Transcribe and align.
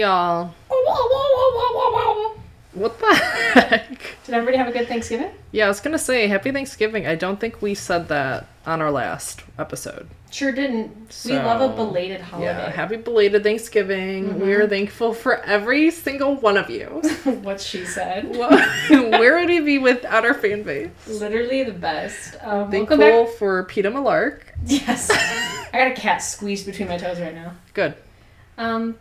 Y'all. 0.00 0.54
What 2.72 2.98
the 2.98 3.14
heck? 3.14 4.16
Did 4.24 4.34
everybody 4.34 4.56
have 4.56 4.66
a 4.68 4.72
good 4.72 4.88
Thanksgiving? 4.88 5.30
Yeah, 5.52 5.66
I 5.66 5.68
was 5.68 5.80
gonna 5.80 5.98
say 5.98 6.26
Happy 6.26 6.50
Thanksgiving. 6.52 7.06
I 7.06 7.16
don't 7.16 7.38
think 7.38 7.60
we 7.60 7.74
said 7.74 8.08
that 8.08 8.46
on 8.64 8.80
our 8.80 8.90
last 8.90 9.42
episode. 9.58 10.08
Sure 10.30 10.52
didn't. 10.52 11.22
we 11.26 11.32
love 11.32 11.60
a 11.60 11.76
belated 11.76 12.22
holiday. 12.22 12.46
Yeah, 12.46 12.70
happy 12.70 12.96
belated 12.96 13.42
Thanksgiving. 13.42 14.40
We 14.40 14.54
are 14.54 14.66
thankful 14.66 15.12
for 15.12 15.42
every 15.42 15.90
single 15.90 16.36
one 16.36 16.56
of 16.56 16.70
you. 16.70 16.86
what 17.42 17.60
she 17.60 17.84
said. 17.84 18.34
Where 18.34 19.38
would 19.38 19.48
we 19.50 19.60
be 19.60 19.76
without 19.76 20.24
our 20.24 20.32
fan 20.32 20.62
base? 20.62 20.88
Literally 21.08 21.62
the 21.64 21.72
best. 21.72 22.36
Um, 22.40 22.70
Thankful 22.70 22.96
back. 22.96 23.28
for 23.38 23.66
Peeta 23.66 23.92
Mellark. 23.92 24.44
Yes. 24.64 25.10
I 25.10 25.76
got 25.76 25.92
a 25.92 25.94
cat 25.94 26.22
squeezed 26.22 26.64
between 26.64 26.88
my 26.88 26.96
toes 26.96 27.20
right 27.20 27.34
now. 27.34 27.52
Good. 27.74 27.96
Um, 28.56 28.96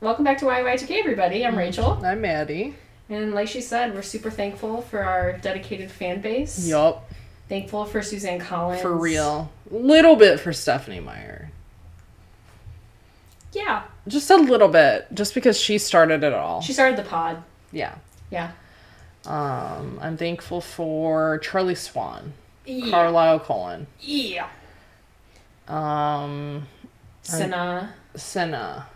welcome 0.00 0.24
back 0.24 0.38
to 0.38 0.44
YY2K, 0.46 0.98
everybody. 0.98 1.44
I'm 1.44 1.56
Rachel. 1.56 2.00
I'm 2.04 2.20
Maddie. 2.20 2.74
And 3.08 3.34
like 3.34 3.48
she 3.48 3.60
said, 3.60 3.94
we're 3.94 4.02
super 4.02 4.30
thankful 4.30 4.82
for 4.82 5.02
our 5.02 5.32
dedicated 5.38 5.90
fan 5.90 6.20
base. 6.20 6.66
Yup. 6.66 7.10
Thankful 7.48 7.84
for 7.84 8.02
Suzanne 8.02 8.38
Collins. 8.38 8.80
For 8.80 8.96
real. 8.96 9.50
Little 9.70 10.14
bit 10.16 10.38
for 10.38 10.52
Stephanie 10.52 11.00
Meyer. 11.00 11.50
Yeah. 13.52 13.82
Just 14.06 14.30
a 14.30 14.36
little 14.36 14.68
bit. 14.68 15.08
Just 15.12 15.34
because 15.34 15.58
she 15.58 15.78
started 15.78 16.22
it 16.22 16.32
all. 16.32 16.60
She 16.62 16.72
started 16.72 16.96
the 16.96 17.02
pod. 17.08 17.42
yeah. 17.72 17.96
Yeah. 18.30 18.52
Um, 19.26 19.98
I'm 20.00 20.16
thankful 20.16 20.60
for 20.62 21.38
Charlie 21.40 21.74
Swan, 21.74 22.32
Yeah. 22.64 22.90
Carlisle 22.90 23.40
Cullen, 23.40 23.86
Yeah. 24.00 24.48
um, 25.68 26.66
Cinna. 27.22 27.92
Cinna. 28.16 28.86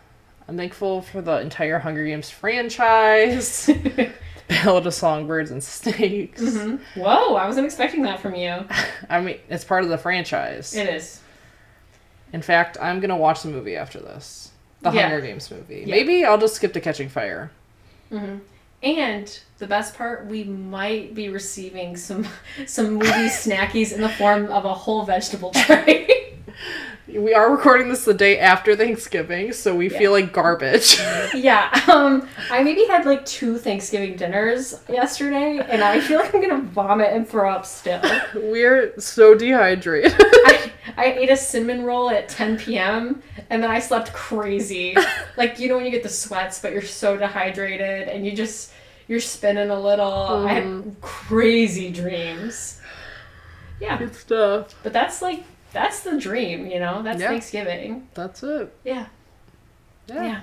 I'm 0.49 0.57
thankful 0.57 1.03
for 1.03 1.23
the 1.23 1.41
entire 1.41 1.79
Hunger 1.79 2.05
Games 2.05 2.31
franchise, 2.31 3.71
Ballad 4.49 4.87
of 4.87 4.95
Songbirds 4.95 5.51
and 5.51 5.63
Snakes. 5.65 6.43
Mm-hmm. 6.43 7.01
Whoa, 7.01 7.35
I 7.35 7.47
wasn't 7.47 7.67
expecting 7.67 8.03
that 8.03 8.21
from 8.21 8.35
you. 8.35 8.65
I 9.09 9.21
mean, 9.21 9.39
it's 9.49 9.65
part 9.65 9.85
of 9.85 9.91
the 9.91 9.99
franchise. 9.99 10.75
It 10.75 10.89
is. 10.89 11.21
In 12.33 12.43
fact, 12.43 12.77
I'm 12.81 13.01
gonna 13.01 13.17
watch 13.17 13.43
the 13.43 13.49
movie 13.49 13.77
after 13.77 14.01
this, 14.01 14.51
the 14.83 14.91
Yeah. 14.91 15.03
Hunger 15.09 15.21
Games 15.21 15.51
movie. 15.51 15.85
Yeah. 15.87 15.95
Maybe 15.95 16.25
I'll 16.25 16.39
just 16.39 16.57
skip 16.57 16.73
to 16.75 16.81
Catching 16.81 17.09
Fire. 17.09 17.51
Mm-hmm. 18.13 18.39
And 18.83 19.41
the 19.59 19.67
best 19.67 19.97
part, 19.97 20.27
we 20.27 20.45
might 20.45 21.15
be 21.15 21.31
receiving 21.31 21.97
some 21.97 22.27
some 22.67 22.95
movie 22.95 23.29
snackies 23.29 23.95
in 23.95 24.03
the 24.03 24.11
form 24.11 24.51
of 24.51 24.67
a 24.67 24.75
whole 24.75 25.05
vegetable 25.05 25.53
tray. 25.53 26.37
We 27.15 27.33
are 27.33 27.49
recording 27.51 27.89
this 27.91 28.05
the 28.05 28.13
day 28.15 28.41
after 28.41 28.75
Thanksgiving, 28.75 29.53
so 29.53 29.75
we 29.77 29.89
Yeah. 29.89 29.99
feel 29.99 30.11
like 30.13 30.33
garbage. 30.33 30.99
yeah, 31.35 31.71
um, 31.93 32.29
I 32.51 32.65
maybe 32.65 32.87
had 32.87 33.07
like 33.07 33.25
two 33.25 33.57
Thanksgiving 33.57 34.17
dinners 34.17 34.81
yesterday, 34.89 35.59
and 35.69 35.85
I 35.85 36.01
feel 36.01 36.19
like 36.19 36.35
I'm 36.35 36.41
gonna 36.41 36.61
vomit 36.63 37.13
and 37.13 37.29
throw 37.29 37.49
up 37.51 37.67
still. 37.67 38.01
We're 38.35 38.99
so 38.99 39.35
dehydrated. 39.37 40.13
I, 40.19 40.73
I 40.97 41.05
ate 41.13 41.31
a 41.31 41.37
cinnamon 41.37 41.85
roll 41.85 42.11
at 42.11 42.29
10 42.29 42.59
p.m. 42.59 43.23
and 43.49 43.63
then 43.63 43.71
I 43.71 43.79
slept 43.79 44.13
crazy. 44.13 44.97
Like, 45.37 45.59
you 45.59 45.69
know, 45.69 45.75
when 45.77 45.85
you 45.85 45.91
get 45.91 46.05
the 46.05 46.09
sweats, 46.09 46.61
but 46.61 46.73
you're 46.73 46.81
so 46.83 47.17
dehydrated 47.17 48.09
and 48.09 48.25
you 48.25 48.37
just, 48.37 48.71
you're 49.09 49.19
spinning 49.19 49.71
a 49.71 49.79
little. 49.81 50.47
I 50.47 50.53
had 50.53 50.95
crazy 51.01 51.91
dreams. 51.91 52.81
Yeah, 53.81 53.99
Good 53.99 54.15
stuff. 54.15 54.75
but 54.85 54.93
that's 54.93 55.21
like, 55.23 55.43
that's 55.75 56.01
the 56.01 56.19
dream, 56.19 56.67
you 56.67 56.81
know? 56.81 57.03
That's 57.03 57.21
Yeah. 57.21 57.29
Thanksgiving. 57.29 58.09
That's 58.15 58.43
it. 58.43 58.75
Yeah. 58.85 59.07
Yeah. 60.07 60.23
Yeah. 60.25 60.41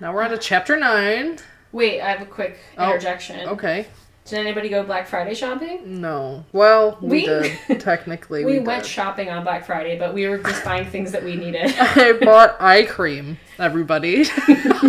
Now 0.00 0.12
we're 0.12 0.22
on 0.22 0.30
to 0.30 0.38
chapter 0.38 0.76
nine. 0.78 1.38
Wait, 1.72 2.00
I 2.02 2.10
have 2.10 2.20
a 2.22 2.26
quick 2.26 2.58
Oh, 2.76 2.84
interjection. 2.86 3.48
Okay. 3.48 3.86
Did 4.24 4.40
anybody 4.40 4.68
go 4.68 4.82
Black 4.84 5.06
Friday 5.08 5.32
shopping? 5.34 6.02
No. 6.02 6.44
Well, 6.52 6.98
we, 7.00 7.08
We- 7.08 7.26
did. 7.26 7.58
Technically, 7.80 8.44
We, 8.44 8.52
we, 8.52 8.58
went 8.60 8.82
did. 8.82 8.88
shopping 8.90 9.30
on 9.30 9.42
Black 9.42 9.64
Friday, 9.64 9.98
but 9.98 10.12
we 10.12 10.28
were 10.28 10.36
just 10.36 10.62
buying 10.64 10.84
things 10.84 11.12
that 11.12 11.24
we 11.24 11.34
needed. 11.34 11.72
I 11.78 12.12
bought 12.12 12.60
eye 12.60 12.84
cream, 12.84 13.38
everybody. 13.58 14.24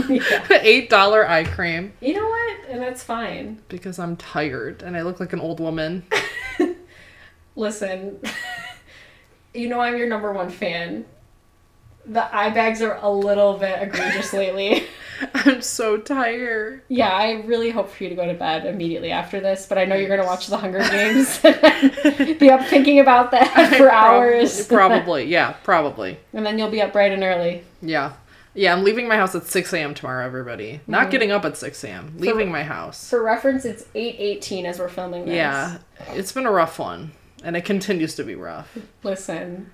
Yeah. 0.09 0.48
Eight 0.62 0.90
dollar 0.90 1.28
eye 1.30 1.44
cream 1.44 1.94
You 2.02 2.16
know 2.16 2.28
what? 2.28 2.58
And 2.70 2.81
that's 2.81 3.04
fine. 3.04 3.59
because 3.70 4.00
I'm 4.00 4.18
tired 4.18 4.81
and 4.81 4.98
I 4.98 5.04
look 5.04 5.20
like 5.20 5.34
an 5.34 5.40
old 5.40 5.59
woman. 5.59 6.04
Listen, 7.56 8.20
you 9.59 9.70
know 9.70 9.80
I'm 9.80 9.97
your 9.97 10.08
number 10.08 10.31
one 10.31 10.50
fan. 10.50 11.06
The 12.06 12.36
eye 12.36 12.50
bags 12.50 12.81
are 12.81 12.97
a 13.02 13.12
little 13.12 13.58
bit 13.58 13.81
egregious 13.81 14.34
lately. 14.42 14.86
I'm 15.34 15.62
so 15.62 15.97
tired. 15.97 16.81
Yeah, 16.88 17.09
I 17.09 17.44
really 17.46 17.69
hope 17.72 17.92
for 17.92 18.03
you 18.03 18.09
to 18.09 18.16
go 18.16 18.25
to 18.25 18.34
bed 18.34 18.66
immediately 18.66 19.12
after 19.12 19.42
this, 19.42 19.66
but 19.68 19.78
I 19.78 19.84
know 19.86 19.96
you're 19.96 20.08
going 20.08 20.22
to 20.22 20.25
watch 20.25 20.48
the 20.48 20.56
Hunger 20.58 20.80
Games 20.80 21.40
be 22.40 22.50
up 22.50 22.66
thinking 22.68 23.00
about 23.02 23.31
that 23.31 23.75
for 23.78 23.92
hours. 23.92 24.66
Probably. 24.66 25.25
Yeah. 25.25 25.53
Probably. 25.64 26.18
and 26.34 26.46
then 26.46 26.58
you'll 26.58 26.69
be 26.72 26.81
up 26.81 26.94
bright 26.94 27.12
and 27.12 27.22
early. 27.22 27.64
Yeah. 27.81 28.14
Yeah. 28.56 28.74
I'm 28.74 28.86
leaving 28.86 29.09
my 29.09 29.18
house 29.18 29.36
at 29.36 29.44
six 29.46 29.74
a.m. 29.74 29.94
tomorrow. 29.94 30.25
Everybody. 30.25 30.80
Not 30.88 31.02
Mm-hmm. 31.03 31.12
getting 31.12 31.31
up 31.31 31.44
at 31.44 31.58
six 31.58 31.84
a.m. 31.84 32.14
Leaving 32.18 32.50
my 32.50 32.64
house. 32.64 33.09
For 33.09 33.22
reference, 33.22 33.66
it's 33.66 33.84
8:18 33.96 34.64
as 34.66 34.80
we're 34.80 34.88
filming 34.88 35.25
this. 35.25 35.36
Yeah. 35.36 35.78
It's 36.12 36.31
been 36.31 36.46
a 36.46 36.52
rough 36.52 36.80
one, 36.80 37.12
and 37.44 37.56
it 37.56 37.66
continues 37.66 38.16
to 38.16 38.24
be 38.24 38.36
rough. 38.36 38.78
Listen, 39.04 39.72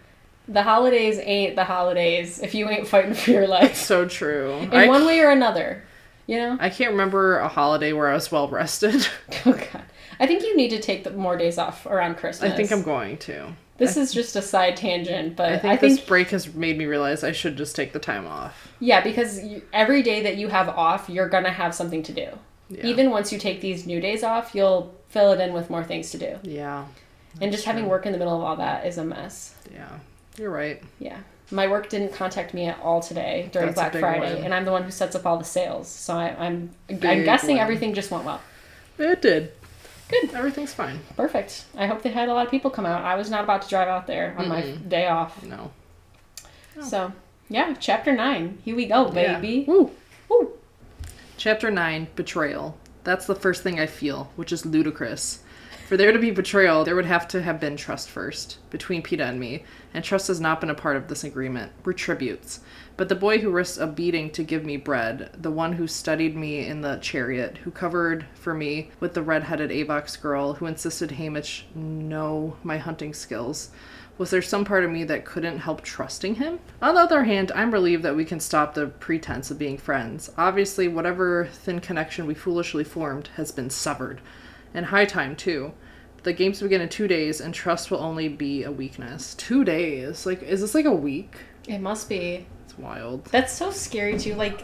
the 0.48 0.64
holidays 0.64 1.18
ain't 1.20 1.56
the 1.56 1.64
holidays 1.64 2.40
if 2.40 2.54
you 2.54 2.70
ain't 2.70 2.88
fighting 2.88 3.14
for 3.14 3.32
your 3.32 3.48
life 3.48 3.76
So 3.76 4.08
true. 4.08 4.54
in 4.58 4.74
I 4.74 4.88
one 4.88 5.06
way 5.06 5.20
or 5.22 5.30
another. 5.32 5.84
You 6.28 6.38
know? 6.38 6.58
I 6.60 6.70
can't 6.70 6.92
remember 6.92 7.38
a 7.38 7.48
holiday 7.48 7.94
where 7.94 8.10
I 8.10 8.14
was 8.16 8.32
well 8.32 8.48
rested. 8.48 9.08
Oh 9.46 9.54
god. 9.54 9.84
I 10.20 10.26
think 10.28 10.44
you 10.44 10.56
need 10.56 10.70
to 10.70 10.80
take 10.80 11.04
the 11.04 11.12
more 11.12 11.38
days 11.38 11.58
off 11.58 11.86
around 11.86 12.16
Christmas. 12.18 12.52
I 12.52 12.56
think 12.56 12.72
I'm 12.72 12.82
going 12.84 13.18
to. 13.20 13.54
This 13.78 13.98
is 13.98 14.14
just 14.14 14.36
a 14.38 14.42
side 14.42 14.78
tangent, 14.78 15.36
but 15.36 15.50
I 15.52 15.56
I 15.56 15.60
think, 15.60 15.80
think, 15.82 15.96
this 15.98 16.08
break 16.08 16.30
has 16.30 16.54
made 16.56 16.78
me 16.78 16.86
realize 16.86 17.26
I 17.26 17.34
should 17.34 17.58
just 17.58 17.76
take 17.76 17.92
the 17.92 18.00
time 18.00 18.26
off. 18.26 18.72
yeah, 18.80 19.02
because 19.02 19.44
you, 19.44 19.62
every 19.74 20.02
day 20.02 20.24
that 20.24 20.38
you 20.38 20.48
have 20.48 20.70
off, 20.70 21.10
you're 21.10 21.28
gonna 21.28 21.52
have 21.52 21.76
something 21.76 22.02
to 22.04 22.14
do. 22.14 22.28
Yeah. 22.70 22.86
Even 22.86 23.12
once 23.12 23.34
you 23.34 23.38
take 23.38 23.60
these 23.60 23.86
new 23.86 24.00
days 24.00 24.24
off, 24.24 24.56
you'll 24.56 24.96
fill 25.10 25.34
it 25.34 25.42
in 25.42 25.52
with 25.54 25.70
more 25.70 25.84
things 25.84 26.10
to 26.12 26.18
do. 26.18 26.38
Yeah. 26.44 26.86
And 27.42 27.52
just 27.52 27.66
having 27.66 27.88
work 27.88 28.06
in 28.06 28.12
the 28.12 28.18
middle 28.18 28.36
of 28.36 28.42
all 28.44 28.56
that 28.58 28.86
is 28.86 28.98
a 28.98 29.04
mess. 29.04 29.56
Yeah. 29.74 29.90
You're 30.38 30.50
right. 30.52 30.82
Yeah. 31.00 31.18
My 31.52 31.68
work 31.68 31.90
didn't 31.90 32.14
contact 32.14 32.54
me 32.54 32.66
at 32.68 32.80
all 32.82 33.02
today 33.02 33.50
during 33.52 33.68
That's 33.74 33.76
Black 33.92 33.92
Friday, 34.02 34.36
one. 34.36 34.44
and 34.46 34.54
I'm 34.54 34.66
the 34.66 34.72
one 34.72 34.84
who 34.84 34.92
sets 34.92 35.16
up 35.16 35.26
all 35.26 35.38
the 35.38 35.44
sales. 35.44 35.88
So 35.88 36.16
I, 36.16 36.36
I'm 36.44 36.72
I'm 36.90 36.98
guessing 37.00 37.58
one. 37.58 37.60
everything 37.64 37.94
just 37.94 38.10
went 38.10 38.24
well. 38.26 38.42
It 38.98 39.22
did. 39.22 39.52
Good. 40.08 40.34
Everything's 40.34 40.74
fine. 40.74 41.00
Perfect. 41.16 41.66
I 41.78 41.86
hope 41.88 42.02
they 42.02 42.10
had 42.10 42.30
a 42.30 42.34
lot 42.34 42.46
of 42.46 42.52
people 42.52 42.72
come 42.72 42.86
out. 42.86 43.04
I 43.04 43.16
was 43.16 43.30
not 43.30 43.44
about 43.44 43.62
to 43.64 43.70
drive 43.70 43.88
out 43.88 44.08
there 44.08 44.36
on 44.38 44.48
my 44.48 44.62
day 44.88 45.08
off. 45.08 45.44
No. 45.44 45.72
So, 46.82 47.12
yeah, 47.50 47.76
chapter 47.80 48.12
9. 48.14 48.60
Here 48.64 48.76
we 48.76 48.86
go, 48.86 49.12
Yeah. 49.12 49.40
baby. 49.40 49.66
Woo. 49.68 49.92
Woo. 50.30 50.52
Chapter 51.38 51.70
9 51.72 52.08
Betrayal. 52.16 52.78
That's 53.04 53.26
the 53.28 53.36
first 53.36 53.62
thing 53.64 53.80
I 53.80 53.86
feel, 53.86 54.32
which 54.36 54.52
is 54.52 54.66
ludicrous. 54.66 55.40
For 55.86 55.98
there 55.98 56.12
to 56.12 56.18
be 56.18 56.32
betrayal, 56.32 56.84
there 56.84 56.96
would 56.96 57.06
have 57.06 57.28
to 57.28 57.44
have 57.44 57.60
been 57.60 57.78
trust 57.78 58.10
first, 58.10 58.58
between 58.72 59.04
Peeta 59.04 59.30
and 59.30 59.40
me, 59.40 59.66
and 59.94 60.04
trust 60.04 60.28
has 60.30 60.40
not 60.40 60.60
been 60.60 60.72
a 60.72 60.76
part 60.76 60.98
of 60.98 61.08
this 61.08 61.24
agreement. 61.24 61.74
We're 61.84 61.94
tributes. 61.94 62.62
But 62.98 63.08
the 63.08 63.14
boy 63.14 63.38
who 63.38 63.52
risked 63.52 63.80
a 63.80 63.86
beating 63.86 64.32
to 64.32 64.44
give 64.44 64.66
me 64.66 64.78
bread, 64.78 65.30
the 65.38 65.52
one 65.52 65.74
who 65.74 65.86
studied 65.86 66.36
me 66.36 66.66
in 66.66 66.82
the 66.82 66.98
chariot, 67.04 67.60
who 67.60 67.70
covered 67.70 68.26
for 68.34 68.56
me 68.56 68.90
with 69.00 69.14
the 69.14 69.22
red-headed 69.22 69.70
Avox 69.70 70.20
girl, 70.20 70.54
who 70.54 70.66
insisted 70.66 71.12
Haymitch 71.12 71.66
know 71.76 72.58
my 72.64 72.80
hunting 72.80 73.14
skills, 73.14 73.70
was 74.18 74.32
there 74.32 74.42
some 74.42 74.66
part 74.66 74.86
of 74.86 74.90
me 74.90 75.04
that 75.04 75.24
couldn't 75.24 75.60
help 75.60 75.82
trusting 75.82 76.36
him? 76.36 76.58
On 76.82 76.96
the 76.96 77.02
other 77.02 77.26
hand, 77.26 77.52
I'm 77.54 77.72
relieved 77.72 78.02
that 78.02 78.16
we 78.16 78.26
can 78.26 78.40
stop 78.40 78.74
the 78.74 78.88
pretense 78.88 79.52
of 79.52 79.60
being 79.60 79.78
friends. 79.78 80.32
Obviously, 80.36 80.88
whatever 80.88 81.48
thin 81.52 81.80
connection 81.80 82.26
we 82.26 82.34
foolishly 82.34 82.84
formed 82.84 83.30
has 83.36 83.52
been 83.52 83.70
severed. 83.70 84.20
And 84.76 84.86
high 84.86 85.06
time, 85.06 85.36
too. 85.36 85.74
The 86.24 86.34
games 86.34 86.62
begin 86.62 86.82
in 86.82 86.90
two 86.90 87.08
days, 87.08 87.40
and 87.42 87.54
trust 87.54 87.90
will 87.90 88.00
only 88.00 88.28
be 88.28 88.64
a 88.64 88.72
weakness. 88.72 89.36
Two 89.36 89.64
days? 89.64 90.26
Like, 90.26 90.44
is 90.44 90.62
this 90.62 90.76
like 90.76 90.86
a 90.86 90.92
week? 90.92 91.36
It 91.68 91.80
must 91.80 92.10
be. 92.10 92.46
It's 92.66 92.78
wild. 92.78 93.26
That's 93.26 93.54
so 93.54 93.72
scary, 93.72 94.18
too. 94.20 94.36
Like, 94.36 94.64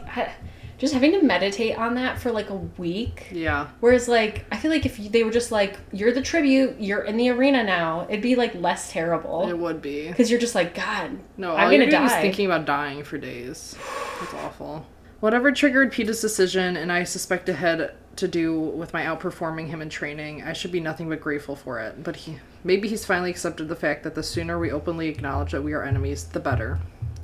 just 0.80 0.94
having 0.96 1.12
to 1.12 1.22
meditate 1.22 1.78
on 1.78 1.94
that 1.94 2.18
for 2.20 2.32
like 2.32 2.50
a 2.50 2.56
week. 2.56 3.28
Yeah. 3.32 3.68
Whereas, 3.82 4.08
like, 4.08 4.46
I 4.52 4.58
feel 4.58 4.72
like 4.72 4.88
if 4.88 4.98
they 4.98 5.24
were 5.24 5.32
just 5.32 5.52
like, 5.52 5.78
you're 5.94 6.12
the 6.12 6.24
tribute, 6.24 6.78
you're 6.80 7.04
in 7.04 7.18
the 7.18 7.30
arena 7.30 7.64
now, 7.64 8.08
it'd 8.10 8.24
be 8.24 8.36
like 8.36 8.56
less 8.56 8.92
terrible. 8.92 9.48
It 9.48 9.58
would 9.58 9.80
be. 9.82 10.08
Because 10.08 10.32
you're 10.32 10.40
just 10.40 10.56
like, 10.56 10.74
God, 10.74 11.20
No, 11.38 11.52
I'm 11.56 11.70
gonna 11.70 11.90
doing 11.90 12.04
is 12.04 12.12
die. 12.12 12.22
thinking 12.22 12.48
about 12.48 12.66
dying 12.66 13.04
for 13.04 13.20
days. 13.20 13.76
It's 14.24 14.34
awful. 14.34 14.88
Whatever 15.20 15.52
triggered 15.52 15.92
Peeta's 15.94 16.20
decision, 16.20 16.76
and 16.76 16.92
I 16.92 17.04
suspect 17.04 17.48
it 17.48 17.54
had 17.54 17.94
to 18.16 18.28
do 18.28 18.60
with 18.60 18.94
my 18.94 19.04
outperforming 19.04 19.68
him 19.68 19.82
in 19.82 19.90
training, 19.90 20.44
I 20.44 20.54
should 20.54 20.72
be 20.72 20.80
nothing 20.80 21.10
but 21.10 21.22
grateful 21.22 21.56
for 21.56 21.80
it. 21.80 22.04
But 22.04 22.16
he, 22.18 22.40
maybe 22.64 22.88
he's 22.88 23.06
finally 23.06 23.30
accepted 23.30 23.68
the 23.68 23.76
fact 23.76 24.04
that 24.04 24.16
the 24.16 24.24
sooner 24.24 24.60
we 24.60 24.72
openly 24.72 25.08
acknowledge 25.08 25.52
that 25.52 25.64
we 25.64 25.74
are 25.74 25.84
enemies, 25.84 26.26
the 26.26 26.40
better. 26.40 26.80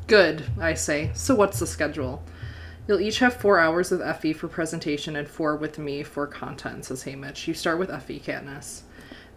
Good, 0.07 0.45
I 0.59 0.73
say. 0.73 1.11
So 1.13 1.35
what's 1.35 1.59
the 1.59 1.67
schedule? 1.67 2.23
You'll 2.87 3.01
each 3.01 3.19
have 3.19 3.35
four 3.35 3.59
hours 3.59 3.91
with 3.91 4.01
Effie 4.01 4.31
for 4.31 4.47
presentation 4.47 5.17
and 5.17 5.27
four 5.27 5.57
with 5.57 5.77
me 5.77 6.03
for 6.03 6.25
content, 6.25 6.85
says 6.85 7.03
Haymitch. 7.03 7.45
You 7.45 7.53
start 7.53 7.79
with 7.79 7.91
Effie, 7.91 8.21
Katniss. 8.21 8.81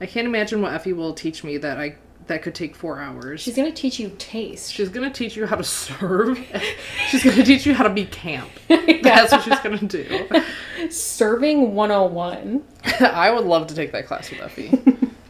I 0.01 0.07
can't 0.07 0.29
imagine 0.29 0.63
what 0.63 0.73
Effie 0.73 0.93
will 0.93 1.13
teach 1.13 1.43
me 1.43 1.59
that 1.59 1.79
I 1.79 1.97
that 2.31 2.43
could 2.43 2.55
take 2.55 2.77
four 2.77 3.01
hours. 3.01 3.41
She's 3.41 3.57
gonna 3.57 3.73
teach 3.73 3.99
you 3.99 4.15
taste. 4.17 4.73
She's 4.73 4.89
gonna 4.89 5.11
teach 5.11 5.37
you 5.37 5.47
how 5.47 5.57
to 5.57 5.65
serve. 5.65 6.39
she's 7.09 7.25
gonna 7.25 7.45
teach 7.45 7.67
you 7.67 7.75
how 7.75 7.83
to 7.85 7.91
be 7.91 8.07
camp. 8.07 8.49
That's 8.69 9.33
what 9.33 9.43
she's 9.43 9.59
gonna 9.59 9.79
do. 9.79 10.29
Serving 10.91 11.75
101. 11.75 12.65
I 13.01 13.31
would 13.31 13.45
love 13.45 13.67
to 13.67 13.75
take 13.75 13.91
that 13.93 14.07
class 14.07 14.31
with 14.31 14.41
Effie, 14.41 14.71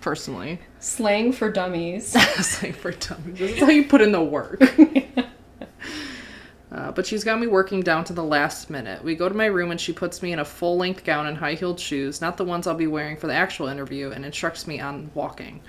personally. 0.02 0.60
Slang 0.78 1.32
for 1.32 1.50
dummies. 1.50 2.08
Slang 2.12 2.74
for 2.74 2.92
dummies. 2.92 3.38
This 3.38 3.52
is 3.52 3.60
how 3.60 3.70
you 3.70 3.86
put 3.86 4.02
in 4.02 4.12
the 4.12 4.22
work. 4.22 4.62
Uh, 6.72 6.92
but 6.92 7.04
she's 7.04 7.24
got 7.24 7.40
me 7.40 7.48
working 7.48 7.80
down 7.80 8.04
to 8.04 8.12
the 8.12 8.22
last 8.22 8.70
minute. 8.70 9.02
We 9.02 9.16
go 9.16 9.28
to 9.28 9.34
my 9.34 9.46
room 9.46 9.72
and 9.72 9.80
she 9.80 9.92
puts 9.92 10.22
me 10.22 10.32
in 10.32 10.38
a 10.38 10.44
full 10.44 10.76
length 10.76 11.02
gown 11.02 11.26
and 11.26 11.36
high 11.36 11.54
heeled 11.54 11.80
shoes, 11.80 12.20
not 12.20 12.36
the 12.36 12.44
ones 12.44 12.68
I'll 12.68 12.74
be 12.74 12.86
wearing 12.86 13.16
for 13.16 13.26
the 13.26 13.34
actual 13.34 13.66
interview, 13.66 14.12
and 14.12 14.24
instructs 14.24 14.68
me 14.68 14.78
on 14.78 15.10
walking. 15.14 15.60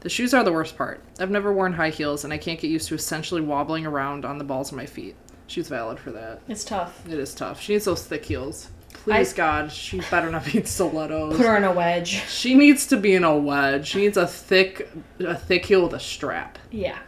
The 0.00 0.08
shoes 0.08 0.32
are 0.34 0.44
the 0.44 0.52
worst 0.52 0.76
part. 0.76 1.02
I've 1.18 1.30
never 1.30 1.52
worn 1.52 1.72
high 1.72 1.90
heels 1.90 2.24
and 2.24 2.32
I 2.32 2.38
can't 2.38 2.60
get 2.60 2.68
used 2.70 2.88
to 2.88 2.94
essentially 2.94 3.40
wobbling 3.40 3.84
around 3.86 4.24
on 4.24 4.38
the 4.38 4.44
balls 4.44 4.70
of 4.70 4.76
my 4.76 4.86
feet. 4.86 5.16
She's 5.46 5.68
valid 5.68 5.98
for 5.98 6.12
that. 6.12 6.40
It's 6.48 6.64
tough. 6.64 7.06
It 7.08 7.18
is 7.18 7.34
tough. 7.34 7.60
She 7.60 7.72
needs 7.72 7.86
those 7.86 8.04
thick 8.04 8.24
heels. 8.24 8.68
Please, 8.92 9.32
I- 9.32 9.36
God, 9.36 9.72
she 9.72 10.00
better 10.10 10.30
not 10.30 10.44
be 10.44 10.58
in 10.58 10.64
stilettos. 10.66 11.36
Put 11.36 11.46
her 11.46 11.56
in 11.56 11.64
a 11.64 11.72
wedge. 11.72 12.22
She 12.28 12.54
needs 12.54 12.86
to 12.88 12.96
be 12.96 13.14
in 13.14 13.24
a 13.24 13.36
wedge. 13.36 13.88
She 13.88 13.98
needs 13.98 14.16
a 14.16 14.26
thick, 14.26 14.88
a 15.20 15.34
thick 15.34 15.64
heel 15.66 15.82
with 15.82 15.94
a 15.94 16.00
strap 16.00 16.58
Yeah. 16.70 16.98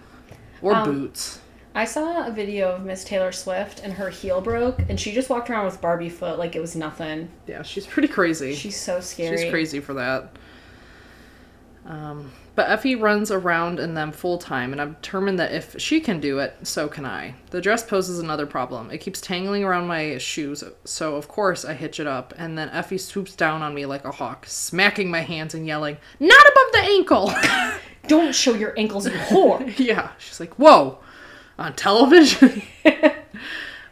or 0.62 0.74
Um, 0.74 0.84
boots. 0.90 1.38
I 1.74 1.84
saw 1.84 2.26
a 2.26 2.30
video 2.32 2.70
of 2.74 2.82
Miss 2.84 3.04
Taylor 3.04 3.30
Swift 3.30 3.80
and 3.84 3.92
her 3.92 4.08
heel 4.08 4.40
broke, 4.40 4.80
and 4.88 4.98
she 4.98 5.12
just 5.12 5.30
walked 5.30 5.48
around 5.50 5.66
with 5.66 5.80
Barbie 5.80 6.08
foot 6.08 6.36
like 6.38 6.56
it 6.56 6.60
was 6.60 6.74
nothing. 6.74 7.28
Yeah, 7.46 7.62
she's 7.62 7.86
pretty 7.86 8.08
crazy. 8.08 8.54
She's 8.56 8.76
so 8.80 9.00
scary. 9.00 9.36
She's 9.38 9.50
crazy 9.50 9.78
for 9.80 9.94
that. 9.94 10.34
Um, 11.86 12.30
but 12.54 12.68
Effie 12.68 12.94
runs 12.94 13.30
around 13.30 13.80
in 13.80 13.94
them 13.94 14.12
full 14.12 14.38
time, 14.38 14.72
and 14.72 14.80
I'm 14.80 14.94
determined 14.94 15.38
that 15.38 15.52
if 15.52 15.80
she 15.80 16.00
can 16.00 16.20
do 16.20 16.38
it, 16.38 16.56
so 16.62 16.88
can 16.88 17.06
I. 17.06 17.34
The 17.50 17.60
dress 17.60 17.82
poses 17.82 18.18
another 18.18 18.46
problem. 18.46 18.90
It 18.90 18.98
keeps 18.98 19.20
tangling 19.20 19.64
around 19.64 19.86
my 19.86 20.18
shoes, 20.18 20.62
so 20.84 21.16
of 21.16 21.26
course 21.26 21.64
I 21.64 21.72
hitch 21.72 21.98
it 21.98 22.06
up, 22.06 22.34
and 22.36 22.58
then 22.58 22.68
Effie 22.68 22.98
swoops 22.98 23.34
down 23.34 23.62
on 23.62 23.74
me 23.74 23.86
like 23.86 24.04
a 24.04 24.12
hawk, 24.12 24.44
smacking 24.46 25.10
my 25.10 25.20
hands 25.20 25.54
and 25.54 25.66
yelling, 25.66 25.96
Not 26.18 26.42
above 26.42 26.72
the 26.72 26.80
ankle! 26.80 27.32
Don't 28.08 28.34
show 28.34 28.54
your 28.54 28.78
ankles, 28.78 29.06
you 29.06 29.12
whore. 29.12 29.72
yeah, 29.78 30.10
she's 30.18 30.40
like, 30.40 30.54
Whoa, 30.54 30.98
on 31.58 31.74
television? 31.74 32.62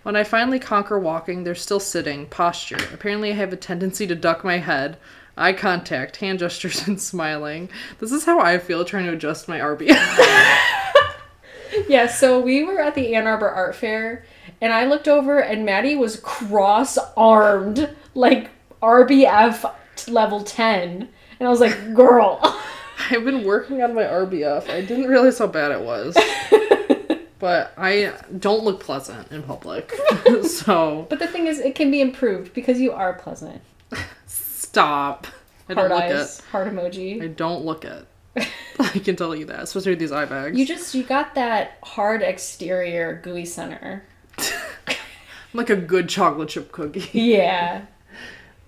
When 0.09 0.17
I 0.17 0.25
finally 0.25 0.59
conquer 0.59 0.99
walking, 0.99 1.45
they're 1.45 1.55
still 1.55 1.81
sitting, 1.81 2.29
posture. 2.29 2.79
Apparently, 2.95 3.31
I 3.31 3.35
have 3.35 3.53
a 3.53 3.57
tendency 3.57 4.07
to 4.07 4.15
duck 4.15 4.43
my 4.43 4.57
head, 4.57 4.97
eye 5.39 5.53
contact, 5.53 6.17
hand 6.17 6.39
gestures, 6.39 6.83
and 6.87 7.01
smiling. 7.01 7.69
This 7.99 8.13
is 8.13 8.25
how 8.25 8.41
I 8.41 8.59
feel 8.59 8.85
trying 8.85 9.07
to 9.07 9.13
adjust 9.13 9.49
my 9.49 9.59
RBI. 9.59 9.89
yeah, 11.89 12.07
so 12.07 12.41
we 12.41 12.65
were 12.65 12.81
at 12.81 12.95
the 12.95 13.15
Ann 13.15 13.27
Arbor 13.27 13.49
Art 13.49 13.75
Fair, 13.75 14.25
and 14.61 14.73
I 14.73 14.87
looked 14.87 15.09
over, 15.09 15.39
and 15.39 15.65
Maddie 15.65 15.97
was 15.97 16.21
cross 16.21 16.99
armed, 17.17 17.95
like 18.15 18.51
RBF 18.83 19.75
level 20.09 20.43
10. 20.43 21.09
And 21.41 21.47
I 21.47 21.51
was 21.51 21.61
like, 21.61 21.95
girl. 21.95 22.41
I've 23.11 23.25
been 23.25 23.45
working 23.45 23.83
on 23.83 23.95
my 23.95 24.03
RBF. 24.03 24.69
I 24.69 24.81
didn't 24.81 25.07
realize 25.07 25.39
how 25.39 25.47
bad 25.47 25.71
it 25.71 25.81
was. 25.81 26.17
But 27.39 27.73
I 27.77 28.15
don't 28.39 28.65
look 28.65 28.81
pleasant 28.81 29.31
in 29.31 29.45
public. 29.45 29.93
so 30.43 31.07
But 31.09 31.21
the 31.21 31.29
thing 31.29 31.47
is, 31.47 31.61
it 31.61 31.75
can 31.75 31.91
be 31.91 32.01
improved 32.01 32.53
because 32.53 32.81
you 32.81 32.93
are 32.93 33.13
pleasant. 33.13 33.63
Stop. 34.69 35.27
I 35.69 35.75
don't 35.75 35.89
Heart 35.91 35.91
look 35.91 36.17
eyes, 36.17 36.39
it. 36.39 36.45
heart 36.47 36.69
emoji. 36.69 37.23
I 37.23 37.29
don't 37.29 37.65
look 37.65 37.85
it. 37.85 38.07
I 38.79 38.89
can 39.01 39.17
tell 39.17 39.35
you 39.35 39.45
that, 39.47 39.61
especially 39.65 39.93
with 39.93 39.99
these 39.99 40.13
eye 40.13 40.25
bags. 40.27 40.59
You 40.59 40.65
just 40.67 40.95
you 40.95 41.03
got 41.03 41.35
that 41.35 41.79
hard 41.83 42.23
exterior 42.23 43.21
gooey 43.23 43.45
center. 43.45 44.05
I'm 44.39 44.45
like 45.55 45.71
a 45.71 45.77
good 45.77 46.09
chocolate 46.09 46.49
chip 46.51 46.71
cookie. 46.73 47.09
Yeah. 47.13 47.87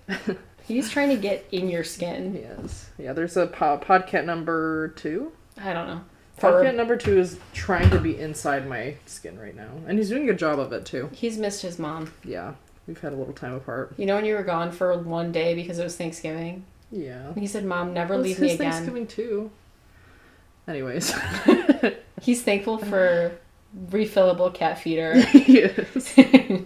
He's 0.67 0.89
trying 0.89 1.09
to 1.09 1.15
get 1.17 1.47
in 1.51 1.69
your 1.69 1.83
skin. 1.83 2.35
Yes. 2.35 2.89
Yeah, 2.97 3.13
there's 3.13 3.37
a 3.37 3.47
po- 3.47 3.77
podcat 3.79 4.25
number 4.25 4.89
two. 4.89 5.31
I 5.57 5.73
don't 5.73 5.87
know. 5.87 6.01
Podcat 6.39 6.71
For, 6.71 6.73
number 6.73 6.97
two 6.97 7.19
is 7.19 7.39
trying 7.53 7.89
to 7.91 7.99
be 7.99 8.17
inside 8.17 8.67
my 8.67 8.95
skin 9.05 9.39
right 9.39 9.55
now. 9.55 9.69
And 9.87 9.97
he's 9.97 10.09
doing 10.09 10.23
a 10.23 10.27
good 10.27 10.39
job 10.39 10.59
of 10.59 10.71
it 10.73 10.85
too. 10.85 11.09
he's 11.13 11.37
missed 11.37 11.61
his 11.61 11.77
mom. 11.79 12.13
Yeah. 12.23 12.53
We've 12.91 12.99
had 12.99 13.13
a 13.13 13.15
little 13.15 13.33
time 13.33 13.53
apart. 13.53 13.93
You 13.95 14.05
know 14.05 14.15
when 14.15 14.25
you 14.25 14.35
were 14.35 14.43
gone 14.43 14.69
for 14.69 15.01
one 15.01 15.31
day 15.31 15.55
because 15.55 15.79
it 15.79 15.83
was 15.85 15.95
Thanksgiving? 15.95 16.65
Yeah. 16.91 17.27
And 17.27 17.37
he 17.37 17.47
said, 17.47 17.63
Mom, 17.63 17.93
never 17.93 18.15
It's 18.15 18.23
leave 18.23 18.39
me 18.41 18.51
again. 18.51 18.69
Thanksgiving 18.69 19.07
too. 19.07 19.49
Anyways. 20.67 21.15
He's 22.21 22.41
thankful 22.43 22.79
for 22.79 23.31
refillable 23.87 24.53
cat 24.53 24.77
feeder. 24.77 25.15
yes. 25.33 26.19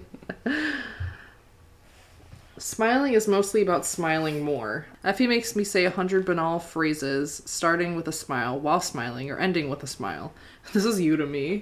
Smiling 2.58 3.14
is 3.14 3.28
mostly 3.28 3.62
about 3.62 3.86
smiling 3.86 4.42
more. 4.42 4.88
Effie 5.04 5.28
makes 5.28 5.56
me 5.56 5.64
say 5.64 5.86
a 5.86 5.92
hundred 5.92 6.26
banal 6.26 6.58
phrases, 6.58 7.44
starting 7.46 7.96
with 7.96 8.08
a 8.08 8.12
smile, 8.12 8.60
while 8.60 8.82
smiling, 8.82 9.30
or 9.30 9.38
ending 9.38 9.70
with 9.70 9.84
a 9.84 9.88
smile. 9.88 10.34
This 10.74 10.86
is 10.86 11.00
you 11.00 11.18
to 11.18 11.28
me. 11.28 11.62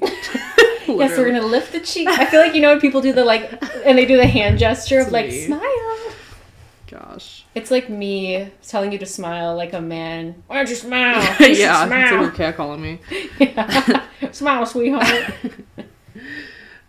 Yes, 1.00 1.18
we're 1.18 1.26
gonna 1.26 1.46
lift 1.46 1.72
the 1.72 1.80
cheek. 1.80 2.08
I 2.08 2.26
feel 2.26 2.40
like 2.40 2.54
you 2.56 2.62
know 2.62 2.70
when 2.70 2.80
people 2.80 3.02
do 3.02 3.14
the 3.14 3.24
like, 3.24 3.62
and 3.86 3.98
they 3.98 4.06
do 4.06 4.18
the 4.18 4.28
hand 4.28 4.60
gesture 4.60 5.00
of 5.00 5.12
like 5.12 5.28
me. 5.28 5.42
smile. 5.46 6.00
Gosh. 6.88 7.46
It's 7.56 7.72
like 7.72 7.90
me 7.90 8.52
telling 8.68 8.92
you 8.92 9.00
to 9.00 9.06
smile 9.06 9.56
like 9.56 9.74
a 9.74 9.82
man. 9.82 10.44
Why 10.48 10.58
don't 10.58 10.70
you 10.70 10.76
smile? 10.76 11.22
You 11.40 11.48
should 11.48 11.58
yeah, 11.58 11.84
it's 11.84 11.92
like 11.92 12.08
smile. 12.10 12.22
your 12.22 12.32
cat 12.32 12.56
calling 12.56 12.82
me. 12.82 13.00
Yeah. 13.40 14.04
smile, 14.32 14.66
sweetheart. 14.66 15.34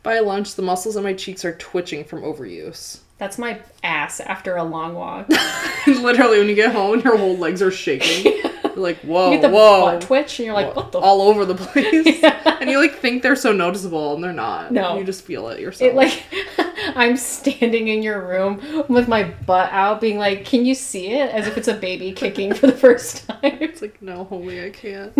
By 0.02 0.18
lunch, 0.18 0.54
the 0.56 0.62
muscles 0.62 0.96
in 0.96 1.02
my 1.02 1.14
cheeks 1.14 1.44
are 1.44 1.54
twitching 1.56 2.04
from 2.04 2.20
overuse. 2.20 3.00
That's 3.16 3.38
my 3.38 3.60
ass 3.82 4.20
after 4.20 4.56
a 4.56 4.64
long 4.64 4.94
walk. 4.94 5.28
Literally, 5.86 6.38
when 6.38 6.48
you 6.48 6.54
get 6.54 6.72
home, 6.72 7.00
your 7.00 7.16
whole 7.16 7.38
legs 7.38 7.62
are 7.62 7.70
shaking. 7.70 8.42
You're 8.74 8.82
like, 8.82 8.98
whoa, 9.00 9.30
You 9.32 9.38
get 9.38 9.48
the 9.48 9.54
whoa. 9.54 9.82
butt 9.86 10.00
twitch, 10.02 10.38
and 10.38 10.46
you're 10.46 10.54
like, 10.54 10.74
Whoa. 10.74 10.82
what 10.82 10.92
the? 10.92 10.98
all 10.98 11.22
over 11.22 11.44
the 11.44 11.54
place. 11.66 12.22
And 12.22 12.70
you 12.70 12.78
like 12.80 12.94
think 12.98 13.22
they're 13.22 13.36
so 13.36 13.52
noticeable, 13.52 14.14
and 14.14 14.22
they're 14.24 14.32
not. 14.32 14.72
No. 14.72 14.98
you 14.98 15.04
just 15.04 15.24
feel 15.24 15.48
it 15.48 15.60
yourself. 15.60 15.90
It 15.90 15.94
like 15.94 16.22
I'm 16.96 17.16
standing 17.16 17.88
in 17.88 18.02
your 18.02 18.20
room 18.26 18.60
with 18.88 19.08
my 19.08 19.24
butt 19.24 19.70
out, 19.72 20.00
being 20.00 20.18
like, 20.18 20.44
"Can 20.44 20.64
you 20.64 20.74
see 20.74 21.08
it?" 21.12 21.30
As 21.30 21.46
if 21.46 21.56
it's 21.56 21.68
a 21.68 21.74
baby 21.74 22.12
kicking 22.12 22.52
for 22.54 22.66
the 22.66 22.72
first 22.76 23.26
time. 23.28 23.38
It's 23.60 23.82
like, 23.82 24.00
no, 24.02 24.24
holy, 24.24 24.64
I 24.64 24.70
can't. 24.70 25.12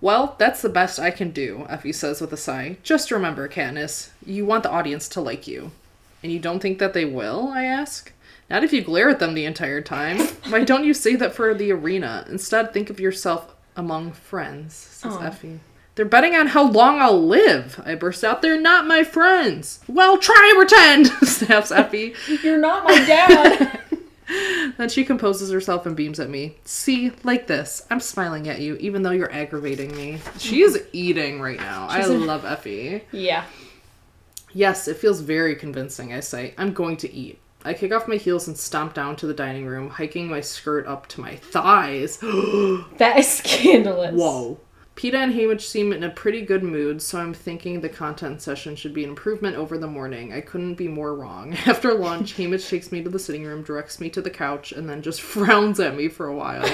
well, 0.00 0.34
that's 0.38 0.62
the 0.62 0.68
best 0.68 0.98
I 0.98 1.10
can 1.10 1.30
do, 1.30 1.66
Effie 1.68 1.92
says 1.92 2.20
with 2.20 2.32
a 2.32 2.36
sigh. 2.36 2.76
Just 2.82 3.10
remember, 3.10 3.48
Katniss, 3.48 4.10
you 4.26 4.44
want 4.46 4.62
the 4.64 4.70
audience 4.70 5.08
to 5.10 5.20
like 5.20 5.46
you. 5.46 5.70
And 6.22 6.30
you 6.32 6.38
don't 6.38 6.60
think 6.60 6.78
that 6.78 6.94
they 6.94 7.04
will, 7.04 7.48
I 7.48 7.64
ask? 7.64 8.12
Not 8.52 8.64
if 8.64 8.72
you 8.74 8.82
glare 8.82 9.08
at 9.08 9.18
them 9.18 9.32
the 9.32 9.46
entire 9.46 9.80
time. 9.80 10.18
Why 10.50 10.62
don't 10.62 10.84
you 10.84 10.92
say 10.92 11.16
that 11.16 11.34
for 11.34 11.54
the 11.54 11.72
arena? 11.72 12.26
Instead, 12.28 12.74
think 12.74 12.90
of 12.90 13.00
yourself 13.00 13.54
among 13.76 14.12
friends, 14.12 14.74
says 14.74 15.14
Aw. 15.14 15.22
Effie. 15.22 15.60
They're 15.94 16.04
betting 16.04 16.34
on 16.34 16.48
how 16.48 16.70
long 16.70 17.00
I'll 17.00 17.26
live. 17.26 17.80
I 17.82 17.94
burst 17.94 18.22
out, 18.22 18.42
they're 18.42 18.60
not 18.60 18.86
my 18.86 19.04
friends. 19.04 19.80
Well, 19.88 20.18
try 20.18 20.52
and 20.54 20.68
pretend, 20.68 21.06
snaps 21.28 21.70
Effie. 21.70 22.14
You're 22.42 22.58
not 22.58 22.84
my 22.84 22.98
dad. 23.06 23.80
Then 24.78 24.88
she 24.88 25.04
composes 25.04 25.50
herself 25.50 25.84
and 25.84 25.96
beams 25.96 26.20
at 26.20 26.30
me. 26.30 26.56
See, 26.64 27.12
like 27.22 27.46
this. 27.46 27.86
I'm 27.90 28.00
smiling 28.00 28.48
at 28.48 28.60
you, 28.60 28.76
even 28.76 29.02
though 29.02 29.10
you're 29.10 29.32
aggravating 29.32 29.94
me. 29.94 30.20
She 30.38 30.62
is 30.62 30.76
mm-hmm. 30.76 30.88
eating 30.92 31.40
right 31.40 31.58
now. 31.58 31.86
I 31.88 32.00
She's 32.00 32.08
a- 32.10 32.18
love 32.18 32.44
Effie. 32.44 33.02
yeah. 33.12 33.44
Yes, 34.54 34.86
it 34.88 34.98
feels 34.98 35.20
very 35.20 35.56
convincing, 35.56 36.12
I 36.12 36.20
say. 36.20 36.54
I'm 36.58 36.74
going 36.74 36.98
to 36.98 37.12
eat. 37.12 37.38
I 37.64 37.74
kick 37.74 37.92
off 37.92 38.08
my 38.08 38.16
heels 38.16 38.48
and 38.48 38.56
stomp 38.56 38.94
down 38.94 39.16
to 39.16 39.26
the 39.26 39.34
dining 39.34 39.66
room, 39.66 39.90
hiking 39.90 40.28
my 40.28 40.40
skirt 40.40 40.86
up 40.86 41.06
to 41.08 41.20
my 41.20 41.36
thighs. 41.36 42.18
That 42.98 43.18
is 43.18 43.28
scandalous. 43.28 44.14
Whoa. 44.14 44.60
Peeta 44.96 45.14
and 45.14 45.32
Haymitch 45.32 45.62
seem 45.62 45.92
in 45.92 46.04
a 46.04 46.10
pretty 46.10 46.42
good 46.42 46.62
mood, 46.62 47.00
so 47.00 47.18
I'm 47.18 47.32
thinking 47.32 47.80
the 47.80 47.88
content 47.88 48.42
session 48.42 48.76
should 48.76 48.92
be 48.92 49.04
an 49.04 49.10
improvement 49.10 49.56
over 49.56 49.78
the 49.78 49.86
morning. 49.86 50.32
I 50.32 50.42
couldn't 50.42 50.74
be 50.74 50.86
more 50.86 51.14
wrong. 51.14 51.54
After 51.66 51.94
lunch, 51.94 52.34
Haymitch 52.36 52.68
takes 52.68 52.92
me 52.92 53.02
to 53.02 53.08
the 53.08 53.18
sitting 53.18 53.44
room, 53.44 53.62
directs 53.62 54.00
me 54.00 54.10
to 54.10 54.20
the 54.20 54.30
couch, 54.30 54.72
and 54.72 54.88
then 54.88 55.00
just 55.00 55.20
frowns 55.22 55.80
at 55.80 55.96
me 55.96 56.08
for 56.08 56.26
a 56.26 56.34
while. 56.36 56.64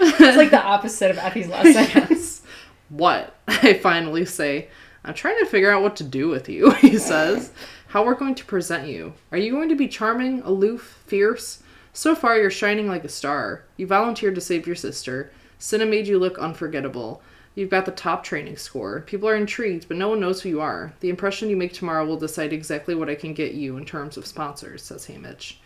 It's 0.00 0.36
like 0.36 0.50
the 0.50 0.62
opposite 0.62 1.10
of 1.10 1.18
Effie's 1.18 1.48
lesson. 1.48 1.72
yes. 1.74 2.42
What? 2.88 3.36
I 3.48 3.74
finally 3.74 4.24
say. 4.24 4.68
I'm 5.04 5.14
trying 5.14 5.38
to 5.40 5.46
figure 5.46 5.70
out 5.70 5.82
what 5.82 5.96
to 5.96 6.04
do 6.04 6.28
with 6.28 6.48
you, 6.48 6.70
he 6.72 6.96
says. 6.98 7.50
How 7.92 8.02
we're 8.02 8.14
going 8.14 8.34
to 8.36 8.44
present 8.46 8.88
you. 8.88 9.12
Are 9.32 9.36
you 9.36 9.52
going 9.52 9.68
to 9.68 9.74
be 9.74 9.86
charming, 9.86 10.40
aloof, 10.40 11.02
fierce? 11.06 11.62
So 11.92 12.14
far, 12.14 12.38
you're 12.38 12.50
shining 12.50 12.88
like 12.88 13.04
a 13.04 13.08
star. 13.10 13.64
You 13.76 13.86
volunteered 13.86 14.34
to 14.34 14.40
save 14.40 14.66
your 14.66 14.76
sister. 14.76 15.30
Cinna 15.58 15.84
made 15.84 16.06
you 16.06 16.18
look 16.18 16.38
unforgettable. 16.38 17.20
You've 17.54 17.68
got 17.68 17.84
the 17.84 17.92
top 17.92 18.24
training 18.24 18.56
score. 18.56 19.02
People 19.02 19.28
are 19.28 19.36
intrigued, 19.36 19.88
but 19.88 19.98
no 19.98 20.08
one 20.08 20.20
knows 20.20 20.40
who 20.40 20.48
you 20.48 20.62
are. 20.62 20.94
The 21.00 21.10
impression 21.10 21.50
you 21.50 21.56
make 21.58 21.74
tomorrow 21.74 22.06
will 22.06 22.16
decide 22.16 22.54
exactly 22.54 22.94
what 22.94 23.10
I 23.10 23.14
can 23.14 23.34
get 23.34 23.52
you 23.52 23.76
in 23.76 23.84
terms 23.84 24.16
of 24.16 24.24
sponsors, 24.26 24.82
says 24.82 25.04
Haymitch. 25.04 25.56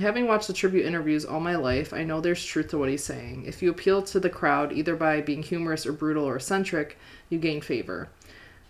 Having 0.00 0.28
watched 0.28 0.46
the 0.46 0.52
tribute 0.52 0.86
interviews 0.86 1.24
all 1.24 1.40
my 1.40 1.56
life, 1.56 1.92
I 1.92 2.04
know 2.04 2.20
there's 2.20 2.44
truth 2.44 2.68
to 2.68 2.78
what 2.78 2.88
he's 2.88 3.02
saying. 3.02 3.46
If 3.48 3.62
you 3.62 3.70
appeal 3.70 4.00
to 4.02 4.20
the 4.20 4.30
crowd 4.30 4.70
either 4.70 4.94
by 4.94 5.22
being 5.22 5.42
humorous 5.42 5.86
or 5.86 5.92
brutal 5.92 6.24
or 6.24 6.36
eccentric, 6.36 7.00
you 7.30 7.40
gain 7.40 7.60
favor. 7.60 8.10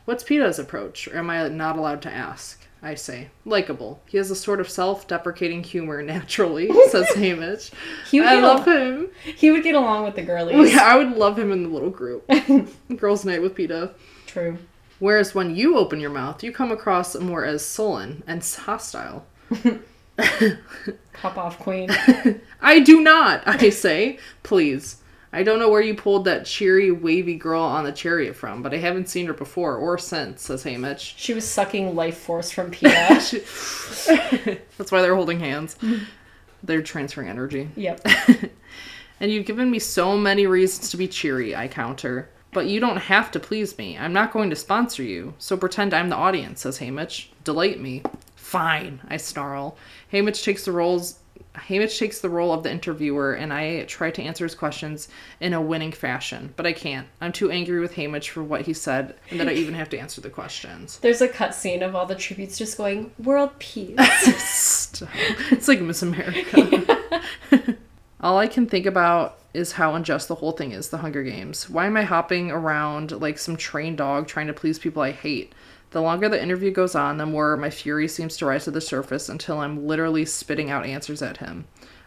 What's 0.07 0.25
Peeta's 0.25 0.59
approach, 0.59 1.07
or 1.07 1.19
am 1.19 1.29
I 1.29 1.47
not 1.49 1.77
allowed 1.77 2.01
to 2.01 2.11
ask? 2.11 2.63
I 2.85 2.95
say. 2.97 3.31
Likeable. 3.47 4.00
He 4.07 4.19
has 4.19 4.31
a 4.31 4.37
sort 4.37 4.61
of 4.61 4.69
self 4.69 5.09
deprecating 5.09 5.64
humor 5.64 6.03
naturally, 6.14 6.71
says 6.88 7.07
Haymitch. 7.14 7.73
He 8.11 8.21
would 8.21 8.29
I 8.29 8.41
love 8.41 8.69
al- 8.69 8.75
him. 8.76 9.09
He 9.25 9.50
would 9.50 9.62
get 9.64 9.75
along 9.75 10.05
with 10.05 10.14
the 10.17 10.23
girlies. 10.23 10.73
Yeah, 10.73 10.83
I 10.85 10.97
would 10.97 11.12
love 11.17 11.38
him 11.38 11.50
in 11.50 11.62
the 11.62 11.69
little 11.71 11.91
group. 11.91 12.31
Girls' 12.97 13.25
night 13.25 13.41
with 13.43 13.55
Peeta. 13.55 13.95
True. 14.26 14.59
Whereas 14.99 15.35
when 15.35 15.57
you 15.57 15.79
open 15.79 15.99
your 15.99 16.11
mouth, 16.11 16.45
you 16.45 16.53
come 16.53 16.71
across 16.71 17.17
more 17.17 17.45
as 17.45 17.64
sullen 17.64 18.23
and 18.26 18.45
hostile. 18.45 19.26
Pop 21.14 21.37
off, 21.38 21.59
queen. 21.59 21.91
I 22.61 22.81
do 22.81 23.00
not, 23.00 23.43
I 23.47 23.71
say. 23.71 24.19
Please. 24.43 24.99
I 25.35 25.43
don't 25.43 25.59
know 25.59 25.69
where 25.69 25.81
you 25.81 25.95
pulled 25.95 26.25
that 26.26 26.47
cheery, 26.47 26.91
wavy 26.91 27.35
girl 27.35 27.61
on 27.62 27.85
the 27.85 27.93
chariot 27.93 28.37
from, 28.37 28.62
but 28.62 28.73
I 28.73 28.79
haven't 28.79 29.09
seen 29.09 29.26
her 29.26 29.33
before 29.35 29.76
or 29.76 29.99
since, 29.99 30.43
says 30.43 30.62
Haymitch. 30.64 31.14
She 31.17 31.35
was 31.35 31.47
sucking 31.47 31.95
life 31.97 32.19
force 32.19 32.50
from 32.50 32.71
Peeta. 32.71 33.21
She- 34.45 34.59
That's 34.79 34.93
why 34.93 35.03
they're 35.03 35.14
holding 35.17 35.41
hands. 35.41 35.76
They're 36.62 36.83
transferring 36.83 37.29
energy. 37.29 37.69
yep. 37.76 38.00
And 39.21 39.31
you've 39.31 39.45
given 39.47 39.71
me 39.71 39.79
so 39.79 40.17
many 40.17 40.47
reasons 40.47 40.91
to 40.91 40.97
be 40.97 41.07
cheery, 41.09 41.55
I 41.55 41.69
counter. 41.69 42.31
But 42.53 42.67
you 42.67 42.81
don't 42.81 42.97
have 42.97 43.31
to 43.33 43.41
please 43.41 43.76
me. 43.76 43.99
I'm 43.99 44.12
not 44.12 44.33
going 44.33 44.49
to 44.50 44.57
sponsor 44.57 45.03
you, 45.03 45.35
so 45.38 45.57
pretend 45.57 45.93
I'm 45.93 46.09
the 46.09 46.17
audience, 46.17 46.61
says 46.62 46.79
Haymitch. 46.79 47.26
Delight 47.45 47.81
me. 47.81 48.03
Fine, 48.37 49.00
I 49.09 49.17
snarl. 49.19 49.76
Haymitch 50.12 50.43
takes 50.45 50.64
the 50.64 50.73
roles 50.73 51.19
Haymitch 51.55 51.99
takes 51.99 52.21
the 52.21 52.29
role 52.29 52.53
of 52.53 52.63
the 52.63 52.71
interviewer 52.71 53.35
and 53.35 53.53
I 53.53 53.85
try 53.85 54.11
to 54.11 54.23
answer 54.23 54.45
his 54.45 54.55
questions 54.55 55.09
in 55.41 55.53
a 55.53 55.61
winning 55.61 55.93
fashion, 55.93 56.53
but 56.57 56.67
I 56.67 56.73
can't. 56.73 57.07
I'm 57.21 57.33
too 57.33 57.51
angry 57.51 57.81
with 57.81 57.95
Haymitch 57.95 58.31
for 58.31 58.43
what 58.43 58.63
he 58.63 58.73
said 58.73 59.15
and 59.31 59.39
that 59.39 59.49
I 59.49 59.53
even 59.53 59.75
have 59.75 59.89
to 59.91 59.99
answer 59.99 60.21
the 60.21 60.31
questions. 60.31 60.99
There's 61.03 61.21
a 61.21 61.29
cutscene 61.29 61.83
of 61.83 61.95
all 61.95 62.07
the 62.07 62.15
tributes 62.15 62.59
just 62.59 62.77
going, 62.77 63.13
World 63.19 63.59
peace. 63.59 63.95
It's 65.51 65.69
like 65.69 65.81
Miss 65.81 66.03
America. 66.03 66.99
All 68.21 68.39
I 68.39 68.47
can 68.47 68.67
think 68.67 68.87
about 68.87 69.39
is 69.53 69.73
how 69.73 69.95
unjust 69.95 70.29
the 70.29 70.37
whole 70.37 70.53
thing 70.53 70.73
is, 70.73 70.89
the 70.89 70.99
Hunger 70.99 71.23
Games. 71.23 71.69
Why 71.69 71.87
am 71.87 71.97
I 71.97 72.03
hopping 72.03 72.51
around 72.51 73.13
like 73.21 73.39
some 73.39 73.57
trained 73.57 73.99
dog 73.99 74.27
trying 74.27 74.47
to 74.47 74.53
please 74.53 74.79
people 74.79 75.03
I 75.03 75.11
hate? 75.13 75.53
The 75.95 76.03
longer 76.03 76.29
the 76.29 76.43
interview 76.43 76.73
goes 76.73 76.97
on, 76.97 77.19
the 77.19 77.25
more 77.25 77.57
my 77.57 77.71
fury 77.71 78.09
seems 78.09 78.37
to 78.39 78.47
rise 78.47 78.65
to 78.65 78.73
the 78.73 78.81
surface 78.81 79.29
until 79.29 79.61
I'm 79.61 79.87
literally 79.87 80.25
spitting 80.25 80.69
out 80.69 80.85
answers 80.85 81.23
at 81.23 81.37
him. 81.37 81.67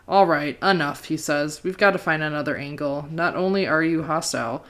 All 0.10 0.26
right, 0.26 0.62
enough, 0.62 1.06
he 1.06 1.16
says. 1.16 1.64
We've 1.64 1.78
got 1.78 1.92
to 1.92 1.98
find 1.98 2.22
another 2.22 2.58
angle. 2.58 3.08
Not 3.10 3.38
only 3.38 3.66
are 3.66 3.82
you 3.82 4.04
hostile, 4.04 4.66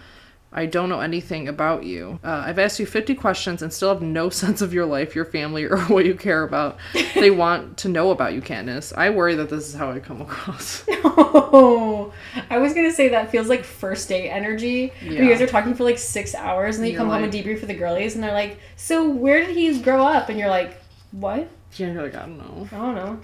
I 0.54 0.68
don't 0.68 0.88
know 0.88 1.00
anything 1.00 1.48
about 1.48 1.84
you. 1.84 2.20
Uh, 2.24 2.44
I've 2.46 2.60
asked 2.60 2.80
you 2.80 2.86
50 2.86 3.16
questions 3.16 3.64
and 3.64 3.74
still 3.74 3.92
have 3.92 4.04
no 4.04 4.30
sense 4.32 4.62
of 4.62 4.72
your 4.72 4.86
life, 4.86 5.16
your 5.16 5.26
family, 5.26 5.64
or 5.66 5.80
what 5.86 6.06
you 6.06 6.14
care 6.14 6.44
about. 6.44 6.78
They 7.16 7.32
want 7.44 7.78
to 7.78 7.90
know 7.90 8.12
about 8.12 8.34
you, 8.34 8.42
Katniss. 8.44 8.96
I 8.96 9.10
worry 9.10 9.34
that 9.34 9.50
this 9.50 9.68
is 9.68 9.74
how 9.74 9.90
I 9.90 10.00
come 10.00 10.22
across. 10.22 10.86
oh, 10.90 12.14
I 12.50 12.58
was 12.58 12.74
gonna 12.74 12.92
say 12.92 13.10
that 13.10 13.30
feels 13.32 13.48
like 13.48 13.64
first 13.64 14.10
date 14.10 14.30
energy. 14.30 14.92
When 15.02 15.12
You 15.14 15.30
guys 15.30 15.42
are 15.42 15.48
talking 15.48 15.74
for 15.74 15.84
like 15.84 15.98
six 15.98 16.34
hours, 16.36 16.76
and 16.76 16.84
then 16.84 16.92
you 16.92 16.98
You're 16.98 17.02
come 17.06 17.10
home 17.12 17.24
and 17.24 17.32
debrief 17.34 17.60
with 17.62 17.68
the 17.68 17.74
girlies, 17.76 18.16
and 18.16 18.24
they're 18.24 18.34
like, 18.34 18.60
"So 18.76 19.10
where 19.10 19.46
did 19.46 19.56
he 19.56 19.80
grow 19.82 20.04
up?" 20.06 20.30
And 20.30 20.38
you're 20.40 20.50
like, 20.50 20.80
"What? 21.12 21.48
Yeah, 21.76 21.92
you're 21.94 22.04
like, 22.04 22.16
I 22.16 22.22
don't 22.22 22.38
know. 22.38 22.68
I 22.72 22.76
don't 22.78 22.96
know. 22.96 23.20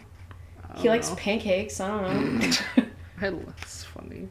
I 0.69 0.77
He 0.77 0.83
don't 0.83 0.91
likes 0.93 1.09
know. 1.09 1.15
pancakes. 1.15 1.79
I 1.79 1.87
don't 1.87 2.39
know." 2.39 2.47
I, 3.21 3.29
that's 3.29 3.83
funny. 3.85 4.27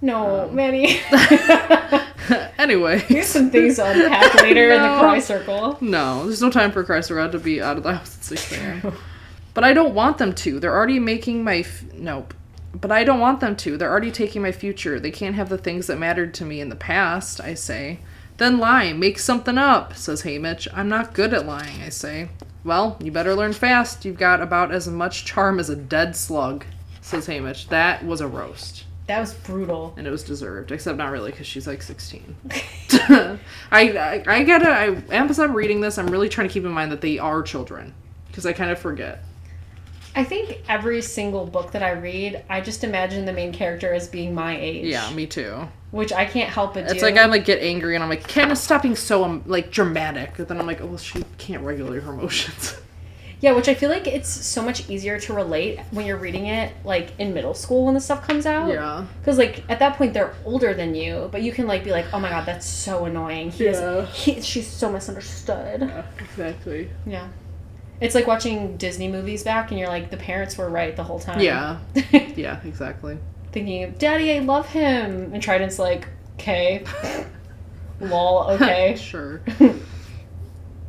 no, 0.00 0.42
Um. 0.48 0.54
Manny. 0.54 1.00
anyway. 2.58 2.98
Here's 3.00 3.26
some 3.26 3.50
things 3.50 3.76
to 3.76 3.84
unpack 3.90 4.34
later 4.42 4.72
in 4.72 4.82
the 4.82 4.94
No. 4.94 4.98
cry 5.00 5.18
circle. 5.18 5.78
No, 5.80 6.24
there's 6.26 6.42
no 6.42 6.50
time 6.50 6.72
for 6.72 6.82
Christ 6.84 7.10
around 7.10 7.32
to 7.32 7.38
be 7.38 7.60
out 7.62 7.76
of 7.76 7.82
the 7.82 7.94
house 7.94 8.16
at 8.16 8.24
6 8.24 8.52
a.m. 8.52 8.92
But 9.52 9.64
I 9.64 9.72
don't 9.72 9.94
want 9.94 10.18
them 10.18 10.32
to. 10.34 10.58
They're 10.58 10.74
already 10.74 10.98
making 10.98 11.44
my. 11.44 11.58
F- 11.58 11.84
nope. 11.92 12.34
But 12.74 12.90
I 12.90 13.04
don't 13.04 13.20
want 13.20 13.40
them 13.40 13.56
to. 13.56 13.76
They're 13.76 13.90
already 13.90 14.10
taking 14.10 14.42
my 14.42 14.52
future. 14.52 14.98
They 14.98 15.10
can't 15.10 15.36
have 15.36 15.48
the 15.48 15.58
things 15.58 15.86
that 15.86 15.98
mattered 15.98 16.34
to 16.34 16.44
me 16.44 16.60
in 16.60 16.68
the 16.68 16.76
past, 16.76 17.40
I 17.40 17.54
say. 17.54 18.00
Then 18.36 18.58
lie. 18.58 18.92
Make 18.92 19.18
something 19.18 19.56
up, 19.56 19.94
says 19.94 20.22
Haymitch. 20.22 20.66
I'm 20.74 20.88
not 20.88 21.14
good 21.14 21.32
at 21.32 21.46
lying, 21.46 21.82
I 21.82 21.88
say. 21.88 22.30
Well, 22.64 22.96
you 23.00 23.12
better 23.12 23.34
learn 23.34 23.52
fast. 23.52 24.04
You've 24.04 24.18
got 24.18 24.40
about 24.40 24.72
as 24.72 24.88
much 24.88 25.24
charm 25.24 25.60
as 25.60 25.70
a 25.70 25.76
dead 25.76 26.16
slug, 26.16 26.64
says 27.00 27.26
Haymitch. 27.28 27.68
That 27.68 28.04
was 28.04 28.20
a 28.20 28.26
roast. 28.26 28.84
That 29.06 29.20
was 29.20 29.34
brutal. 29.34 29.92
and 29.98 30.06
it 30.06 30.10
was 30.10 30.22
deserved, 30.22 30.72
except 30.72 30.96
not 30.96 31.12
really 31.12 31.30
because 31.30 31.46
she's 31.46 31.66
like 31.66 31.82
16. 31.82 32.36
I, 32.50 33.38
I 33.70 34.24
I 34.26 34.44
gotta 34.44 34.68
I 34.68 34.94
as 35.12 35.38
I'm 35.38 35.54
reading 35.54 35.82
this, 35.82 35.98
I'm 35.98 36.06
really 36.06 36.30
trying 36.30 36.48
to 36.48 36.52
keep 36.52 36.64
in 36.64 36.70
mind 36.70 36.90
that 36.90 37.02
they 37.02 37.18
are 37.18 37.42
children 37.42 37.92
because 38.28 38.46
I 38.46 38.54
kind 38.54 38.70
of 38.70 38.78
forget. 38.78 39.22
I 40.16 40.22
think 40.24 40.62
every 40.68 41.02
single 41.02 41.44
book 41.46 41.72
that 41.72 41.82
I 41.82 41.90
read, 41.92 42.44
I 42.48 42.60
just 42.60 42.84
imagine 42.84 43.24
the 43.24 43.32
main 43.32 43.52
character 43.52 43.92
as 43.92 44.06
being 44.08 44.34
my 44.34 44.56
age. 44.58 44.86
Yeah, 44.86 45.10
me 45.12 45.26
too. 45.26 45.66
Which 45.90 46.12
I 46.12 46.24
can't 46.24 46.50
help 46.50 46.74
but 46.74 46.86
do. 46.86 46.92
It's 46.92 47.02
like 47.02 47.16
I 47.16 47.24
like 47.26 47.44
get 47.44 47.60
angry 47.60 47.94
and 47.94 48.02
I'm 48.04 48.10
like, 48.10 48.26
Katniss, 48.26 48.58
stop 48.58 48.82
being 48.82 48.96
so 48.96 49.24
um, 49.24 49.42
like 49.46 49.70
dramatic. 49.70 50.34
But 50.36 50.48
then 50.48 50.58
I'm 50.60 50.66
like, 50.66 50.80
oh, 50.80 50.86
well, 50.86 50.98
she 50.98 51.24
can't 51.38 51.62
regulate 51.62 52.02
her 52.02 52.12
emotions. 52.12 52.76
Yeah, 53.40 53.52
which 53.52 53.68
I 53.68 53.74
feel 53.74 53.90
like 53.90 54.06
it's 54.06 54.28
so 54.30 54.62
much 54.62 54.88
easier 54.88 55.20
to 55.20 55.34
relate 55.34 55.78
when 55.90 56.06
you're 56.06 56.16
reading 56.16 56.46
it 56.46 56.72
like 56.82 57.10
in 57.18 57.34
middle 57.34 57.52
school 57.52 57.84
when 57.84 57.92
the 57.92 58.00
stuff 58.00 58.26
comes 58.26 58.46
out. 58.46 58.70
yeah, 58.70 59.04
Because 59.20 59.36
like 59.36 59.62
at 59.68 59.80
that 59.80 59.96
point 59.98 60.14
they're 60.14 60.32
older 60.46 60.72
than 60.72 60.94
you, 60.94 61.28
but 61.30 61.42
you 61.42 61.52
can 61.52 61.66
like 61.66 61.84
be 61.84 61.90
like, 61.90 62.06
oh 62.14 62.20
my 62.20 62.30
god, 62.30 62.46
that's 62.46 62.64
so 62.64 63.04
annoying. 63.04 63.50
He 63.50 63.66
is- 63.66 63.78
Yeah. 63.78 64.06
he, 64.06 64.40
she's 64.40 64.66
so 64.66 64.90
misunderstood. 64.90 65.82
yeah, 65.82 66.04
exactly. 66.20 66.88
Yeah. 67.04 67.28
It's 68.04 68.14
like 68.14 68.26
watching 68.26 68.76
Disney 68.76 69.08
movies 69.08 69.42
back 69.42 69.70
and 69.70 69.80
you're 69.80 69.88
like, 69.88 70.10
the 70.10 70.18
parents 70.18 70.58
were 70.58 70.68
right 70.68 70.94
the 70.94 71.02
whole 71.02 71.18
time. 71.18 71.40
Yeah, 71.40 71.78
yeah, 72.36 72.60
exactly. 72.62 73.16
Thinking, 73.50 73.92
Daddy, 73.92 74.30
I 74.36 74.40
love 74.40 74.68
him. 74.68 75.32
And 75.32 75.42
Trident's 75.42 75.78
like, 75.78 76.06
okay. 76.34 76.84
Lol, 78.00 78.50
okay. 78.50 78.94
sure. 79.00 79.40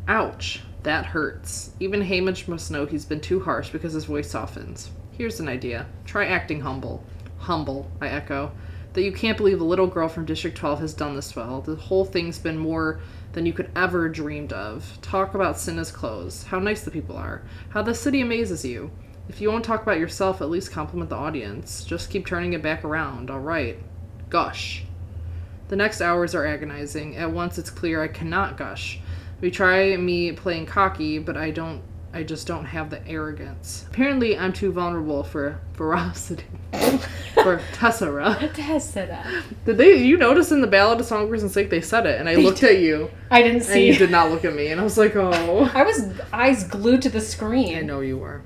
Ouch. 0.10 0.62
That 0.84 1.06
hurts. 1.06 1.72
Even 1.80 2.02
Haymitch 2.02 2.50
must 2.50 2.70
know 2.70 2.86
he's 2.86 3.06
been 3.06 3.22
too 3.22 3.40
harsh 3.40 3.70
because 3.70 3.94
his 3.94 4.04
voice 4.04 4.30
softens. 4.30 4.92
Here's 5.12 5.40
an 5.40 5.48
idea. 5.48 5.86
Try 6.04 6.26
acting 6.26 6.60
humble. 6.60 7.02
Humble, 7.38 7.90
I 8.02 8.10
echo. 8.10 8.52
That 8.92 9.04
you 9.04 9.14
can't 9.14 9.38
believe 9.38 9.62
a 9.62 9.64
little 9.64 9.88
girl 9.88 10.10
from 10.10 10.26
District 10.26 10.58
12 10.58 10.82
has 10.82 10.94
done 10.94 11.16
this 11.16 11.34
well. 11.34 11.62
The 11.62 11.78
whole 11.78 12.04
thing's 12.04 12.40
been 12.40 12.58
more 12.58 13.00
than 13.36 13.46
you 13.46 13.52
could 13.52 13.70
ever 13.76 14.08
dreamed 14.08 14.54
of. 14.54 14.98
Talk 15.02 15.36
about 15.36 15.60
Cinna's 15.60 15.92
clothes. 15.92 16.44
How 16.44 16.58
nice 16.58 16.84
the 16.84 16.90
people 16.90 17.18
are. 17.18 17.44
How 17.70 17.82
the 17.82 17.94
city 17.94 18.22
amazes 18.22 18.64
you. 18.64 18.92
If 19.28 19.42
you 19.42 19.52
won't 19.52 19.66
talk 19.66 19.84
about 19.84 20.00
yourself, 20.00 20.42
at 20.42 20.50
least 20.50 20.72
compliment 20.72 21.10
the 21.10 21.18
audience. 21.18 21.84
Just 21.84 22.10
keep 22.10 22.26
turning 22.26 22.54
it 22.54 22.64
back 22.64 22.86
around, 22.86 23.30
alright? 23.30 23.78
Gush. 24.30 24.86
The 25.68 25.76
next 25.76 26.00
hours 26.00 26.34
are 26.34 26.46
agonizing. 26.46 27.18
At 27.18 27.32
once 27.32 27.58
it's 27.58 27.70
clear 27.70 28.02
I 28.02 28.08
cannot 28.08 28.56
gush. 28.56 29.00
We 29.42 29.52
try 29.52 29.98
me 29.98 30.32
playing 30.32 30.68
cocky, 30.68 31.20
but 31.20 31.36
I 31.36 31.52
don't 31.52 31.82
I 32.16 32.24
just 32.24 32.48
don't 32.48 32.66
have 32.66 32.90
the 32.90 33.06
arrogance. 33.08 33.86
Apparently 33.90 34.38
I'm 34.38 34.54
too 34.54 34.72
vulnerable 34.72 35.24
for 35.24 35.60
ferocity. 35.74 36.46
for 37.44 37.62
tessera. 37.74 38.50
Tessera. 38.54 39.44
Did 39.66 39.78
they 39.78 39.96
you 39.98 40.18
notice 40.18 40.52
in 40.52 40.62
the 40.62 40.68
Ballad 40.68 41.00
of 41.02 41.06
Songbirds 41.06 41.44
and 41.44 41.52
Snake 41.52 41.70
they 41.70 41.82
said 41.82 42.06
it 42.06 42.20
and 42.20 42.28
I 42.30 42.36
They 42.36 42.42
looked 42.44 42.62
did. 42.62 42.78
at 42.78 42.82
you 42.82 43.12
I 43.30 43.42
didn't 43.42 43.58
and 43.58 43.66
see. 43.66 43.88
you 43.88 43.96
did 43.96 44.12
not 44.12 44.32
look 44.32 44.46
at 44.46 44.56
me 44.56 44.68
and 44.70 44.80
I 44.80 44.84
was 44.84 44.98
like, 44.98 45.16
Oh 45.16 45.70
I 45.74 45.84
was 45.84 46.10
eyes 46.32 46.64
glued 46.64 47.02
to 47.04 47.10
the 47.10 47.22
screen. 47.22 47.78
I 47.78 47.82
know 47.82 48.00
you 48.00 48.18
were. 48.18 48.42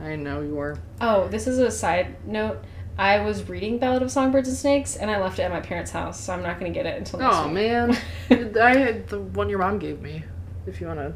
I 0.00 0.16
know 0.16 0.40
you 0.40 0.54
were. 0.56 0.76
Oh, 1.00 1.28
this 1.28 1.46
is 1.46 1.58
a 1.58 1.70
side 1.70 2.26
note. 2.26 2.58
I 2.98 3.20
was 3.20 3.48
reading 3.48 3.78
Ballad 3.78 4.02
of 4.02 4.10
Songbirds 4.10 4.48
and 4.48 4.56
Snakes, 4.56 4.96
and 4.96 5.10
I 5.10 5.18
left 5.18 5.38
it 5.38 5.42
at 5.44 5.50
my 5.50 5.60
parents' 5.60 5.92
house, 5.92 6.20
so 6.20 6.34
I'm 6.34 6.42
not 6.42 6.60
going 6.60 6.70
to 6.70 6.78
get 6.78 6.84
it 6.86 6.98
until 6.98 7.20
next 7.20 7.36
Oh 7.36 7.44
week. 7.46 7.54
man. 7.54 7.96
I 8.60 8.76
had 8.76 9.08
the 9.08 9.18
one 9.20 9.48
your 9.48 9.60
mom 9.60 9.78
gave 9.78 10.02
me. 10.02 10.24
If 10.66 10.78
you 10.80 10.88
wanna 10.88 11.14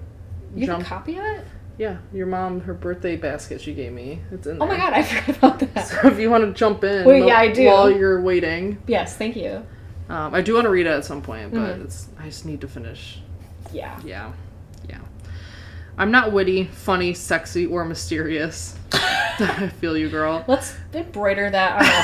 You 0.54 0.66
have 0.70 0.80
a 0.80 0.84
copy 0.84 1.18
of 1.18 1.25
it? 1.25 1.44
Yeah, 1.78 1.99
your 2.12 2.26
mom, 2.26 2.61
her 2.62 2.73
birthday 2.75 3.16
basket 3.16 3.61
she 3.61 3.75
gave 3.75 3.92
me. 3.92 4.21
It's 4.33 4.47
in 4.47 4.59
there. 4.59 4.66
Oh 4.66 4.71
my 4.71 4.76
god, 4.78 4.92
I 4.95 5.02
forgot 5.04 5.37
about 5.37 5.75
that. 5.75 5.87
So 5.88 6.09
if 6.09 6.18
you 6.18 6.30
want 6.30 6.45
to 6.45 6.52
jump 6.52 6.83
in 6.85 7.04
Wait, 7.04 7.26
yeah, 7.26 7.38
I 7.38 7.52
do. 7.52 7.66
while 7.66 7.90
you're 7.90 8.21
waiting. 8.23 8.78
Yes, 8.87 9.16
thank 9.16 9.37
you. 9.37 9.64
Um, 10.09 10.35
I 10.35 10.40
do 10.40 10.54
want 10.54 10.64
to 10.64 10.71
read 10.71 10.87
it 10.87 10.90
at 10.90 11.04
some 11.04 11.21
point, 11.21 11.52
but 11.52 11.76
Mhm. 11.76 11.85
it's 11.85 12.09
I 12.18 12.25
just 12.26 12.47
need 12.47 12.61
to 12.62 12.68
finish. 12.68 13.21
Yeah. 13.73 13.99
Yeah. 14.04 14.33
Yeah. 14.88 14.99
I'm 15.99 16.11
not 16.11 16.33
witty, 16.33 16.64
funny, 16.64 17.12
sexy, 17.14 17.66
or 17.66 17.85
mysterious. 17.85 18.76
I 18.92 19.68
feel 19.80 19.97
you, 19.99 20.09
girl. 20.09 20.45
Let's 20.47 20.75
embroider 20.95 21.50
that 21.50 21.73
on 21.76 21.85
a 21.85 22.02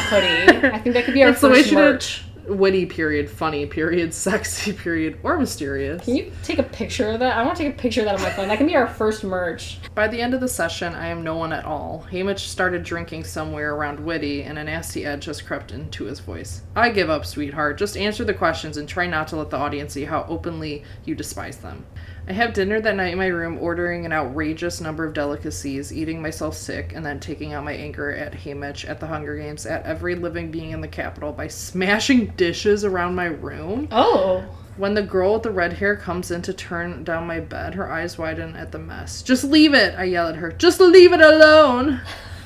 hoodie. 0.50 0.68
I 0.74 0.78
think 0.80 0.94
that 0.94 1.04
could 1.04 1.14
be 1.14 1.22
our 1.22 1.30
It's 1.30 1.40
the 1.40 1.48
way 1.48 1.62
first 1.62 1.72
merch. 1.74 2.24
Witty 2.46 2.86
period, 2.86 3.30
funny 3.30 3.66
period, 3.66 4.12
sexy 4.14 4.72
period, 4.72 5.18
or 5.22 5.38
mysterious. 5.38 6.04
Can 6.04 6.16
you 6.16 6.32
take 6.42 6.58
a 6.58 6.64
picture 6.64 7.10
of 7.10 7.20
that? 7.20 7.36
I 7.36 7.44
want 7.44 7.56
to 7.56 7.64
take 7.64 7.74
a 7.74 7.78
picture 7.78 8.00
of 8.00 8.06
that 8.06 8.16
on 8.16 8.22
my 8.22 8.30
phone. 8.30 8.48
That 8.48 8.58
can 8.58 8.66
be 8.66 8.76
our 8.76 8.88
first 8.88 9.24
merch. 9.24 9.78
By 9.94 10.08
the 10.08 10.20
end 10.20 10.34
of 10.34 10.40
the 10.40 10.48
session, 10.48 10.94
I 10.94 11.08
am 11.08 11.22
no 11.22 11.36
one 11.36 11.52
at 11.52 11.64
all. 11.64 12.06
Haymitch 12.10 12.40
started 12.40 12.82
drinking 12.82 13.24
somewhere 13.24 13.74
around 13.74 14.00
Witty, 14.00 14.42
and 14.42 14.58
a 14.58 14.64
nasty 14.64 15.04
edge 15.04 15.26
has 15.26 15.40
crept 15.40 15.72
into 15.72 16.04
his 16.04 16.20
voice. 16.20 16.62
I 16.74 16.90
give 16.90 17.10
up, 17.10 17.24
sweetheart. 17.24 17.78
Just 17.78 17.96
answer 17.96 18.24
the 18.24 18.34
questions 18.34 18.76
and 18.76 18.88
try 18.88 19.06
not 19.06 19.28
to 19.28 19.36
let 19.36 19.50
the 19.50 19.56
audience 19.56 19.92
see 19.92 20.04
how 20.04 20.26
openly 20.28 20.84
you 21.04 21.14
despise 21.14 21.58
them. 21.58 21.84
I 22.28 22.32
have 22.32 22.52
dinner 22.52 22.80
that 22.80 22.94
night 22.94 23.12
in 23.12 23.18
my 23.18 23.26
room, 23.26 23.58
ordering 23.58 24.06
an 24.06 24.12
outrageous 24.12 24.80
number 24.80 25.04
of 25.04 25.12
delicacies, 25.12 25.92
eating 25.92 26.22
myself 26.22 26.54
sick, 26.54 26.92
and 26.94 27.04
then 27.04 27.18
taking 27.18 27.52
out 27.52 27.64
my 27.64 27.72
anger 27.72 28.12
at 28.12 28.32
Haymitch, 28.32 28.88
at 28.88 29.00
the 29.00 29.08
Hunger 29.08 29.36
Games, 29.36 29.66
at 29.66 29.84
every 29.84 30.14
living 30.14 30.50
being 30.52 30.70
in 30.70 30.80
the 30.80 30.88
capital 30.88 31.32
by 31.32 31.48
smashing 31.48 32.26
dishes 32.36 32.84
around 32.84 33.16
my 33.16 33.26
room. 33.26 33.88
Oh. 33.90 34.44
When 34.76 34.94
the 34.94 35.02
girl 35.02 35.34
with 35.34 35.42
the 35.42 35.50
red 35.50 35.74
hair 35.74 35.96
comes 35.96 36.30
in 36.30 36.42
to 36.42 36.52
turn 36.54 37.02
down 37.02 37.26
my 37.26 37.40
bed, 37.40 37.74
her 37.74 37.90
eyes 37.90 38.16
widen 38.16 38.54
at 38.54 38.70
the 38.70 38.78
mess. 38.78 39.22
Just 39.22 39.42
leave 39.42 39.74
it, 39.74 39.98
I 39.98 40.04
yell 40.04 40.28
at 40.28 40.36
her. 40.36 40.52
Just 40.52 40.80
leave 40.80 41.12
it 41.12 41.20
alone. 41.20 42.00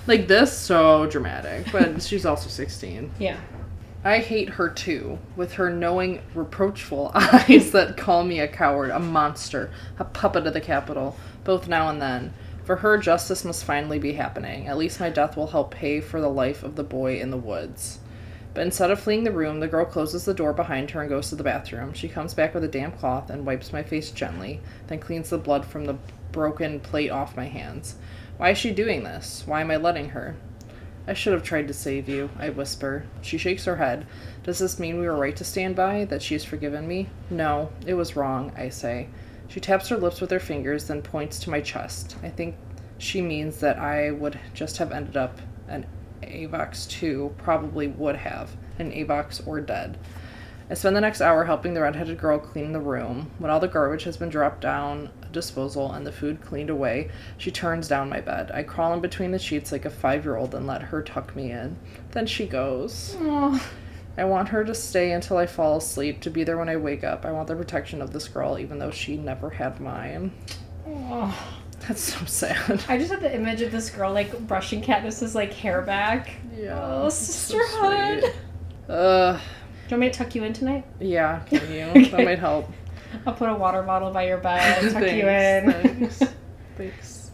Like 0.06 0.26
this, 0.26 0.56
so 0.56 1.06
dramatic. 1.06 1.70
But 1.70 2.02
she's 2.02 2.24
also 2.24 2.48
16. 2.48 3.12
Yeah. 3.18 3.38
I 4.06 4.20
hate 4.20 4.50
her 4.50 4.68
too, 4.68 5.18
with 5.34 5.54
her 5.54 5.68
knowing, 5.68 6.22
reproachful 6.32 7.10
eyes 7.14 7.72
that 7.72 7.96
call 7.96 8.22
me 8.22 8.38
a 8.38 8.46
coward, 8.46 8.90
a 8.90 9.00
monster, 9.00 9.72
a 9.98 10.04
puppet 10.04 10.46
of 10.46 10.52
the 10.52 10.60
capital, 10.60 11.16
both 11.42 11.66
now 11.66 11.88
and 11.88 12.00
then. 12.00 12.32
For 12.64 12.76
her, 12.76 12.98
justice 12.98 13.44
must 13.44 13.64
finally 13.64 13.98
be 13.98 14.12
happening. 14.12 14.68
At 14.68 14.78
least 14.78 15.00
my 15.00 15.10
death 15.10 15.36
will 15.36 15.48
help 15.48 15.72
pay 15.72 16.00
for 16.00 16.20
the 16.20 16.28
life 16.28 16.62
of 16.62 16.76
the 16.76 16.84
boy 16.84 17.18
in 17.18 17.32
the 17.32 17.36
woods. 17.36 17.98
But 18.54 18.60
instead 18.60 18.92
of 18.92 19.00
fleeing 19.00 19.24
the 19.24 19.32
room, 19.32 19.58
the 19.58 19.66
girl 19.66 19.84
closes 19.84 20.24
the 20.24 20.34
door 20.34 20.52
behind 20.52 20.92
her 20.92 21.00
and 21.00 21.10
goes 21.10 21.30
to 21.30 21.34
the 21.34 21.42
bathroom. 21.42 21.92
She 21.92 22.08
comes 22.08 22.32
back 22.32 22.54
with 22.54 22.62
a 22.62 22.68
damp 22.68 23.00
cloth 23.00 23.28
and 23.28 23.44
wipes 23.44 23.72
my 23.72 23.82
face 23.82 24.12
gently, 24.12 24.60
then 24.86 25.00
cleans 25.00 25.30
the 25.30 25.38
blood 25.38 25.66
from 25.66 25.84
the 25.84 25.98
broken 26.30 26.78
plate 26.78 27.10
off 27.10 27.36
my 27.36 27.46
hands. 27.46 27.96
Why 28.36 28.50
is 28.50 28.58
she 28.58 28.70
doing 28.70 29.02
this? 29.02 29.42
Why 29.46 29.62
am 29.62 29.72
I 29.72 29.78
letting 29.78 30.10
her? 30.10 30.36
I 31.08 31.14
should 31.14 31.32
have 31.32 31.42
tried 31.42 31.68
to 31.68 31.74
save 31.74 32.08
you, 32.08 32.30
I 32.38 32.50
whisper. 32.50 33.06
She 33.22 33.38
shakes 33.38 33.64
her 33.64 33.76
head. 33.76 34.06
Does 34.42 34.58
this 34.58 34.78
mean 34.78 34.98
we 34.98 35.06
were 35.06 35.16
right 35.16 35.36
to 35.36 35.44
stand 35.44 35.76
by? 35.76 36.04
That 36.04 36.22
she 36.22 36.34
has 36.34 36.44
forgiven 36.44 36.88
me? 36.88 37.08
No, 37.30 37.70
it 37.86 37.94
was 37.94 38.16
wrong, 38.16 38.52
I 38.56 38.68
say. 38.70 39.08
She 39.48 39.60
taps 39.60 39.88
her 39.88 39.96
lips 39.96 40.20
with 40.20 40.30
her 40.30 40.40
fingers, 40.40 40.88
then 40.88 41.02
points 41.02 41.38
to 41.40 41.50
my 41.50 41.60
chest. 41.60 42.16
I 42.22 42.28
think 42.28 42.56
she 42.98 43.22
means 43.22 43.60
that 43.60 43.78
I 43.78 44.10
would 44.10 44.38
just 44.54 44.78
have 44.78 44.90
ended 44.90 45.16
up 45.16 45.38
an 45.68 45.86
Avox 46.22 46.88
2, 46.88 47.34
probably 47.38 47.86
would 47.86 48.16
have, 48.16 48.56
an 48.78 48.90
Avox 48.90 49.46
or 49.46 49.60
dead. 49.60 49.98
I 50.68 50.74
spend 50.74 50.96
the 50.96 51.00
next 51.00 51.20
hour 51.20 51.44
helping 51.44 51.74
the 51.74 51.82
redheaded 51.82 52.18
girl 52.18 52.40
clean 52.40 52.72
the 52.72 52.80
room. 52.80 53.30
When 53.38 53.52
all 53.52 53.60
the 53.60 53.68
garbage 53.68 54.02
has 54.02 54.16
been 54.16 54.30
dropped 54.30 54.62
down 54.62 55.10
disposal 55.36 55.92
and 55.92 56.04
the 56.04 56.10
food 56.10 56.40
cleaned 56.40 56.70
away, 56.70 57.10
she 57.38 57.52
turns 57.52 57.86
down 57.86 58.08
my 58.08 58.20
bed. 58.20 58.50
I 58.52 58.64
crawl 58.64 58.92
in 58.94 59.00
between 59.00 59.30
the 59.30 59.38
sheets 59.38 59.70
like 59.70 59.84
a 59.84 59.90
five 59.90 60.24
year 60.24 60.36
old 60.36 60.54
and 60.54 60.66
let 60.66 60.82
her 60.82 61.02
tuck 61.02 61.36
me 61.36 61.52
in. 61.52 61.76
Then 62.10 62.26
she 62.26 62.46
goes. 62.46 63.16
Oh. 63.20 63.64
I 64.18 64.24
want 64.24 64.48
her 64.48 64.64
to 64.64 64.74
stay 64.74 65.12
until 65.12 65.36
I 65.36 65.46
fall 65.46 65.76
asleep, 65.76 66.20
to 66.22 66.30
be 66.30 66.42
there 66.42 66.56
when 66.56 66.70
I 66.70 66.76
wake 66.76 67.04
up. 67.04 67.24
I 67.26 67.32
want 67.32 67.48
the 67.48 67.54
protection 67.54 68.00
of 68.02 68.12
this 68.12 68.26
girl, 68.28 68.58
even 68.58 68.78
though 68.78 68.90
she 68.90 69.16
never 69.16 69.50
had 69.50 69.78
mine. 69.80 70.32
oh. 70.88 71.52
That's 71.86 72.00
so 72.14 72.24
sad. 72.24 72.82
I 72.88 72.96
just 72.98 73.12
had 73.12 73.20
the 73.20 73.32
image 73.32 73.60
of 73.60 73.70
this 73.70 73.90
girl 73.90 74.12
like 74.12 74.36
brushing 74.48 74.80
Katniss's 74.82 75.34
like 75.36 75.52
hair 75.52 75.82
back. 75.82 76.32
Yeah. 76.58 76.80
Oh, 76.82 77.06
it's 77.06 77.14
so 77.16 77.58
sisterhood. 77.58 78.34
Uh, 78.88 79.34
Do 79.34 79.38
you 79.38 79.90
want 79.90 80.00
me 80.00 80.08
to 80.10 80.14
tuck 80.18 80.34
you 80.34 80.42
in 80.44 80.52
tonight? 80.54 80.84
yeah, 80.98 81.40
can 81.40 81.70
you? 81.72 81.84
Okay. 81.90 82.08
That 82.08 82.24
might 82.24 82.38
help. 82.38 82.70
I'll 83.26 83.34
put 83.34 83.48
a 83.48 83.54
water 83.54 83.82
bottle 83.82 84.10
by 84.10 84.26
your 84.26 84.38
bed 84.38 84.82
and 84.82 84.92
tuck 84.92 85.02
you 85.02 85.28
in. 85.28 85.72
Thanks. 85.72 86.22
Thanks. 86.76 87.30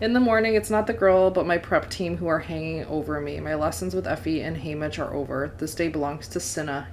In 0.00 0.12
the 0.12 0.20
morning, 0.20 0.54
it's 0.54 0.70
not 0.70 0.86
the 0.86 0.92
girl, 0.92 1.30
but 1.30 1.46
my 1.46 1.56
prep 1.56 1.88
team 1.88 2.16
who 2.16 2.26
are 2.26 2.40
hanging 2.40 2.84
over 2.86 3.20
me. 3.20 3.40
My 3.40 3.54
lessons 3.54 3.94
with 3.94 4.06
Effie 4.06 4.42
and 4.42 4.56
Haymitch 4.56 4.98
are 4.98 5.14
over. 5.14 5.52
This 5.58 5.74
day 5.74 5.88
belongs 5.88 6.28
to 6.28 6.40
Cinna. 6.40 6.88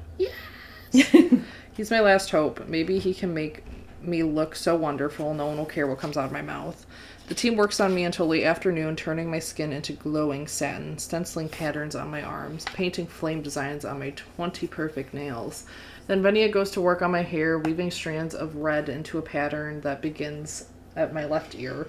He's 0.91 1.91
my 1.91 1.99
last 1.99 2.29
hope. 2.29 2.67
Maybe 2.67 2.99
he 2.99 3.13
can 3.13 3.33
make 3.33 3.63
me 4.01 4.23
look 4.23 4.55
so 4.55 4.75
wonderful, 4.75 5.33
no 5.33 5.47
one 5.47 5.57
will 5.57 5.65
care 5.65 5.87
what 5.87 5.99
comes 5.99 6.17
out 6.17 6.25
of 6.25 6.31
my 6.31 6.41
mouth. 6.41 6.85
The 7.27 7.35
team 7.35 7.55
works 7.55 7.79
on 7.79 7.95
me 7.95 8.03
until 8.03 8.27
late 8.27 8.43
afternoon, 8.43 8.95
turning 8.95 9.31
my 9.31 9.39
skin 9.39 9.71
into 9.71 9.93
glowing 9.93 10.47
satin, 10.47 10.97
stenciling 10.97 11.49
patterns 11.49 11.95
on 11.95 12.11
my 12.11 12.21
arms, 12.21 12.65
painting 12.65 13.07
flame 13.07 13.41
designs 13.41 13.85
on 13.85 13.99
my 13.99 14.11
20 14.11 14.67
perfect 14.67 15.13
nails. 15.13 15.65
Then 16.11 16.23
Venia 16.23 16.49
goes 16.49 16.71
to 16.71 16.81
work 16.81 17.01
on 17.01 17.09
my 17.11 17.21
hair, 17.21 17.57
weaving 17.57 17.89
strands 17.89 18.35
of 18.35 18.57
red 18.57 18.89
into 18.89 19.17
a 19.17 19.21
pattern 19.21 19.79
that 19.79 20.01
begins 20.01 20.65
at 20.93 21.13
my 21.13 21.23
left 21.23 21.55
ear, 21.55 21.87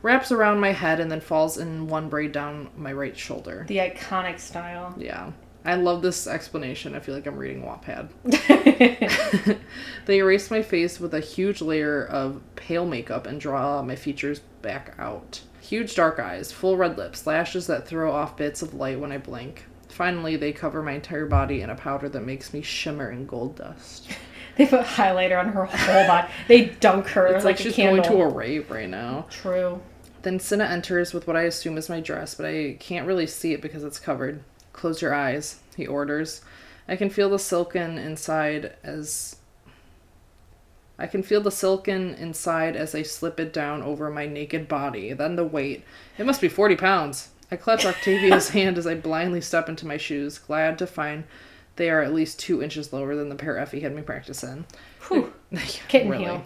wraps 0.00 0.32
around 0.32 0.60
my 0.60 0.72
head, 0.72 0.98
and 0.98 1.12
then 1.12 1.20
falls 1.20 1.58
in 1.58 1.86
one 1.86 2.08
braid 2.08 2.32
down 2.32 2.70
my 2.74 2.90
right 2.90 3.14
shoulder. 3.14 3.66
the 3.68 3.76
iconic 3.76 4.40
style. 4.40 4.94
Yeah. 4.96 5.32
I 5.62 5.74
love 5.74 6.00
this 6.00 6.26
explanation. 6.26 6.94
I 6.94 7.00
feel 7.00 7.14
like 7.14 7.26
I'm 7.26 7.36
reading 7.36 7.62
Wattpad. 7.62 8.08
they 10.06 10.16
erase 10.16 10.50
my 10.50 10.62
face 10.62 10.98
with 10.98 11.12
a 11.12 11.20
huge 11.20 11.60
layer 11.60 12.02
of 12.06 12.40
pale 12.56 12.86
makeup 12.86 13.26
and 13.26 13.38
draw 13.38 13.82
my 13.82 13.94
features 13.94 14.40
back 14.62 14.94
out. 14.98 15.42
Huge 15.60 15.94
dark 15.94 16.18
eyes, 16.18 16.50
full 16.50 16.78
red 16.78 16.96
lips, 16.96 17.26
lashes 17.26 17.66
that 17.66 17.86
throw 17.86 18.10
off 18.10 18.38
bits 18.38 18.62
of 18.62 18.72
light 18.72 18.98
when 18.98 19.12
I 19.12 19.18
blink. 19.18 19.66
Finally, 19.90 20.36
they 20.36 20.52
cover 20.52 20.82
my 20.82 20.92
entire 20.92 21.26
body 21.26 21.60
in 21.60 21.70
a 21.70 21.74
powder 21.74 22.08
that 22.08 22.24
makes 22.24 22.52
me 22.52 22.62
shimmer 22.62 23.10
in 23.10 23.26
gold 23.26 23.56
dust. 23.56 24.08
They 24.56 24.66
put 24.66 24.84
highlighter 24.84 25.38
on 25.38 25.52
her 25.52 25.64
whole 25.64 26.06
body. 26.06 26.28
They 26.46 26.66
dunk 26.66 27.06
her 27.08 27.28
It's 27.28 27.44
like, 27.46 27.56
like, 27.56 27.62
she's 27.64 27.74
candle. 27.74 28.02
going 28.02 28.18
to 28.18 28.24
a 28.24 28.28
rave 28.28 28.70
right 28.70 28.90
now. 28.90 29.24
True. 29.30 29.80
Then 30.20 30.38
Cinna 30.38 30.64
enters 30.64 31.14
with 31.14 31.26
what 31.26 31.36
I 31.36 31.42
assume 31.42 31.78
is 31.78 31.88
my 31.88 32.00
dress, 32.00 32.34
but 32.34 32.44
I 32.44 32.76
can't 32.78 33.06
really 33.06 33.26
see 33.26 33.54
it 33.54 33.62
because 33.62 33.84
it's 33.84 33.98
covered. 33.98 34.42
Close 34.74 35.00
your 35.00 35.14
eyes, 35.14 35.60
he 35.76 35.86
orders. 35.86 36.42
I 36.86 36.96
can 36.96 37.08
feel 37.08 37.30
the 37.30 37.38
silken 37.38 37.96
inside 37.96 38.74
as 38.82 39.36
I 40.98 41.06
can 41.06 41.22
feel 41.22 41.40
the 41.40 41.50
silken 41.50 42.12
inside 42.14 42.76
as 42.76 42.94
I 42.94 43.02
slip 43.02 43.40
it 43.40 43.54
down 43.54 43.82
over 43.82 44.10
my 44.10 44.26
naked 44.26 44.68
body. 44.68 45.14
Then 45.14 45.36
the 45.36 45.44
weight. 45.44 45.84
It 46.18 46.26
must 46.26 46.42
be 46.42 46.48
40 46.48 46.76
pounds. 46.76 47.29
I 47.50 47.56
clutch 47.56 47.84
Octavia's 47.84 48.48
hand 48.50 48.78
as 48.78 48.86
I 48.86 48.94
blindly 48.94 49.40
step 49.40 49.68
into 49.68 49.86
my 49.86 49.96
shoes, 49.96 50.38
glad 50.38 50.78
to 50.78 50.86
find 50.86 51.24
they 51.76 51.90
are 51.90 52.02
at 52.02 52.14
least 52.14 52.38
two 52.38 52.62
inches 52.62 52.92
lower 52.92 53.14
than 53.16 53.28
the 53.28 53.34
pair 53.34 53.58
Effie 53.58 53.80
had 53.80 53.94
me 53.94 54.02
practice 54.02 54.42
in. 54.42 54.66
Whew. 55.08 55.32
Kitten 55.88 56.10
really. 56.10 56.24
heel. 56.24 56.44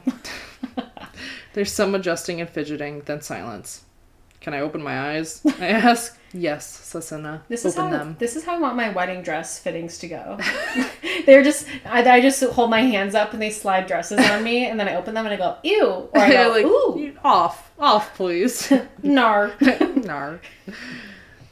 There's 1.54 1.72
some 1.72 1.94
adjusting 1.94 2.40
and 2.40 2.50
fidgeting, 2.50 3.02
then 3.02 3.20
silence. 3.20 3.83
Can 4.44 4.52
I 4.52 4.60
open 4.60 4.82
my 4.82 5.12
eyes? 5.12 5.40
I 5.58 5.68
ask. 5.68 6.18
Yes, 6.34 6.66
says 6.66 7.08
Cinna. 7.08 7.42
This 7.48 7.64
open 7.64 7.70
is 7.70 7.76
how 7.76 7.90
them. 7.90 8.16
this 8.18 8.36
is 8.36 8.44
how 8.44 8.56
I 8.56 8.58
want 8.58 8.76
my 8.76 8.90
wedding 8.90 9.22
dress 9.22 9.58
fittings 9.58 9.96
to 10.00 10.08
go. 10.08 10.38
They're 11.24 11.42
just 11.42 11.66
I, 11.86 12.02
I 12.06 12.20
just 12.20 12.44
hold 12.44 12.68
my 12.68 12.82
hands 12.82 13.14
up 13.14 13.32
and 13.32 13.40
they 13.40 13.48
slide 13.48 13.86
dresses 13.86 14.18
on 14.18 14.44
me 14.44 14.66
and 14.66 14.78
then 14.78 14.86
I 14.86 14.96
open 14.96 15.14
them 15.14 15.24
and 15.24 15.32
I 15.32 15.38
go 15.38 15.56
ew 15.62 16.10
or 16.12 16.18
I 16.20 16.30
go 16.44 16.50
like, 16.50 16.66
ooh 16.66 17.16
off, 17.24 17.72
off, 17.78 18.14
please. 18.16 18.70
nar. 19.02 19.52
Nar. 19.96 20.40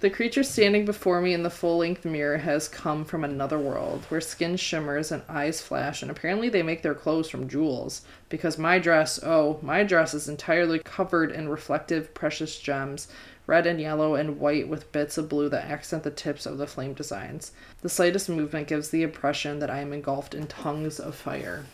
The 0.03 0.11
creature 0.11 0.43
standing 0.43 0.85
before 0.85 1.21
me 1.21 1.33
in 1.33 1.45
the 1.45 1.49
full 1.49 1.79
length 1.79 2.05
mirror 2.05 2.39
has 2.39 2.67
come 2.67 3.05
from 3.05 3.23
another 3.23 3.57
world 3.57 4.05
where 4.09 4.21
skin 4.21 4.57
shimmers 4.57 5.13
and 5.13 5.23
eyes 5.29 5.61
flash, 5.61 6.03
and 6.03 6.11
apparently 6.11 6.49
they 6.49 6.65
make 6.65 6.83
their 6.83 6.93
clothes 6.93 7.31
from 7.31 7.49
jewels. 7.49 8.03
Because 8.29 8.59
my 8.59 8.81
dress, 8.81 9.23
oh, 9.23 9.61
my 9.63 9.85
dress 9.85 10.13
is 10.13 10.29
entirely 10.29 10.81
covered 10.81 11.31
in 11.31 11.49
reflective 11.49 12.15
precious 12.15 12.59
gems, 12.59 13.07
red 13.47 13.65
and 13.65 13.81
yellow 13.81 14.17
and 14.17 14.41
white 14.41 14.67
with 14.67 14.91
bits 14.91 15.19
of 15.19 15.29
blue 15.29 15.49
that 15.51 15.71
accent 15.71 16.03
the 16.03 16.11
tips 16.11 16.47
of 16.47 16.59
the 16.59 16.67
flame 16.67 16.95
designs. 16.95 17.53
The 17.83 17.89
slightest 17.89 18.29
movement 18.29 18.67
gives 18.67 18.89
the 18.89 19.05
impression 19.05 19.61
that 19.61 19.71
I 19.71 19.79
am 19.79 19.93
engulfed 19.93 20.35
in 20.35 20.49
tongues 20.49 20.99
of 20.99 21.15
fire. 21.15 21.67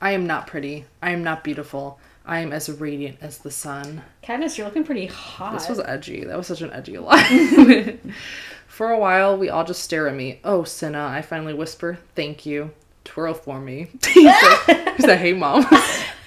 I 0.00 0.12
am 0.12 0.28
not 0.28 0.46
pretty. 0.46 0.84
I 1.02 1.10
am 1.10 1.24
not 1.24 1.42
beautiful. 1.42 1.98
I 2.30 2.38
am 2.38 2.52
as 2.52 2.70
radiant 2.70 3.18
as 3.20 3.38
the 3.38 3.50
sun. 3.50 4.02
Katniss, 4.22 4.56
you're 4.56 4.64
looking 4.64 4.84
pretty 4.84 5.06
hot. 5.06 5.54
This 5.54 5.68
was 5.68 5.80
edgy. 5.80 6.22
That 6.22 6.36
was 6.36 6.46
such 6.46 6.62
an 6.62 6.72
edgy 6.72 6.96
line. 6.96 8.14
for 8.68 8.92
a 8.92 8.98
while, 9.00 9.36
we 9.36 9.48
all 9.48 9.64
just 9.64 9.82
stare 9.82 10.06
at 10.06 10.14
me. 10.14 10.38
Oh, 10.44 10.62
Cinna, 10.62 11.04
I 11.04 11.22
finally 11.22 11.54
whisper, 11.54 11.98
thank 12.14 12.46
you. 12.46 12.70
Twirl 13.02 13.34
for 13.34 13.60
me. 13.60 13.88
he 14.06 14.30
said, 14.30 14.94
he 14.96 15.02
said, 15.02 15.18
hey, 15.18 15.32
mom. 15.32 15.66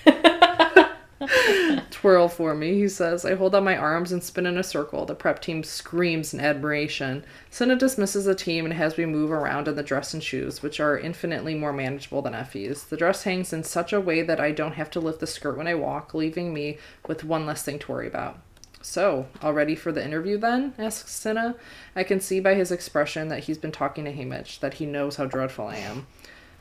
Twirl 2.04 2.28
for 2.28 2.54
me, 2.54 2.74
he 2.74 2.90
says. 2.90 3.24
I 3.24 3.36
hold 3.36 3.56
out 3.56 3.64
my 3.64 3.78
arms 3.78 4.12
and 4.12 4.22
spin 4.22 4.46
in 4.46 4.58
a 4.58 4.64
circle. 4.64 5.06
The 5.06 5.16
prep 5.16 5.42
team 5.42 5.64
screams 5.64 6.34
in 6.34 6.42
admiration. 6.42 7.24
Cinna 7.50 7.78
dismisses 7.78 8.26
the 8.26 8.36
team 8.36 8.66
and 8.66 8.74
has 8.74 8.98
me 8.98 9.06
move 9.06 9.32
around 9.32 9.70
in 9.70 9.78
the 9.78 9.84
dress 9.84 10.14
and 10.14 10.22
shoes, 10.22 10.62
which 10.62 10.82
are 10.82 11.00
infinitely 11.00 11.56
more 11.56 11.72
manageable 11.72 12.22
than 12.22 12.34
Effie's. 12.34 12.84
The 12.84 12.98
dress 12.98 13.24
hangs 13.24 13.54
in 13.54 13.64
such 13.64 13.94
a 13.94 14.02
way 14.02 14.22
that 14.22 14.42
I 14.42 14.52
don't 14.52 14.74
have 14.74 14.92
to 14.92 15.00
lift 15.00 15.22
the 15.22 15.28
skirt 15.28 15.58
when 15.58 15.66
I 15.66 15.76
walk, 15.76 16.14
leaving 16.14 16.54
me 16.54 16.78
with 17.08 17.24
one 17.24 17.46
less 17.46 17.64
thing 17.64 17.80
to 17.80 17.92
worry 17.94 18.08
about. 18.08 18.38
So, 18.82 19.28
all 19.42 19.54
ready 19.54 19.74
for 19.74 19.94
the 19.94 20.04
interview 20.04 20.38
then? 20.38 20.74
asks 20.78 21.10
Cinna. 21.10 21.56
I 21.96 22.04
can 22.04 22.20
see 22.20 22.42
by 22.42 22.56
his 22.56 22.70
expression 22.70 23.30
that 23.30 23.46
he's 23.46 23.58
been 23.58 23.72
talking 23.72 24.04
to 24.04 24.12
Haymitch, 24.12 24.60
that 24.60 24.74
he 24.74 24.86
knows 24.86 25.16
how 25.16 25.26
dreadful 25.26 25.68
I 25.68 25.78
am. 25.78 26.08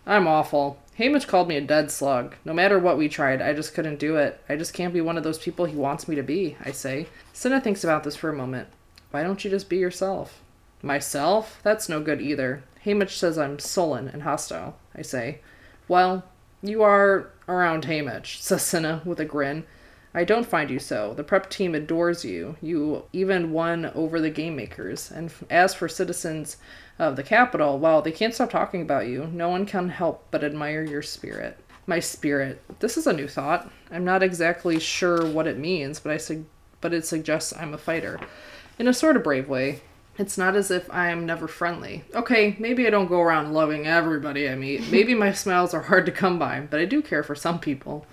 I'm 0.07 0.27
awful. 0.27 0.79
Haymitch 0.99 1.27
called 1.27 1.49
me 1.49 1.57
a 1.57 1.61
dead 1.61 1.91
slug. 1.91 2.35
No 2.45 2.53
matter 2.53 2.79
what 2.79 2.99
we 2.99 3.09
tried, 3.09 3.41
I 3.41 3.55
just 3.55 3.75
couldn't 3.75 3.99
do 3.99 4.17
it. 4.17 4.41
I 4.49 4.57
just 4.57 4.75
can't 4.75 4.93
be 4.93 5.01
one 5.01 5.17
of 5.17 5.25
those 5.25 5.39
people 5.39 5.65
he 5.65 5.77
wants 5.77 6.07
me 6.07 6.17
to 6.17 6.23
be, 6.23 6.57
I 6.63 6.73
say. 6.73 7.07
Cinna 7.33 7.61
thinks 7.61 7.83
about 7.83 8.05
this 8.05 8.17
for 8.17 8.29
a 8.29 8.37
moment. 8.37 8.69
Why 9.11 9.23
don't 9.23 9.45
you 9.45 9.51
just 9.51 9.69
be 9.69 9.79
yourself? 9.79 10.41
Myself? 10.83 11.61
That's 11.63 11.89
no 11.89 12.01
good 12.01 12.21
either. 12.21 12.65
Haymitch 12.85 13.17
says 13.17 13.39
I'm 13.39 13.59
sullen 13.59 14.09
and 14.09 14.23
hostile, 14.23 14.77
I 14.95 15.03
say. 15.03 15.41
Well, 15.89 16.25
you 16.63 16.83
are 16.83 17.31
around 17.49 17.85
Haymitch, 17.85 18.41
says 18.41 18.63
Cinna 18.63 19.03
with 19.05 19.21
a 19.21 19.25
grin. 19.25 19.65
I 20.15 20.25
don't 20.25 20.47
find 20.47 20.71
you 20.71 20.79
so. 20.79 21.15
The 21.15 21.25
prep 21.25 21.49
team 21.49 21.75
adores 21.75 22.25
you. 22.25 22.57
You 22.61 23.05
even 23.13 23.53
won 23.53 23.87
over 23.95 24.21
the 24.21 24.31
game 24.31 24.57
makers. 24.57 25.11
And 25.11 25.33
as 25.49 25.75
for 25.75 25.89
citizens 25.89 26.59
of 26.99 27.17
the 27.17 27.23
capital, 27.23 27.79
well, 27.79 28.03
they 28.03 28.13
can't 28.13 28.35
stop 28.35 28.51
talking 28.51 28.83
about 28.83 29.07
you. 29.07 29.27
No 29.33 29.49
one 29.49 29.65
can 29.65 29.89
help 29.89 30.27
but 30.31 30.45
admire 30.45 30.83
your 30.83 31.03
spirit. 31.03 31.59
My 31.87 31.99
spirit. 31.99 32.63
This 32.81 32.97
is 32.97 33.07
a 33.07 33.13
new 33.13 33.27
thought. 33.27 33.71
I'm 33.91 34.05
not 34.05 34.23
exactly 34.23 34.79
sure 34.79 35.27
what 35.27 35.47
it 35.47 35.59
means, 35.59 35.99
but 35.99 36.13
I 36.13 36.19
sug- 36.19 36.45
but 36.81 36.93
it 36.93 37.07
suggests 37.07 37.55
I'm 37.57 37.73
a 37.73 37.79
fighter. 37.79 38.21
In 38.79 38.89
a 38.89 38.95
sort 38.95 39.17
of 39.17 39.25
brave 39.25 39.49
way. 39.49 39.81
It's 40.19 40.37
not 40.37 40.55
as 40.57 40.71
if 40.71 40.93
I 40.93 41.09
am 41.09 41.25
never 41.25 41.49
friendly. 41.49 42.05
Okay, 42.15 42.55
maybe 42.59 42.87
I 42.87 42.91
don't 42.91 43.09
go 43.09 43.23
around 43.23 43.55
loving 43.55 43.87
everybody 43.87 44.47
I 44.47 44.55
meet. 44.57 44.91
Maybe 44.91 45.15
my 45.15 45.33
smiles 45.33 45.73
are 45.73 45.81
hard 45.83 46.05
to 46.05 46.13
come 46.13 46.39
by, 46.39 46.61
but 46.61 46.81
I 46.81 46.85
do 46.85 47.01
care 47.01 47.23
for 47.23 47.35
some 47.35 47.59
people. 47.59 48.07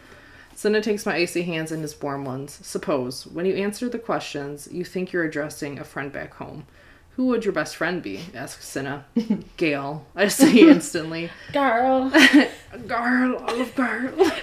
Cinna 0.59 0.81
takes 0.81 1.05
my 1.05 1.15
icy 1.15 1.43
hands 1.43 1.71
in 1.71 1.81
his 1.83 2.01
warm 2.01 2.25
ones. 2.25 2.59
Suppose, 2.61 3.25
when 3.25 3.45
you 3.45 3.53
answer 3.55 3.87
the 3.87 3.97
questions, 3.97 4.67
you 4.69 4.83
think 4.83 5.13
you're 5.13 5.23
addressing 5.23 5.79
a 5.79 5.85
friend 5.85 6.11
back 6.11 6.33
home. 6.33 6.65
Who 7.11 7.27
would 7.27 7.45
your 7.45 7.53
best 7.53 7.77
friend 7.77 8.03
be? 8.03 8.25
asks 8.35 8.67
Cinna. 8.67 9.05
Gale, 9.55 10.05
I 10.17 10.27
say 10.27 10.51
instantly. 10.69 11.31
Girl. 11.53 12.09
Garl, 12.73 13.41
I 13.41 13.53
love 13.53 13.73
Garl. 13.73 14.39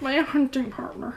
My 0.00 0.16
hunting 0.20 0.70
partner. 0.70 1.14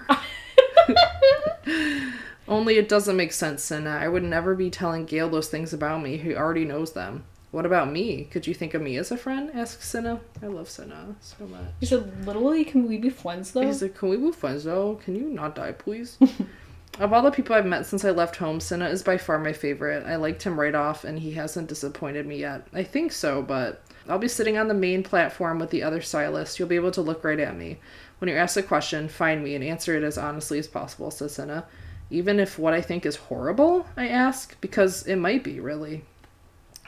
Only 2.46 2.76
it 2.76 2.90
doesn't 2.90 3.16
make 3.16 3.32
sense, 3.32 3.64
Cinna. 3.64 3.92
I 3.92 4.10
would 4.10 4.24
never 4.24 4.56
be 4.56 4.70
telling 4.70 5.06
Gale 5.06 5.30
those 5.30 5.48
things 5.48 5.72
about 5.72 6.04
me. 6.04 6.18
He 6.18 6.36
already 6.36 6.66
knows 6.66 6.92
them. 6.92 7.24
What 7.54 7.68
about 7.68 7.92
me? 7.92 8.24
Could 8.32 8.48
you 8.48 8.56
think 8.56 8.74
of 8.74 8.82
me 8.82 8.98
as 8.98 9.12
a 9.12 9.16
friend? 9.16 9.52
asks 9.54 9.88
Cinna. 9.88 10.20
I 10.42 10.48
love 10.48 10.68
Cinna 10.68 11.16
so 11.20 11.46
much. 11.46 11.62
He 11.80 11.86
said, 11.86 12.26
literally, 12.26 12.66
can 12.66 12.88
we 12.88 12.98
be 12.98 13.12
friends 13.12 13.52
though? 13.52 13.62
He 13.62 13.72
said, 13.72 13.94
Can 13.94 14.10
we 14.10 14.18
be 14.18 14.32
friends 14.32 14.64
though? 14.64 14.96
Can 14.96 15.16
you 15.16 15.30
not 15.30 15.54
die, 15.54 15.74
please? 15.74 16.18
of 17.00 17.14
all 17.14 17.22
the 17.22 17.30
people 17.30 17.56
I've 17.56 17.68
met 17.68 17.86
since 17.86 18.04
I 18.04 18.10
left 18.10 18.38
home, 18.38 18.60
Cinna 18.60 18.88
is 18.90 19.04
by 19.04 19.20
far 19.20 19.38
my 19.38 19.54
favorite. 19.54 20.04
I 20.04 20.16
liked 20.16 20.42
him 20.42 20.60
right 20.60 20.74
off, 20.74 21.04
and 21.04 21.20
he 21.20 21.34
hasn't 21.34 21.70
disappointed 21.70 22.26
me 22.26 22.40
yet. 22.40 22.66
I 22.74 22.82
think 22.82 23.12
so, 23.12 23.44
but 23.44 23.84
I'll 24.10 24.18
be 24.18 24.28
sitting 24.28 24.58
on 24.58 24.68
the 24.68 24.74
main 24.74 25.04
platform 25.04 25.60
with 25.60 25.70
the 25.70 25.84
other 25.84 26.02
stylists. 26.02 26.58
You'll 26.58 26.70
be 26.70 26.76
able 26.76 26.90
to 26.90 27.04
look 27.04 27.24
right 27.24 27.40
at 27.40 27.56
me. 27.56 27.78
When 28.18 28.30
you're 28.30 28.40
asked 28.40 28.58
a 28.58 28.64
question, 28.64 29.08
find 29.08 29.44
me 29.44 29.54
and 29.54 29.64
answer 29.64 29.96
it 29.96 30.02
as 30.02 30.18
honestly 30.18 30.58
as 30.58 30.68
possible, 30.68 31.12
says 31.12 31.36
Cinna. 31.36 31.66
Even 32.10 32.40
if 32.40 32.58
what 32.58 32.74
I 32.74 32.82
think 32.82 33.06
is 33.06 33.16
horrible, 33.16 33.86
I 33.96 34.08
ask, 34.08 34.60
because 34.60 35.06
it 35.06 35.18
might 35.18 35.44
be, 35.44 35.60
really. 35.60 36.04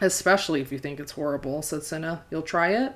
Especially 0.01 0.61
if 0.61 0.71
you 0.71 0.79
think 0.79 0.99
it's 0.99 1.13
horrible, 1.13 1.61
said 1.61 1.83
Cinna. 1.83 2.23
You'll 2.29 2.41
try 2.41 2.69
it? 2.69 2.93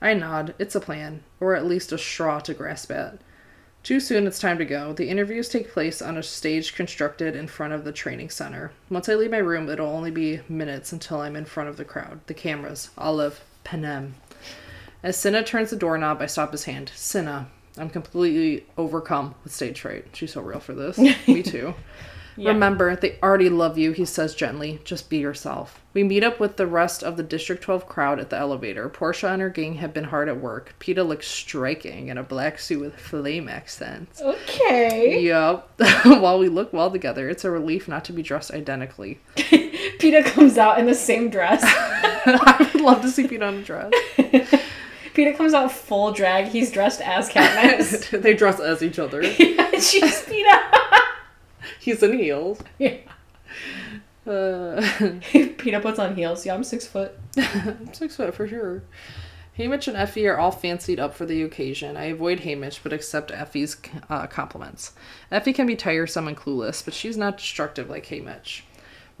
I 0.00 0.14
nod. 0.14 0.54
It's 0.58 0.74
a 0.74 0.80
plan, 0.80 1.22
or 1.38 1.54
at 1.54 1.66
least 1.66 1.92
a 1.92 1.98
straw 1.98 2.40
to 2.40 2.54
grasp 2.54 2.90
at. 2.90 3.18
Too 3.82 4.00
soon, 4.00 4.26
it's 4.26 4.38
time 4.38 4.58
to 4.58 4.64
go. 4.64 4.92
The 4.92 5.08
interviews 5.08 5.48
take 5.48 5.72
place 5.72 6.02
on 6.02 6.18
a 6.18 6.22
stage 6.22 6.74
constructed 6.74 7.34
in 7.34 7.46
front 7.46 7.72
of 7.72 7.84
the 7.84 7.92
training 7.92 8.28
center. 8.28 8.72
Once 8.90 9.08
I 9.08 9.14
leave 9.14 9.30
my 9.30 9.38
room, 9.38 9.70
it'll 9.70 9.88
only 9.88 10.10
be 10.10 10.40
minutes 10.48 10.92
until 10.92 11.20
I'm 11.20 11.36
in 11.36 11.46
front 11.46 11.70
of 11.70 11.76
the 11.76 11.84
crowd. 11.84 12.20
The 12.26 12.34
cameras. 12.34 12.90
Olive. 12.98 13.42
Panem. 13.64 14.14
As 15.02 15.16
Cinna 15.16 15.42
turns 15.42 15.70
the 15.70 15.76
doorknob, 15.76 16.20
I 16.20 16.26
stop 16.26 16.52
his 16.52 16.64
hand. 16.64 16.90
Cinna. 16.94 17.48
I'm 17.78 17.88
completely 17.88 18.66
overcome 18.76 19.34
with 19.44 19.54
stage 19.54 19.80
fright. 19.80 20.06
She's 20.12 20.32
so 20.32 20.42
real 20.42 20.60
for 20.60 20.74
this. 20.74 20.98
Me 21.26 21.42
too. 21.42 21.74
Yeah. 22.36 22.50
Remember, 22.50 22.96
they 22.96 23.18
already 23.22 23.48
love 23.48 23.76
you, 23.78 23.92
he 23.92 24.04
says 24.04 24.34
gently. 24.34 24.80
Just 24.84 25.10
be 25.10 25.18
yourself. 25.18 25.80
We 25.92 26.04
meet 26.04 26.22
up 26.22 26.38
with 26.38 26.56
the 26.56 26.66
rest 26.66 27.02
of 27.02 27.16
the 27.16 27.22
District 27.22 27.62
12 27.62 27.88
crowd 27.88 28.20
at 28.20 28.30
the 28.30 28.38
elevator. 28.38 28.88
Portia 28.88 29.28
and 29.28 29.42
her 29.42 29.50
gang 29.50 29.74
have 29.74 29.92
been 29.92 30.04
hard 30.04 30.28
at 30.28 30.40
work. 30.40 30.74
Peeta 30.78 31.06
looks 31.06 31.26
striking 31.26 32.08
in 32.08 32.16
a 32.16 32.22
black 32.22 32.58
suit 32.60 32.80
with 32.80 32.94
flame 32.94 33.48
accents. 33.48 34.22
Okay. 34.22 35.20
Yup. 35.20 35.70
While 36.04 36.38
we 36.38 36.48
look 36.48 36.72
well 36.72 36.90
together, 36.90 37.28
it's 37.28 37.44
a 37.44 37.50
relief 37.50 37.88
not 37.88 38.04
to 38.06 38.12
be 38.12 38.22
dressed 38.22 38.52
identically. 38.52 39.18
Peeta 39.36 40.24
comes 40.24 40.56
out 40.56 40.78
in 40.78 40.86
the 40.86 40.94
same 40.94 41.28
dress. 41.28 41.60
I 41.64 42.70
would 42.72 42.82
love 42.82 43.02
to 43.02 43.10
see 43.10 43.26
Peeta 43.26 43.48
in 43.48 43.58
a 43.58 43.62
dress. 43.62 43.90
Peeta 45.14 45.36
comes 45.36 45.54
out 45.54 45.72
full 45.72 46.12
drag. 46.12 46.46
He's 46.46 46.70
dressed 46.70 47.00
as 47.00 47.28
Katniss. 47.28 48.22
they 48.22 48.34
dress 48.34 48.60
as 48.60 48.82
each 48.82 48.98
other. 49.00 49.24
She's 49.24 50.22
Peeta. 50.22 51.00
He's 51.80 52.02
in 52.02 52.18
heels. 52.18 52.60
yeah. 52.78 52.96
Uh, 54.26 54.80
Peeta 54.80 55.80
puts 55.80 55.98
on 55.98 56.14
heels. 56.14 56.44
Yeah, 56.44 56.54
I'm 56.54 56.64
six 56.64 56.86
foot. 56.86 57.18
I'm 57.36 57.92
six 57.92 58.16
foot 58.16 58.34
for 58.34 58.46
sure. 58.46 58.82
Haymitch 59.58 59.88
and 59.88 59.96
Effie 59.96 60.26
are 60.26 60.38
all 60.38 60.52
fancied 60.52 60.98
up 60.98 61.14
for 61.14 61.26
the 61.26 61.42
occasion. 61.42 61.96
I 61.96 62.04
avoid 62.04 62.40
Haymitch 62.40 62.80
but 62.82 62.92
accept 62.92 63.30
Effie's 63.30 63.76
uh, 64.08 64.26
compliments. 64.26 64.92
Effie 65.30 65.52
can 65.52 65.66
be 65.66 65.76
tiresome 65.76 66.28
and 66.28 66.36
clueless, 66.36 66.84
but 66.84 66.94
she's 66.94 67.16
not 67.16 67.36
destructive 67.36 67.90
like 67.90 68.06
Haymitch. 68.06 68.62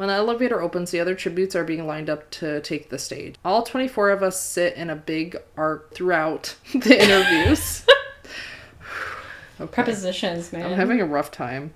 When 0.00 0.08
the 0.08 0.14
elevator 0.14 0.62
opens, 0.62 0.92
the 0.92 1.00
other 1.00 1.14
tributes 1.14 1.54
are 1.54 1.62
being 1.62 1.86
lined 1.86 2.08
up 2.08 2.30
to 2.30 2.62
take 2.62 2.88
the 2.88 2.98
stage. 2.98 3.34
All 3.44 3.62
24 3.62 4.08
of 4.08 4.22
us 4.22 4.40
sit 4.40 4.74
in 4.76 4.88
a 4.88 4.96
big 4.96 5.36
arc 5.58 5.92
throughout 5.92 6.56
the 6.72 7.02
interviews. 7.02 7.84
okay. 9.60 9.70
Prepositions, 9.70 10.54
man. 10.54 10.64
I'm 10.64 10.78
having 10.78 11.02
a 11.02 11.04
rough 11.04 11.30
time. 11.30 11.74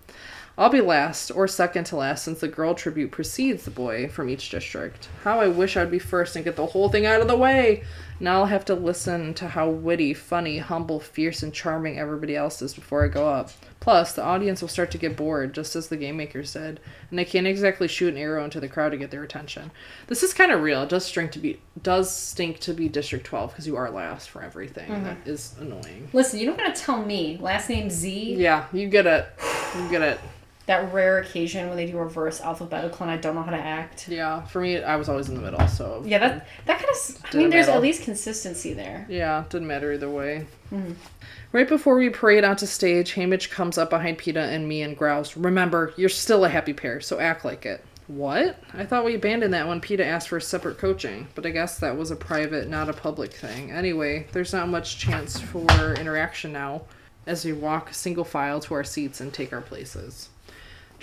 I'll 0.56 0.70
be 0.70 0.80
last, 0.80 1.32
or 1.32 1.48
second 1.48 1.84
to 1.86 1.96
last, 1.96 2.24
since 2.24 2.38
the 2.38 2.46
girl 2.46 2.74
tribute 2.74 3.10
precedes 3.10 3.64
the 3.64 3.72
boy 3.72 4.06
from 4.08 4.28
each 4.28 4.50
district. 4.50 5.08
How 5.24 5.40
I 5.40 5.48
wish 5.48 5.76
I'd 5.76 5.90
be 5.90 5.98
first 5.98 6.36
and 6.36 6.44
get 6.44 6.54
the 6.54 6.66
whole 6.66 6.88
thing 6.88 7.06
out 7.06 7.20
of 7.20 7.26
the 7.26 7.36
way! 7.36 7.82
Now 8.20 8.40
I'll 8.40 8.46
have 8.46 8.64
to 8.66 8.74
listen 8.76 9.34
to 9.34 9.48
how 9.48 9.68
witty, 9.68 10.14
funny, 10.14 10.58
humble, 10.58 11.00
fierce, 11.00 11.42
and 11.42 11.52
charming 11.52 11.98
everybody 11.98 12.36
else 12.36 12.62
is 12.62 12.72
before 12.72 13.04
I 13.04 13.08
go 13.08 13.28
up. 13.28 13.50
Plus, 13.80 14.12
the 14.12 14.22
audience 14.22 14.62
will 14.62 14.68
start 14.68 14.92
to 14.92 14.98
get 14.98 15.16
bored, 15.16 15.52
just 15.52 15.74
as 15.74 15.88
the 15.88 15.96
game 15.96 16.16
makers 16.16 16.52
did, 16.52 16.78
and 17.10 17.18
I 17.18 17.24
can't 17.24 17.48
exactly 17.48 17.88
shoot 17.88 18.14
an 18.14 18.18
arrow 18.18 18.44
into 18.44 18.60
the 18.60 18.68
crowd 18.68 18.90
to 18.90 18.96
get 18.96 19.10
their 19.10 19.24
attention. 19.24 19.72
This 20.06 20.22
is 20.22 20.32
kind 20.32 20.52
of 20.52 20.62
real. 20.62 20.84
It 20.84 20.88
does 20.88 21.04
stink 21.04 21.32
to 21.32 21.40
be 21.40 21.60
does 21.82 22.14
stink 22.14 22.60
to 22.60 22.72
be 22.72 22.88
District 22.88 23.26
12 23.26 23.50
because 23.50 23.66
you 23.66 23.76
are 23.76 23.90
last 23.90 24.30
for 24.30 24.40
everything. 24.40 24.88
Mm-hmm. 24.88 25.04
That 25.04 25.16
is 25.26 25.56
annoying. 25.58 26.08
Listen, 26.12 26.38
you 26.38 26.46
don't 26.46 26.56
gotta 26.56 26.80
tell 26.80 27.04
me. 27.04 27.38
Last 27.40 27.68
name 27.68 27.90
Z. 27.90 28.36
Yeah, 28.36 28.66
you 28.72 28.88
get 28.88 29.06
it. 29.06 29.26
You 29.76 29.90
get 29.90 30.02
it. 30.02 30.20
That 30.66 30.94
rare 30.94 31.18
occasion 31.18 31.68
when 31.68 31.76
they 31.76 31.84
do 31.86 31.98
reverse 31.98 32.40
alphabetical 32.40 33.02
and 33.02 33.10
I 33.10 33.18
don't 33.18 33.34
know 33.34 33.42
how 33.42 33.50
to 33.50 33.56
act. 33.58 34.08
Yeah, 34.08 34.42
for 34.46 34.60
me, 34.62 34.82
I 34.82 34.96
was 34.96 35.10
always 35.10 35.28
in 35.28 35.34
the 35.34 35.42
middle, 35.42 35.66
so 35.68 36.02
Yeah, 36.06 36.18
that 36.18 36.46
that 36.64 36.78
kind 36.78 36.90
of. 36.90 37.18
I 37.32 37.36
mean, 37.36 37.50
there's 37.50 37.66
matter. 37.66 37.76
at 37.76 37.82
least 37.82 38.02
consistency 38.02 38.72
there. 38.72 39.06
yeah, 39.10 39.44
didn't 39.50 39.66
matter 39.68 39.92
either 39.92 40.08
way. 40.08 40.46
Mm-hmm. 40.72 40.92
Right 41.52 41.68
before 41.68 41.96
we 41.96 42.08
parade 42.08 42.44
onto 42.44 42.64
stage, 42.66 43.14
Haymitch 43.14 43.50
comes 43.50 43.76
up 43.78 43.90
behind 43.90 44.18
Peeta 44.18 44.38
and 44.38 44.66
me 44.66 44.80
and 44.82 44.96
growls, 44.96 45.36
"Remember, 45.36 45.92
you're 45.96 46.08
still 46.08 46.44
a 46.44 46.48
happy 46.48 46.72
pair, 46.72 46.98
so 47.00 47.20
act 47.20 47.44
like 47.44 47.66
it." 47.66 47.84
What? 48.06 48.58
I 48.72 48.84
thought 48.84 49.04
we 49.04 49.14
abandoned 49.14 49.52
that 49.54 49.66
when 49.68 49.80
Peeta 49.80 50.00
asked 50.04 50.28
for 50.28 50.38
separate 50.40 50.78
coaching, 50.78 51.26
but 51.34 51.46
I 51.46 51.50
guess 51.50 51.78
that 51.78 51.96
was 51.96 52.10
a 52.10 52.16
private, 52.16 52.68
not 52.68 52.88
a 52.88 52.92
public 52.94 53.32
thing. 53.32 53.70
Anyway, 53.70 54.26
there's 54.32 54.52
not 54.52 54.68
much 54.68 54.98
chance 54.98 55.38
for 55.40 55.94
interaction 55.94 56.52
now 56.52 56.82
as 57.26 57.44
we 57.44 57.52
walk 57.52 57.94
single 57.94 58.24
file 58.24 58.60
to 58.60 58.74
our 58.74 58.84
seats 58.84 59.20
and 59.20 59.32
take 59.32 59.52
our 59.52 59.62
places. 59.62 60.28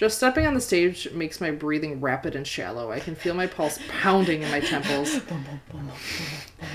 Just 0.01 0.17
stepping 0.17 0.47
on 0.47 0.55
the 0.55 0.61
stage 0.61 1.11
makes 1.11 1.39
my 1.39 1.51
breathing 1.51 2.01
rapid 2.01 2.35
and 2.35 2.47
shallow. 2.47 2.91
I 2.91 2.99
can 2.99 3.13
feel 3.13 3.35
my 3.35 3.45
pulse 3.45 3.77
pounding 3.87 4.41
in 4.41 4.49
my 4.49 4.59
temples. 4.59 5.19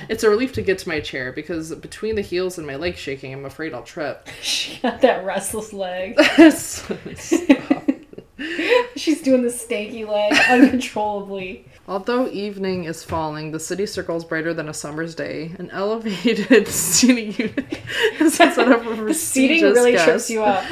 It's 0.08 0.22
a 0.22 0.30
relief 0.30 0.52
to 0.52 0.62
get 0.62 0.78
to 0.78 0.88
my 0.88 1.00
chair 1.00 1.32
because 1.32 1.74
between 1.74 2.14
the 2.14 2.22
heels 2.22 2.56
and 2.58 2.66
my 2.66 2.76
legs 2.76 3.00
shaking, 3.00 3.32
I'm 3.32 3.44
afraid 3.44 3.74
I'll 3.74 3.82
trip. 3.82 4.28
She 4.42 4.78
got 4.80 5.00
that 5.00 5.24
restless 5.24 5.72
leg. 5.72 6.16
She's 8.94 9.22
doing 9.22 9.42
the 9.42 9.48
stanky 9.48 10.06
leg 10.06 10.32
uncontrollably. 10.48 11.66
Although 11.88 12.28
evening 12.28 12.84
is 12.84 13.02
falling, 13.02 13.50
the 13.50 13.58
city 13.58 13.86
circles 13.86 14.24
brighter 14.24 14.54
than 14.54 14.68
a 14.68 14.74
summer's 14.74 15.16
day. 15.16 15.50
An 15.58 15.68
elevated 15.70 16.68
seating 16.68 17.32
unit 17.32 17.80
is 18.20 18.34
set 18.34 18.56
up 18.56 18.84
for 18.84 19.06
The 19.06 19.14
seating 19.14 19.64
really 19.64 19.92
guests. 19.92 20.06
trips 20.06 20.30
you 20.30 20.44
up. 20.44 20.64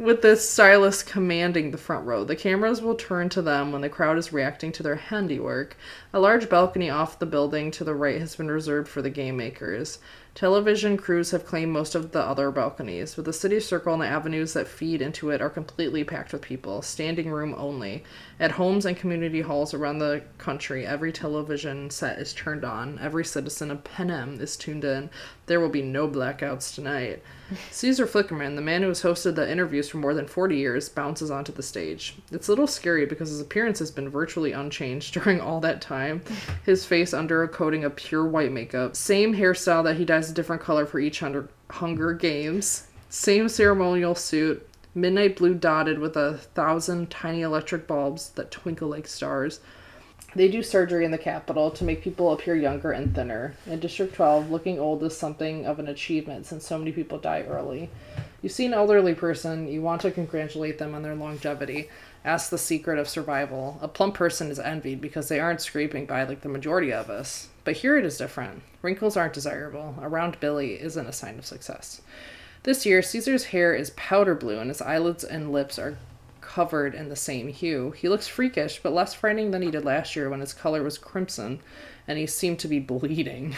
With 0.00 0.22
this 0.22 0.48
stylist 0.48 1.04
commanding 1.04 1.70
the 1.70 1.76
front 1.78 2.06
row. 2.06 2.24
The 2.24 2.34
cameras 2.34 2.80
will 2.80 2.94
turn 2.94 3.28
to 3.28 3.42
them 3.42 3.70
when 3.70 3.82
the 3.82 3.90
crowd 3.90 4.16
is 4.16 4.32
reacting 4.32 4.72
to 4.72 4.82
their 4.82 4.96
handiwork. 4.96 5.76
A 6.14 6.18
large 6.18 6.48
balcony 6.48 6.88
off 6.88 7.18
the 7.18 7.26
building 7.26 7.70
to 7.72 7.84
the 7.84 7.94
right 7.94 8.18
has 8.18 8.34
been 8.34 8.50
reserved 8.50 8.88
for 8.88 9.02
the 9.02 9.10
game 9.10 9.36
makers. 9.36 9.98
Television 10.40 10.96
crews 10.96 11.32
have 11.32 11.44
claimed 11.44 11.70
most 11.70 11.94
of 11.94 12.12
the 12.12 12.18
other 12.18 12.50
balconies, 12.50 13.14
but 13.14 13.26
the 13.26 13.32
city 13.34 13.60
circle 13.60 13.92
and 13.92 14.00
the 14.00 14.06
avenues 14.06 14.54
that 14.54 14.66
feed 14.66 15.02
into 15.02 15.28
it 15.28 15.42
are 15.42 15.50
completely 15.50 16.02
packed 16.02 16.32
with 16.32 16.40
people, 16.40 16.80
standing 16.80 17.30
room 17.30 17.54
only. 17.58 18.04
At 18.38 18.52
homes 18.52 18.86
and 18.86 18.96
community 18.96 19.42
halls 19.42 19.74
around 19.74 19.98
the 19.98 20.22
country, 20.38 20.86
every 20.86 21.12
television 21.12 21.90
set 21.90 22.18
is 22.18 22.32
turned 22.32 22.64
on, 22.64 22.98
every 23.02 23.22
citizen 23.22 23.70
of 23.70 23.84
Panem 23.84 24.40
is 24.40 24.56
tuned 24.56 24.82
in. 24.82 25.10
There 25.44 25.60
will 25.60 25.68
be 25.68 25.82
no 25.82 26.08
blackouts 26.08 26.74
tonight. 26.74 27.22
Caesar 27.70 28.06
Flickerman, 28.06 28.54
the 28.54 28.62
man 28.62 28.80
who 28.80 28.88
has 28.88 29.02
hosted 29.02 29.34
the 29.34 29.50
interviews 29.50 29.90
for 29.90 29.98
more 29.98 30.14
than 30.14 30.26
40 30.26 30.56
years, 30.56 30.88
bounces 30.88 31.30
onto 31.30 31.52
the 31.52 31.62
stage. 31.62 32.14
It's 32.30 32.48
a 32.48 32.52
little 32.52 32.66
scary 32.66 33.04
because 33.04 33.28
his 33.28 33.40
appearance 33.40 33.78
has 33.80 33.90
been 33.90 34.08
virtually 34.08 34.52
unchanged 34.52 35.12
during 35.22 35.40
all 35.40 35.60
that 35.60 35.82
time. 35.82 36.22
His 36.64 36.84
face 36.84 37.12
under 37.12 37.42
a 37.42 37.48
coating 37.48 37.84
of 37.84 37.96
pure 37.96 38.24
white 38.24 38.52
makeup. 38.52 38.96
Same 38.96 39.34
hairstyle 39.34 39.84
that 39.84 39.96
he 39.96 40.04
dyes 40.04 40.29
a 40.30 40.34
different 40.34 40.62
color 40.62 40.86
for 40.86 40.98
each 40.98 41.20
Hunger, 41.20 41.48
Hunger 41.70 42.12
Games. 42.12 42.86
Same 43.08 43.48
ceremonial 43.48 44.14
suit. 44.14 44.66
Midnight 44.94 45.36
blue 45.36 45.54
dotted 45.54 45.98
with 45.98 46.16
a 46.16 46.38
thousand 46.38 47.10
tiny 47.10 47.42
electric 47.42 47.86
bulbs 47.86 48.30
that 48.30 48.50
twinkle 48.50 48.88
like 48.88 49.06
stars. 49.06 49.60
They 50.34 50.48
do 50.48 50.62
surgery 50.62 51.04
in 51.04 51.10
the 51.10 51.18
capital 51.18 51.72
to 51.72 51.84
make 51.84 52.02
people 52.02 52.32
appear 52.32 52.54
younger 52.54 52.92
and 52.92 53.12
thinner. 53.14 53.54
In 53.66 53.80
District 53.80 54.14
12, 54.14 54.50
looking 54.50 54.78
old 54.78 55.02
is 55.02 55.16
something 55.16 55.66
of 55.66 55.80
an 55.80 55.88
achievement 55.88 56.46
since 56.46 56.66
so 56.66 56.78
many 56.78 56.92
people 56.92 57.18
die 57.18 57.42
early. 57.42 57.90
You 58.40 58.48
see 58.48 58.66
an 58.66 58.74
elderly 58.74 59.14
person, 59.14 59.66
you 59.66 59.82
want 59.82 60.00
to 60.02 60.10
congratulate 60.10 60.78
them 60.78 60.94
on 60.94 61.02
their 61.02 61.16
longevity. 61.16 61.90
Ask 62.24 62.50
the 62.50 62.58
secret 62.58 62.98
of 62.98 63.08
survival. 63.08 63.78
A 63.82 63.88
plump 63.88 64.14
person 64.14 64.50
is 64.50 64.58
envied 64.58 65.00
because 65.00 65.28
they 65.28 65.40
aren't 65.40 65.60
scraping 65.60 66.06
by 66.06 66.22
like 66.22 66.42
the 66.42 66.48
majority 66.48 66.92
of 66.92 67.10
us. 67.10 67.48
But 67.64 67.76
here 67.76 67.96
it 67.98 68.04
is 68.04 68.16
different. 68.18 68.62
Wrinkles 68.82 69.16
aren't 69.16 69.34
desirable. 69.34 69.94
A 70.00 70.08
round 70.08 70.40
belly 70.40 70.80
isn't 70.80 71.06
a 71.06 71.12
sign 71.12 71.38
of 71.38 71.46
success. 71.46 72.00
This 72.62 72.84
year, 72.86 73.02
Caesar's 73.02 73.44
hair 73.46 73.74
is 73.74 73.90
powder 73.90 74.34
blue 74.34 74.58
and 74.58 74.68
his 74.70 74.82
eyelids 74.82 75.24
and 75.24 75.52
lips 75.52 75.78
are 75.78 75.96
covered 76.40 76.94
in 76.94 77.08
the 77.08 77.16
same 77.16 77.48
hue. 77.48 77.92
He 77.92 78.08
looks 78.08 78.26
freakish, 78.28 78.80
but 78.82 78.92
less 78.92 79.14
frightening 79.14 79.50
than 79.50 79.62
he 79.62 79.70
did 79.70 79.84
last 79.84 80.16
year 80.16 80.28
when 80.28 80.40
his 80.40 80.52
color 80.54 80.82
was 80.82 80.98
crimson 80.98 81.60
and 82.08 82.18
he 82.18 82.26
seemed 82.26 82.58
to 82.60 82.68
be 82.68 82.80
bleeding. 82.80 83.54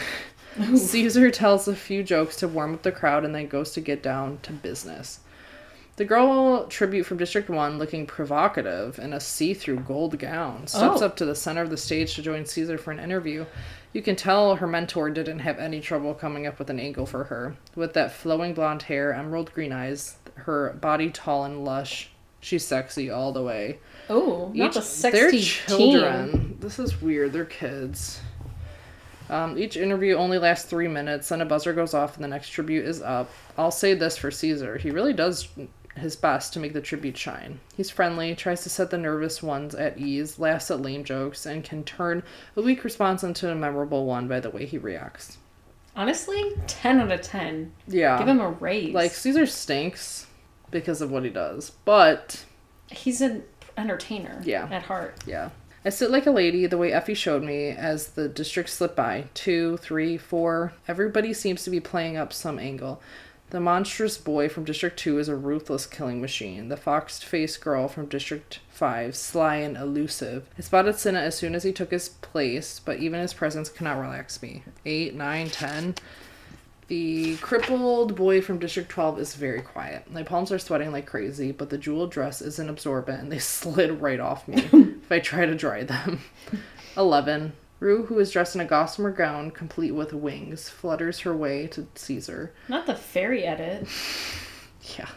Caesar 0.75 1.31
tells 1.31 1.67
a 1.67 1.75
few 1.75 2.03
jokes 2.03 2.35
to 2.37 2.47
warm 2.47 2.73
up 2.75 2.83
the 2.83 2.91
crowd 2.91 3.25
and 3.25 3.33
then 3.33 3.47
goes 3.47 3.71
to 3.71 3.81
get 3.81 4.03
down 4.03 4.37
to 4.43 4.51
business. 4.53 5.19
The 5.95 6.05
girl 6.05 6.65
tribute 6.67 7.05
from 7.05 7.17
District 7.17 7.49
1, 7.49 7.77
looking 7.77 8.05
provocative 8.07 8.97
in 8.99 9.13
a 9.13 9.19
see 9.19 9.53
through 9.53 9.79
gold 9.81 10.17
gown, 10.17 10.65
steps 10.67 11.01
Oh. 11.01 11.05
up 11.05 11.15
to 11.17 11.25
the 11.25 11.35
center 11.35 11.61
of 11.61 11.69
the 11.69 11.77
stage 11.77 12.15
to 12.15 12.21
join 12.23 12.45
Caesar 12.45 12.77
for 12.77 12.91
an 12.91 12.99
interview. 12.99 13.45
You 13.93 14.01
can 14.01 14.15
tell 14.15 14.55
her 14.55 14.67
mentor 14.67 15.11
didn't 15.11 15.39
have 15.39 15.59
any 15.59 15.79
trouble 15.79 16.15
coming 16.15 16.47
up 16.47 16.57
with 16.57 16.69
an 16.71 16.79
angle 16.79 17.05
for 17.05 17.25
her. 17.25 17.55
With 17.75 17.93
that 17.93 18.11
flowing 18.11 18.55
blonde 18.55 18.83
hair, 18.83 19.13
emerald 19.13 19.53
green 19.53 19.71
eyes, 19.71 20.17
her 20.35 20.73
body 20.73 21.11
tall 21.11 21.45
and 21.45 21.63
lush, 21.63 22.09
she's 22.39 22.65
sexy 22.65 23.11
all 23.11 23.31
the 23.31 23.43
way. 23.43 23.79
Oh, 24.09 24.51
not 24.55 24.73
the 24.73 24.79
they're 24.79 25.29
sexy 25.29 25.41
children. 25.41 26.31
teen. 26.31 26.57
This 26.59 26.79
is 26.79 27.01
weird. 27.01 27.33
They're 27.33 27.45
kids. 27.45 28.19
Um, 29.29 29.57
each 29.57 29.77
interview 29.77 30.15
only 30.15 30.37
lasts 30.37 30.69
three 30.69 30.87
minutes, 30.87 31.29
then 31.29 31.41
a 31.41 31.45
buzzer 31.45 31.73
goes 31.73 31.93
off, 31.93 32.15
and 32.15 32.23
the 32.23 32.27
next 32.27 32.49
tribute 32.49 32.85
is 32.85 33.01
up. 33.01 33.29
I'll 33.57 33.71
say 33.71 33.93
this 33.93 34.17
for 34.17 34.31
Caesar: 34.31 34.77
he 34.77 34.89
really 34.91 35.13
does 35.13 35.47
his 35.95 36.15
best 36.15 36.53
to 36.53 36.59
make 36.59 36.73
the 36.73 36.81
tribute 36.81 37.17
shine. 37.17 37.59
He's 37.77 37.89
friendly, 37.89 38.33
tries 38.35 38.63
to 38.63 38.69
set 38.69 38.89
the 38.89 38.97
nervous 38.97 39.43
ones 39.43 39.75
at 39.75 39.97
ease, 39.97 40.39
laughs 40.39 40.71
at 40.71 40.81
lame 40.81 41.03
jokes, 41.03 41.45
and 41.45 41.63
can 41.63 41.83
turn 41.83 42.23
a 42.55 42.61
weak 42.61 42.83
response 42.83 43.23
into 43.23 43.51
a 43.51 43.55
memorable 43.55 44.05
one 44.05 44.27
by 44.27 44.39
the 44.39 44.49
way 44.49 44.65
he 44.65 44.77
reacts. 44.77 45.37
Honestly, 45.95 46.53
10 46.67 46.99
out 47.01 47.11
of 47.11 47.21
10. 47.21 47.71
Yeah, 47.87 48.17
Give 48.17 48.27
him 48.27 48.39
a 48.39 48.49
raise. 48.49 48.93
like 48.93 49.11
Caesar 49.11 49.45
stinks 49.45 50.25
because 50.71 51.01
of 51.01 51.11
what 51.11 51.23
he 51.23 51.29
does, 51.29 51.71
but 51.85 52.43
He's 52.91 53.21
an 53.21 53.43
entertainer 53.77 54.41
Yeah. 54.43 54.67
at 54.71 54.83
heart. 54.83 55.15
Yeah. 55.27 55.49
I 55.85 55.89
sit 55.89 56.11
like 56.11 56.25
a 56.25 56.31
lady 56.31 56.65
the 56.65 56.77
way 56.77 56.91
Effie 56.93 57.13
showed 57.13 57.43
me 57.43 57.69
as 57.69 58.09
the 58.09 58.27
district 58.29 58.69
slipped 58.69 58.95
by. 58.95 59.25
Two, 59.33 59.77
three, 59.77 60.17
four. 60.17 60.73
Everybody 60.87 61.33
seems 61.33 61.63
to 61.63 61.69
be 61.69 61.79
playing 61.79 62.15
up 62.17 62.31
some 62.33 62.57
angle. 62.57 63.01
The 63.53 63.59
monstrous 63.59 64.17
boy 64.17 64.49
from 64.49 64.63
District 64.63 64.97
2 64.97 65.19
is 65.19 65.29
a 65.29 65.35
ruthless 65.35 65.85
killing 65.85 66.19
machine. 66.19 66.69
The 66.69 66.75
fox 66.75 67.21
faced 67.21 67.61
girl 67.61 67.87
from 67.87 68.07
District 68.07 68.59
5, 68.69 69.15
sly 69.15 69.57
and 69.57 69.77
elusive. 69.77 70.47
I 70.57 70.61
spotted 70.61 70.97
Cinna 70.97 71.19
as 71.19 71.37
soon 71.37 71.53
as 71.53 71.61
he 71.61 71.71
took 71.71 71.91
his 71.91 72.09
place, 72.09 72.81
but 72.83 72.97
even 72.97 73.21
his 73.21 73.35
presence 73.35 73.69
cannot 73.69 73.99
relax 73.99 74.41
me. 74.41 74.63
Eight, 74.87 75.13
nine, 75.13 75.51
ten. 75.51 75.93
The 76.87 77.35
crippled 77.37 78.15
boy 78.15 78.41
from 78.41 78.57
District 78.57 78.89
12 78.89 79.19
is 79.19 79.35
very 79.35 79.61
quiet. 79.61 80.11
My 80.11 80.23
palms 80.23 80.51
are 80.51 80.57
sweating 80.57 80.91
like 80.91 81.05
crazy, 81.05 81.51
but 81.51 81.69
the 81.69 81.77
jeweled 81.77 82.09
dress 82.09 82.41
isn't 82.41 82.69
absorbent 82.69 83.21
and 83.21 83.31
they 83.31 83.37
slid 83.59 84.01
right 84.01 84.19
off 84.19 84.47
me 84.47 84.67
if 84.73 85.11
I 85.11 85.19
try 85.19 85.45
to 85.45 85.53
dry 85.53 85.83
them. 85.83 86.21
11. 86.97 87.53
Rue, 87.83 88.05
who 88.05 88.17
is 88.17 88.31
dressed 88.31 88.55
in 88.55 88.61
a 88.61 88.65
gossamer 88.65 89.11
gown 89.11 89.51
complete 89.51 89.91
with 89.91 90.13
wings, 90.13 90.69
flutters 90.69 91.19
her 91.19 91.35
way 91.35 91.67
to 91.67 91.85
Caesar. 91.95 92.53
Not 92.69 92.85
the 92.85 92.95
fairy 92.95 93.43
edit. 93.43 93.87
Yeah. 94.97 95.07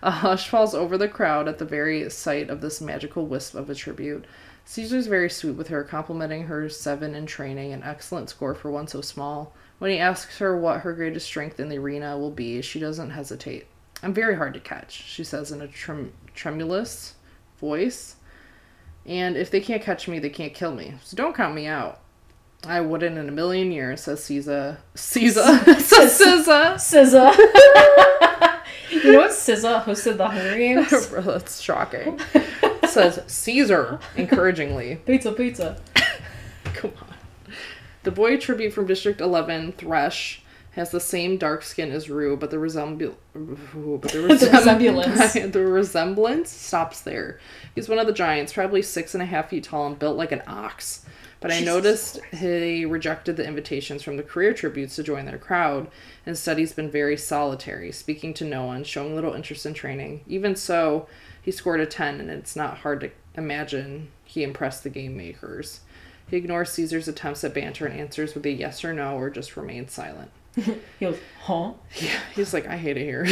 A 0.00 0.12
hush 0.12 0.48
falls 0.48 0.76
over 0.76 0.96
the 0.96 1.08
crowd 1.08 1.48
at 1.48 1.58
the 1.58 1.64
very 1.64 2.08
sight 2.08 2.50
of 2.50 2.60
this 2.60 2.80
magical 2.80 3.26
wisp 3.26 3.56
of 3.56 3.68
a 3.68 3.74
tribute. 3.74 4.26
Caesar's 4.64 5.08
very 5.08 5.28
sweet 5.28 5.56
with 5.56 5.66
her, 5.68 5.82
complimenting 5.82 6.44
her 6.44 6.68
seven 6.68 7.16
in 7.16 7.26
training, 7.26 7.72
an 7.72 7.82
excellent 7.82 8.30
score 8.30 8.54
for 8.54 8.70
one 8.70 8.86
so 8.86 9.00
small. 9.00 9.52
When 9.80 9.90
he 9.90 9.98
asks 9.98 10.38
her 10.38 10.56
what 10.56 10.82
her 10.82 10.92
greatest 10.92 11.26
strength 11.26 11.58
in 11.58 11.68
the 11.68 11.78
arena 11.78 12.16
will 12.16 12.30
be, 12.30 12.62
she 12.62 12.78
doesn't 12.78 13.10
hesitate. 13.10 13.66
I'm 14.04 14.14
very 14.14 14.36
hard 14.36 14.54
to 14.54 14.60
catch, 14.60 14.92
she 14.92 15.24
says 15.24 15.50
in 15.50 15.60
a 15.60 15.66
trem- 15.66 16.12
tremulous 16.32 17.14
voice. 17.58 18.14
And 19.04 19.36
if 19.36 19.50
they 19.50 19.60
can't 19.60 19.82
catch 19.82 20.06
me, 20.06 20.18
they 20.18 20.30
can't 20.30 20.54
kill 20.54 20.74
me. 20.74 20.94
So 21.02 21.16
don't 21.16 21.34
count 21.34 21.54
me 21.54 21.66
out. 21.66 22.00
I 22.64 22.80
wouldn't 22.80 23.18
in 23.18 23.28
a 23.28 23.32
million 23.32 23.72
years, 23.72 24.02
says 24.02 24.22
Caesar. 24.24 24.78
Caesar. 24.94 25.42
says 25.80 26.16
Caesar. 26.16 26.76
SZA. 26.76 27.36
you 28.90 29.12
know 29.12 29.18
what? 29.18 29.30
SZA 29.32 29.82
hosted 29.82 30.16
the 30.16 30.28
Hunger 30.28 30.56
Games? 30.56 31.08
That's 31.10 31.60
shocking. 31.60 32.20
Says 32.86 33.20
Caesar 33.26 33.98
encouragingly. 34.16 34.96
pizza, 35.04 35.32
pizza. 35.32 35.80
Come 36.64 36.92
on. 37.00 37.08
The 38.04 38.12
boy 38.12 38.36
tribute 38.36 38.72
from 38.72 38.86
District 38.86 39.20
11, 39.20 39.72
Thresh, 39.72 40.41
has 40.72 40.90
the 40.90 41.00
same 41.00 41.36
dark 41.36 41.62
skin 41.62 41.90
as 41.90 42.08
Rue, 42.08 42.36
but 42.36 42.50
the 42.50 42.58
but 42.58 44.10
the, 44.12 44.20
The 44.40 44.50
resemblance. 44.52 45.32
the 45.52 45.66
resemblance 45.66 46.50
stops 46.50 47.00
there. 47.00 47.38
He's 47.74 47.88
one 47.88 47.98
of 47.98 48.06
the 48.06 48.12
giants, 48.12 48.54
probably 48.54 48.82
six 48.82 49.14
and 49.14 49.22
a 49.22 49.26
half 49.26 49.50
feet 49.50 49.64
tall 49.64 49.86
and 49.86 49.98
built 49.98 50.16
like 50.16 50.32
an 50.32 50.42
ox. 50.46 51.04
But 51.40 51.50
I 51.50 51.58
Jesus 51.58 51.74
noticed 51.74 52.20
he 52.32 52.86
rejected 52.86 53.36
the 53.36 53.46
invitations 53.46 54.02
from 54.02 54.16
the 54.16 54.22
career 54.22 54.54
tributes 54.54 54.96
to 54.96 55.02
join 55.02 55.26
their 55.26 55.38
crowd. 55.38 55.88
Instead, 56.24 56.56
he's 56.56 56.72
been 56.72 56.90
very 56.90 57.16
solitary, 57.16 57.90
speaking 57.92 58.32
to 58.34 58.44
no 58.44 58.64
one, 58.64 58.84
showing 58.84 59.14
little 59.14 59.34
interest 59.34 59.66
in 59.66 59.74
training. 59.74 60.22
Even 60.28 60.54
so, 60.54 61.08
he 61.42 61.50
scored 61.50 61.80
a 61.80 61.86
10, 61.86 62.20
and 62.20 62.30
it's 62.30 62.54
not 62.54 62.78
hard 62.78 63.00
to 63.00 63.10
imagine 63.34 64.08
he 64.24 64.44
impressed 64.44 64.84
the 64.84 64.90
game 64.90 65.16
makers. 65.16 65.80
He 66.28 66.36
ignores 66.36 66.70
Caesar's 66.72 67.08
attempts 67.08 67.44
at 67.44 67.54
banter 67.54 67.86
and 67.86 67.98
answers 67.98 68.34
with 68.34 68.46
a 68.46 68.50
yes 68.50 68.84
or 68.84 68.92
no, 68.92 69.16
or 69.16 69.30
just 69.30 69.56
remains 69.56 69.92
silent. 69.92 70.30
He 70.98 71.06
goes, 71.06 71.18
huh? 71.40 71.72
Yeah, 71.96 72.20
he's 72.34 72.52
like, 72.52 72.66
I 72.66 72.76
hate 72.76 72.96
it 72.96 73.04
here. 73.04 73.26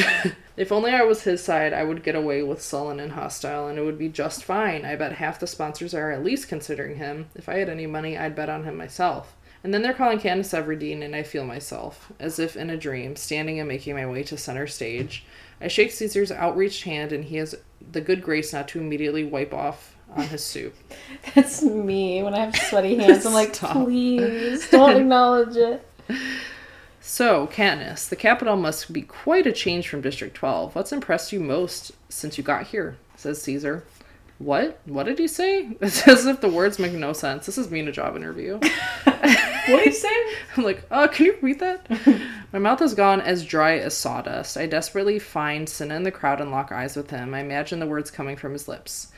if 0.56 0.72
only 0.72 0.92
I 0.92 1.02
was 1.02 1.22
his 1.22 1.42
side, 1.42 1.72
I 1.72 1.84
would 1.84 2.02
get 2.02 2.14
away 2.14 2.42
with 2.42 2.62
sullen 2.62 2.98
and 2.98 3.12
hostile, 3.12 3.68
and 3.68 3.78
it 3.78 3.84
would 3.84 3.98
be 3.98 4.08
just 4.08 4.42
fine. 4.42 4.84
I 4.84 4.96
bet 4.96 5.12
half 5.12 5.38
the 5.38 5.46
sponsors 5.46 5.94
are 5.94 6.10
at 6.10 6.24
least 6.24 6.48
considering 6.48 6.96
him. 6.96 7.28
If 7.34 7.48
I 7.48 7.58
had 7.58 7.68
any 7.68 7.86
money, 7.86 8.16
I'd 8.16 8.34
bet 8.34 8.48
on 8.48 8.64
him 8.64 8.76
myself. 8.76 9.36
And 9.62 9.74
then 9.74 9.82
they're 9.82 9.92
calling 9.92 10.18
Katniss 10.18 10.54
Everdeen, 10.54 11.02
and 11.02 11.14
I 11.14 11.22
feel 11.22 11.44
myself, 11.44 12.10
as 12.18 12.38
if 12.38 12.56
in 12.56 12.70
a 12.70 12.76
dream, 12.76 13.14
standing 13.16 13.58
and 13.58 13.68
making 13.68 13.94
my 13.94 14.06
way 14.06 14.22
to 14.24 14.38
center 14.38 14.66
stage. 14.66 15.24
I 15.60 15.68
shake 15.68 15.92
Caesar's 15.92 16.32
outreached 16.32 16.84
hand, 16.84 17.12
and 17.12 17.24
he 17.24 17.36
has 17.36 17.54
the 17.92 18.00
good 18.00 18.22
grace 18.22 18.52
not 18.52 18.68
to 18.68 18.80
immediately 18.80 19.24
wipe 19.24 19.52
off 19.52 19.94
on 20.16 20.24
his 20.24 20.44
soup. 20.44 20.74
That's 21.34 21.62
me 21.62 22.22
when 22.22 22.34
I 22.34 22.40
have 22.40 22.56
sweaty 22.56 22.96
hands. 22.96 23.26
I'm 23.26 23.34
like, 23.34 23.52
please 23.52 24.68
don't 24.70 24.96
acknowledge 25.00 25.56
it. 25.56 25.86
So, 27.00 27.46
Katniss, 27.46 28.08
the 28.08 28.16
capital 28.16 28.56
must 28.56 28.92
be 28.92 29.02
quite 29.02 29.46
a 29.46 29.52
change 29.52 29.88
from 29.88 30.00
District 30.00 30.34
12. 30.36 30.74
What's 30.74 30.92
impressed 30.92 31.32
you 31.32 31.40
most 31.40 31.92
since 32.08 32.36
you 32.38 32.44
got 32.44 32.68
here? 32.68 32.96
says 33.16 33.42
Caesar. 33.42 33.84
What? 34.38 34.80
What 34.86 35.04
did 35.04 35.18
he 35.18 35.28
say? 35.28 35.76
It's 35.80 36.08
as 36.08 36.26
if 36.26 36.40
the 36.40 36.48
words 36.48 36.78
make 36.78 36.92
no 36.92 37.12
sense. 37.12 37.44
This 37.46 37.58
is 37.58 37.70
me 37.70 37.80
in 37.80 37.88
a 37.88 37.92
job 37.92 38.16
interview. 38.16 38.58
What 39.68 39.82
are 39.82 39.84
you 39.84 39.92
saying? 39.92 40.26
I'm 40.56 40.64
like, 40.64 40.84
uh, 40.90 41.06
can 41.06 41.26
you 41.26 41.36
read 41.42 41.60
that? 41.60 41.86
My 42.52 42.58
mouth 42.58 42.80
is 42.82 42.94
gone 42.94 43.20
as 43.20 43.44
dry 43.44 43.76
as 43.78 43.96
sawdust. 43.96 44.56
I 44.56 44.66
desperately 44.66 45.18
find 45.18 45.68
Cinna 45.68 45.94
in 45.94 46.02
the 46.02 46.10
crowd 46.10 46.40
and 46.40 46.50
lock 46.50 46.72
eyes 46.72 46.96
with 46.96 47.10
him. 47.10 47.34
I 47.34 47.40
imagine 47.40 47.78
the 47.78 47.86
words 47.86 48.10
coming 48.10 48.36
from 48.36 48.52
his 48.52 48.66
lips. 48.66 49.09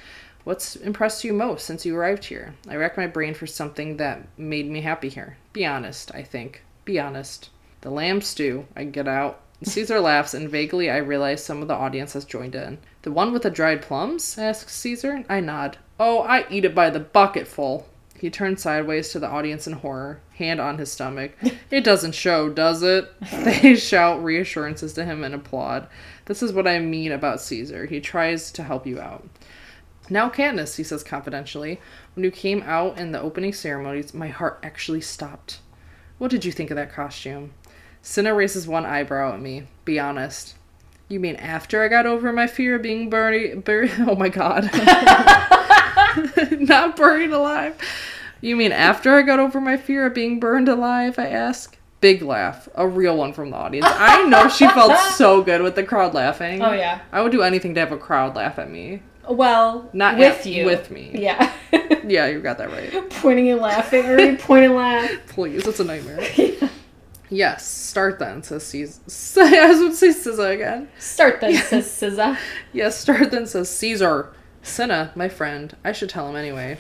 What's 0.45 0.75
impressed 0.75 1.23
you 1.23 1.33
most 1.33 1.65
since 1.65 1.87
you 1.87 1.97
arrived 1.97 2.25
here? 2.25 2.55
I 2.69 2.75
rack 2.75 2.97
my 2.97 3.07
brain 3.07 3.33
for 3.33 3.47
something 3.47 3.97
that 3.99 4.27
made 4.37 4.69
me 4.69 4.81
happy 4.81 5.09
here. 5.09 5.37
Be 5.53 5.65
honest, 5.65 6.13
I 6.15 6.23
think. 6.23 6.63
Be 6.85 6.99
honest. 6.99 7.51
The 7.83 7.91
lamb 7.91 8.21
stew. 8.21 8.67
I 8.75 8.85
get 8.85 9.07
out. 9.07 9.41
Caesar 9.63 10.01
laughs, 10.01 10.35
and 10.35 10.51
vaguely 10.51 10.91
I 10.91 10.97
realize 10.97 11.45
some 11.45 11.63
of 11.63 11.69
the 11.69 11.75
audience 11.75 12.15
has 12.15 12.25
joined 12.25 12.57
in. 12.57 12.79
The 13.03 13.13
one 13.13 13.33
with 13.33 13.43
the 13.43 13.51
dried 13.51 13.83
plums? 13.83 14.37
asks 14.37 14.75
Caesar. 14.75 15.25
I 15.29 15.39
nod. 15.39 15.79
Oh, 16.01 16.23
I 16.23 16.47
eat 16.51 16.65
it 16.65 16.75
by 16.75 16.91
the 16.91 16.99
bucketful. 16.99 17.87
He 18.19 18.29
turns 18.31 18.63
sideways 18.63 19.11
to 19.11 19.21
the 19.21 19.29
audience 19.29 19.69
in 19.69 19.75
horror, 19.75 20.21
hand 20.35 20.61
on 20.61 20.79
his 20.79 20.91
stomach. 20.91 21.33
It 21.71 21.85
doesn't 21.85 22.15
show, 22.15 22.49
does 22.51 22.83
it? 22.83 23.13
They 23.33 23.77
shout 23.77 24.23
reassurances 24.23 24.93
to 24.95 25.05
him 25.05 25.23
and 25.23 25.35
applaud. 25.35 25.87
This 26.27 26.43
is 26.43 26.53
what 26.53 26.67
I 26.67 26.81
mean 26.81 27.13
about 27.13 27.41
Caesar. 27.41 27.87
He 27.87 28.01
tries 28.01 28.51
to 28.53 28.65
help 28.65 28.87
you 28.87 29.01
out. 29.01 29.29
Now, 30.13 30.29
Katniss, 30.29 30.77
he 30.77 30.83
says 30.83 31.03
confidentially, 31.03 31.81
when 32.15 32.23
you 32.23 32.31
came 32.31 32.63
out 32.65 32.99
in 32.99 33.13
the 33.13 33.21
opening 33.21 33.55
ceremonies, 33.55 34.13
my 34.13 34.29
heart 34.29 34.59
actually 34.63 35.01
stopped. 35.01 35.61
What 36.19 36.31
did 36.31 36.45
you 36.45 36.53
think 36.53 36.71
of 36.71 36.77
that 36.77 36.93
costume? 36.93 37.55
Cinna 38.03 38.35
raises 38.35 38.69
one 38.69 38.85
eyebrow 38.85 39.33
at 39.33 39.41
me. 39.41 39.69
Be 39.87 39.99
honest. 39.99 40.55
You 41.09 41.19
mean 41.19 41.37
after 41.37 41.83
I 41.83 41.89
got 41.89 42.05
over 42.05 42.31
my 42.31 42.47
fear 42.47 42.75
of 42.75 42.83
being 42.83 43.09
buried? 43.09 43.65
buried 43.65 43.93
oh 44.01 44.15
my 44.15 44.29
god. 44.29 44.65
Not 46.61 46.95
buried 46.95 47.31
alive. 47.31 47.79
You 48.43 48.55
mean 48.55 48.73
after 48.73 49.17
I 49.17 49.23
got 49.23 49.41
over 49.41 49.63
my 49.63 49.79
fear 49.79 50.05
of 50.05 50.13
being 50.13 50.39
burned 50.39 50.69
alive? 50.69 51.19
I 51.19 51.29
ask. 51.29 51.79
Big 52.03 52.21
laugh. 52.21 52.69
A 52.75 52.87
real 52.87 53.17
one 53.17 53.33
from 53.33 53.49
the 53.49 53.57
audience. 53.57 53.87
I 53.89 54.25
know 54.25 54.51
she 54.51 54.69
felt 54.69 54.99
so 55.15 55.43
good 55.43 55.63
with 55.63 55.75
the 55.75 55.85
crowd 55.85 56.13
laughing. 56.13 56.61
Oh, 56.61 56.73
yeah. 56.73 57.01
I 57.13 57.23
would 57.23 57.33
do 57.33 57.41
anything 57.41 57.73
to 57.77 57.81
have 57.81 57.93
a 57.93 57.97
crowd 57.97 58.37
laugh 58.37 58.59
at 58.59 58.71
me. 58.71 59.01
Well, 59.29 59.89
Not 59.93 60.19
with 60.19 60.41
at- 60.41 60.47
you. 60.47 60.67
with 60.67 60.91
me. 60.91 61.11
Yeah. 61.15 61.53
Yeah, 62.05 62.27
you 62.27 62.41
got 62.41 62.59
that 62.59 62.73
right. 62.73 63.09
Pointing 63.23 63.49
and 63.51 63.61
laughing, 63.61 64.05
or 64.05 64.37
point 64.39 64.65
and 64.65 64.75
laugh. 64.75 65.09
Please, 65.29 65.65
it's 65.65 65.79
a 65.79 65.85
nightmare. 65.85 66.21
Yes, 67.31 67.65
start 67.65 68.19
then, 68.19 68.43
says 68.43 68.67
Caesar. 68.67 69.01
I 69.41 69.69
was 69.69 69.79
going 69.79 69.91
to 69.93 69.97
say 69.97 70.09
SZA 70.09 70.55
again. 70.55 70.89
Start 70.99 71.41
then, 71.41 71.55
says 71.63 71.87
SZA. 71.87 72.37
Yes, 72.73 72.99
start 72.99 73.31
then, 73.31 73.47
says 73.47 73.71
Caesar. 73.71 74.35
Cinna, 74.63 75.13
my 75.15 75.29
friend. 75.29 75.77
I 75.85 75.93
should 75.93 76.09
tell 76.11 76.29
him 76.29 76.35
anyway. 76.35 76.77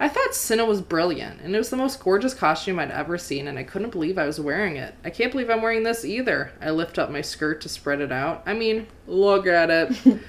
I 0.00 0.08
thought 0.08 0.34
Cinna 0.34 0.64
was 0.66 0.82
brilliant, 0.82 1.40
and 1.42 1.54
it 1.54 1.58
was 1.58 1.70
the 1.70 1.76
most 1.76 2.00
gorgeous 2.02 2.34
costume 2.34 2.80
I'd 2.80 2.90
ever 2.90 3.16
seen, 3.16 3.46
and 3.48 3.58
I 3.58 3.62
couldn't 3.62 3.90
believe 3.90 4.18
I 4.18 4.26
was 4.26 4.40
wearing 4.40 4.76
it. 4.76 4.94
I 5.04 5.10
can't 5.10 5.30
believe 5.30 5.48
I'm 5.48 5.62
wearing 5.62 5.84
this 5.84 6.04
either. 6.04 6.50
I 6.60 6.70
lift 6.70 6.98
up 6.98 7.08
my 7.10 7.20
skirt 7.22 7.60
to 7.62 7.68
spread 7.68 8.00
it 8.00 8.10
out. 8.12 8.42
I 8.46 8.52
mean, 8.52 8.88
look 9.06 9.46
at 9.46 9.70
it. 9.70 10.20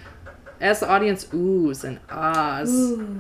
As 0.59 0.79
the 0.79 0.89
audience 0.89 1.25
oohs 1.25 1.83
and 1.83 1.99
ahs, 2.09 2.71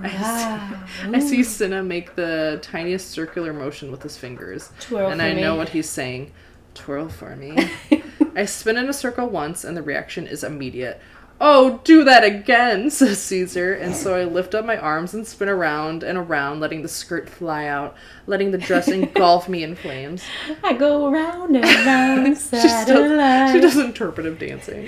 I, 0.01 0.09
ah, 0.15 0.89
see, 1.03 1.15
I 1.15 1.19
see 1.19 1.43
Cinna 1.43 1.83
make 1.83 2.15
the 2.15 2.59
tiniest 2.61 3.11
circular 3.11 3.53
motion 3.53 3.91
with 3.91 4.01
his 4.03 4.17
fingers. 4.17 4.71
Twirl 4.79 5.11
and 5.11 5.21
I 5.21 5.33
know 5.33 5.55
what 5.55 5.69
he's 5.69 5.89
saying. 5.89 6.31
Twirl 6.73 7.09
for 7.09 7.35
me. 7.35 7.69
I 8.35 8.45
spin 8.45 8.77
in 8.77 8.89
a 8.89 8.93
circle 8.93 9.27
once, 9.27 9.63
and 9.63 9.75
the 9.75 9.81
reaction 9.81 10.27
is 10.27 10.43
immediate. 10.43 11.01
Oh, 11.39 11.79
do 11.83 12.03
that 12.03 12.23
again, 12.23 12.89
says 12.91 13.21
Caesar. 13.21 13.73
And 13.73 13.95
so 13.95 14.15
I 14.15 14.23
lift 14.23 14.55
up 14.55 14.65
my 14.65 14.77
arms 14.77 15.13
and 15.13 15.25
spin 15.27 15.49
around 15.49 16.01
and 16.03 16.17
around, 16.17 16.59
letting 16.59 16.81
the 16.81 16.87
skirt 16.87 17.29
fly 17.29 17.65
out, 17.67 17.95
letting 18.25 18.51
the 18.51 18.57
dress 18.57 18.87
engulf 18.87 19.47
me 19.47 19.63
in 19.63 19.75
flames. 19.75 20.23
I 20.63 20.73
go 20.73 21.07
around 21.11 21.55
and 21.55 21.63
around 21.87 22.25
She 22.25 22.31
does, 22.33 22.43
satellite. 22.43 23.51
she 23.53 23.59
does 23.61 23.77
interpretive 23.77 24.39
dancing. 24.39 24.87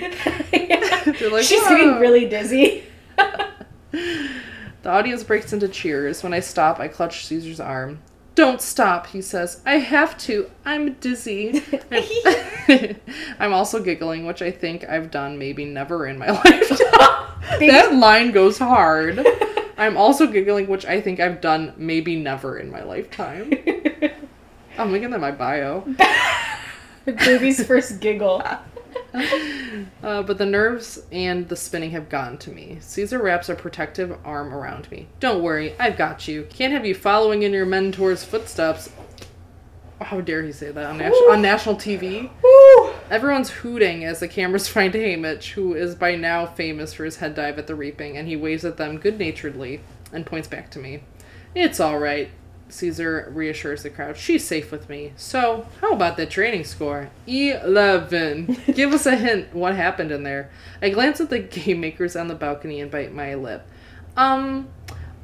They're 0.50 1.30
like, 1.30 1.44
She's 1.44 1.62
"Whoa." 1.62 1.68
getting 1.68 2.00
really 2.00 2.28
dizzy. 2.28 2.84
The 3.92 4.88
audience 4.88 5.22
breaks 5.22 5.52
into 5.52 5.68
cheers. 5.68 6.22
When 6.22 6.32
I 6.32 6.40
stop, 6.40 6.80
I 6.80 6.88
clutch 6.88 7.26
Caesar's 7.26 7.60
arm. 7.60 7.98
Don't 8.34 8.62
stop, 8.62 9.08
he 9.08 9.20
says. 9.20 9.60
I 9.66 9.74
have 9.78 10.16
to. 10.18 10.50
I'm 10.64 10.94
dizzy. 10.94 11.62
I'm, 11.90 12.96
I'm 13.38 13.52
also 13.52 13.82
giggling, 13.82 14.24
which 14.24 14.40
I 14.40 14.50
think 14.50 14.88
I've 14.88 15.10
done 15.10 15.38
maybe 15.38 15.64
never 15.64 16.06
in 16.06 16.18
my 16.18 16.30
lifetime. 16.44 16.78
that 17.58 17.94
line 17.94 18.30
goes 18.30 18.58
hard. 18.58 19.26
I'm 19.76 19.96
also 19.96 20.26
giggling, 20.26 20.68
which 20.68 20.84
I 20.86 21.00
think 21.00 21.20
I've 21.20 21.40
done 21.40 21.74
maybe 21.76 22.16
never 22.16 22.58
in 22.58 22.70
my 22.70 22.82
lifetime. 22.82 23.52
I'm 24.78 24.92
making 24.92 25.10
that 25.10 25.20
my 25.20 25.32
bio. 25.32 25.86
Baby's 27.04 27.66
first 27.66 28.00
giggle. 28.00 28.42
Uh, 30.02 30.22
but 30.22 30.38
the 30.38 30.46
nerves 30.46 31.02
and 31.12 31.48
the 31.48 31.56
spinning 31.56 31.90
have 31.90 32.08
gotten 32.08 32.36
to 32.38 32.50
me. 32.50 32.78
Caesar 32.80 33.22
wraps 33.22 33.48
a 33.48 33.54
protective 33.54 34.16
arm 34.24 34.52
around 34.52 34.90
me. 34.90 35.06
Don't 35.20 35.42
worry, 35.42 35.74
I've 35.78 35.96
got 35.96 36.26
you. 36.26 36.46
Can't 36.50 36.72
have 36.72 36.86
you 36.86 36.94
following 36.94 37.42
in 37.42 37.52
your 37.52 37.66
mentor's 37.66 38.24
footsteps. 38.24 38.90
How 40.00 40.20
dare 40.20 40.42
he 40.42 40.52
say 40.52 40.70
that 40.70 40.86
on, 40.86 41.00
on 41.02 41.42
national 41.42 41.76
TV? 41.76 42.30
Woo! 42.42 42.92
Everyone's 43.10 43.50
hooting 43.50 44.04
as 44.04 44.20
the 44.20 44.28
cameras 44.28 44.68
find 44.68 44.92
Haymitch, 44.94 45.50
who 45.50 45.74
is 45.74 45.94
by 45.94 46.16
now 46.16 46.46
famous 46.46 46.94
for 46.94 47.04
his 47.04 47.18
head 47.18 47.34
dive 47.34 47.58
at 47.58 47.66
the 47.66 47.74
reaping, 47.74 48.16
and 48.16 48.26
he 48.26 48.36
waves 48.36 48.64
at 48.64 48.78
them 48.78 48.98
good 48.98 49.18
naturedly 49.18 49.80
and 50.12 50.26
points 50.26 50.48
back 50.48 50.70
to 50.70 50.78
me. 50.78 51.02
It's 51.54 51.80
all 51.80 51.98
right. 51.98 52.30
Caesar 52.72 53.30
reassures 53.34 53.82
the 53.82 53.90
crowd. 53.90 54.16
She's 54.16 54.46
safe 54.46 54.70
with 54.70 54.88
me. 54.88 55.12
So, 55.16 55.66
how 55.80 55.92
about 55.92 56.16
the 56.16 56.26
training 56.26 56.64
score? 56.64 57.10
11. 57.26 58.56
Give 58.74 58.92
us 58.92 59.06
a 59.06 59.16
hint. 59.16 59.54
What 59.54 59.74
happened 59.76 60.12
in 60.12 60.22
there? 60.22 60.50
I 60.80 60.90
glance 60.90 61.20
at 61.20 61.30
the 61.30 61.38
game 61.38 61.80
makers 61.80 62.16
on 62.16 62.28
the 62.28 62.34
balcony 62.34 62.80
and 62.80 62.90
bite 62.90 63.12
my 63.12 63.34
lip. 63.34 63.66
Um, 64.16 64.68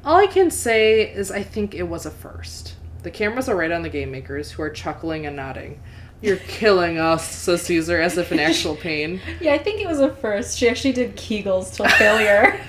all 0.03 0.17
I 0.17 0.27
can 0.27 0.51
say 0.51 1.01
is 1.01 1.31
I 1.31 1.43
think 1.43 1.73
it 1.73 1.83
was 1.83 2.05
a 2.05 2.11
first. 2.11 2.75
The 3.03 3.11
cameras 3.11 3.47
are 3.49 3.55
right 3.55 3.71
on 3.71 3.83
the 3.83 3.89
game 3.89 4.11
makers, 4.11 4.51
who 4.51 4.61
are 4.63 4.69
chuckling 4.69 5.25
and 5.25 5.35
nodding. 5.35 5.81
You're 6.21 6.37
killing 6.47 6.97
us, 6.97 7.27
says 7.29 7.61
Caesar, 7.63 8.01
as 8.01 8.17
if 8.17 8.31
in 8.31 8.39
actual 8.39 8.75
pain. 8.77 9.21
Yeah, 9.39 9.53
I 9.53 9.57
think 9.57 9.81
it 9.81 9.87
was 9.87 9.99
a 9.99 10.13
first. 10.15 10.57
She 10.57 10.67
actually 10.69 10.93
did 10.93 11.15
Kegels 11.15 11.73
till 11.73 11.87
failure. 11.87 12.59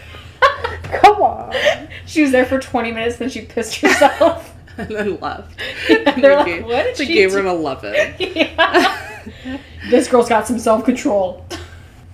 Come 0.85 1.23
on. 1.23 1.89
she 2.07 2.23
was 2.23 2.31
there 2.33 2.47
for 2.47 2.59
20 2.59 2.93
minutes, 2.93 3.17
then 3.17 3.29
she 3.29 3.43
pissed 3.43 3.77
herself. 3.77 4.48
And 4.89 4.91
then 4.91 5.19
left. 5.21 5.61
And 5.91 6.23
they're 6.23 6.37
like, 6.37 6.65
what 6.65 6.85
did 6.85 6.97
they 6.97 7.07
she 7.07 7.13
gave 7.15 7.31
do?" 7.31 7.37
her 7.37 7.41
an 7.43 7.47
11. 7.47 8.15
Yeah. 8.19 8.99
this 9.91 10.09
girl's 10.09 10.29
got 10.29 10.47
some 10.47 10.59
self 10.59 10.85
control. 10.85 11.45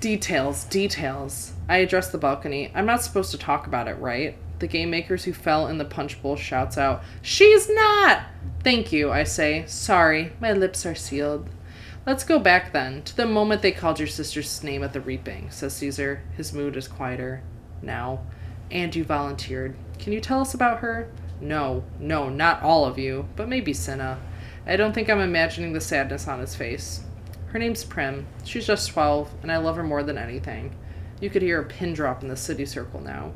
Details, 0.00 0.64
details. 0.64 1.53
I 1.68 1.79
address 1.79 2.11
the 2.11 2.18
balcony. 2.18 2.70
I'm 2.74 2.87
not 2.87 3.03
supposed 3.03 3.31
to 3.33 3.38
talk 3.38 3.66
about 3.66 3.88
it, 3.88 3.94
right? 3.98 4.37
The 4.59 4.66
game 4.66 4.90
makers 4.90 5.24
who 5.24 5.33
fell 5.33 5.66
in 5.68 5.79
the 5.79 5.85
punch 5.85 6.20
bowl 6.22 6.37
shouts 6.37 6.79
out, 6.79 7.03
She's 7.22 7.68
not! 7.68 8.22
Thank 8.62 8.92
you, 8.92 9.11
I 9.11 9.24
say. 9.24 9.64
Sorry, 9.66 10.33
my 10.40 10.53
lips 10.53 10.87
are 10.87 10.94
sealed. 10.94 11.48
Let's 12.07 12.24
go 12.24 12.38
back 12.38 12.72
then, 12.72 13.03
to 13.03 13.16
the 13.16 13.27
moment 13.27 13.62
they 13.62 13.72
called 13.72 13.98
your 13.98 14.09
sister's 14.09 14.62
name 14.62 14.83
at 14.83 14.92
the 14.92 15.00
reaping, 15.00 15.50
says 15.50 15.74
Caesar. 15.77 16.22
His 16.37 16.53
mood 16.53 16.77
is 16.77 16.88
quieter. 16.88 17.42
Now. 17.83 18.20
And 18.70 18.94
you 18.94 19.05
volunteered. 19.05 19.77
Can 19.98 20.12
you 20.12 20.20
tell 20.20 20.40
us 20.40 20.55
about 20.55 20.79
her? 20.79 21.11
No, 21.40 21.85
no, 21.99 22.29
not 22.29 22.62
all 22.62 22.85
of 22.85 22.99
you, 22.99 23.29
but 23.37 23.49
maybe 23.49 23.73
Cinna. 23.73 24.18
I 24.66 24.77
don't 24.77 24.94
think 24.94 25.11
I'm 25.11 25.20
imagining 25.20 25.73
the 25.73 25.81
sadness 25.81 26.27
on 26.27 26.40
his 26.40 26.55
face. 26.55 27.03
Her 27.49 27.59
name's 27.59 27.85
Prim. 27.85 28.27
She's 28.44 28.66
just 28.66 28.90
12, 28.90 29.31
and 29.42 29.53
I 29.53 29.59
love 29.59 29.77
her 29.77 29.83
more 29.83 30.03
than 30.03 30.18
anything. 30.18 30.75
You 31.20 31.31
could 31.31 31.42
hear 31.42 31.61
a 31.61 31.64
pin 31.64 31.92
drop 31.94 32.23
in 32.23 32.29
the 32.29 32.37
city 32.37 32.66
circle 32.66 33.01
now. 33.01 33.33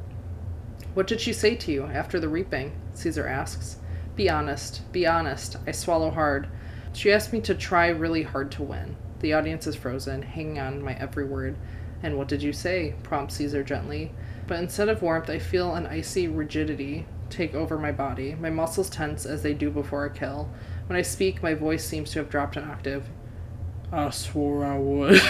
What 0.95 1.07
did 1.07 1.21
she 1.21 1.33
say 1.33 1.55
to 1.55 1.73
you 1.73 1.85
after 1.85 2.19
the 2.19 2.29
reaping? 2.29 2.73
Caesar 2.95 3.27
asks. 3.27 3.77
Be 4.17 4.29
honest. 4.29 4.91
Be 4.91 5.07
honest. 5.07 5.57
I 5.67 5.73
swallow 5.73 6.11
hard. 6.11 6.49
She 6.93 7.13
asked 7.13 7.33
me 7.33 7.41
to 7.43 7.55
try 7.55 7.89
really 7.89 8.25
hard 8.25 8.51
to 8.53 8.63
win. 8.63 8.97
The 9.21 9.33
audience 9.35 9.67
is 9.67 9.77
frozen, 9.77 10.23
hanging 10.23 10.59
on 10.59 10.83
my 10.83 10.95
every 10.95 11.25
word. 11.25 11.57
And 12.03 12.17
what 12.17 12.29
did 12.29 12.43
you 12.43 12.53
say? 12.53 12.95
prompts 13.03 13.37
Caesar 13.37 13.63
gently. 13.63 14.13
But 14.47 14.59
instead 14.59 14.89
of 14.89 15.03
warmth, 15.03 15.31
I 15.31 15.39
feel 15.39 15.75
an 15.75 15.87
icy 15.87 16.27
rigidity 16.27 17.07
take 17.31 17.55
over 17.55 17.79
my 17.79 17.93
body. 17.93 18.35
My 18.35 18.51
muscles 18.51 18.91
tense 18.91 19.27
as 19.27 19.43
they 19.43 19.55
do 19.55 19.71
before 19.71 20.05
a 20.05 20.11
kill. 20.11 20.51
When 20.87 20.97
I 20.97 21.03
speak, 21.03 21.43
my 21.43 21.55
voice 21.55 21.85
seems 21.85 22.11
to 22.13 22.19
have 22.21 22.31
dropped 22.31 22.57
an 22.57 22.65
octave. 22.65 23.07
I 23.93 24.11
swore 24.11 24.65
I 24.65 24.79
would. 24.79 25.21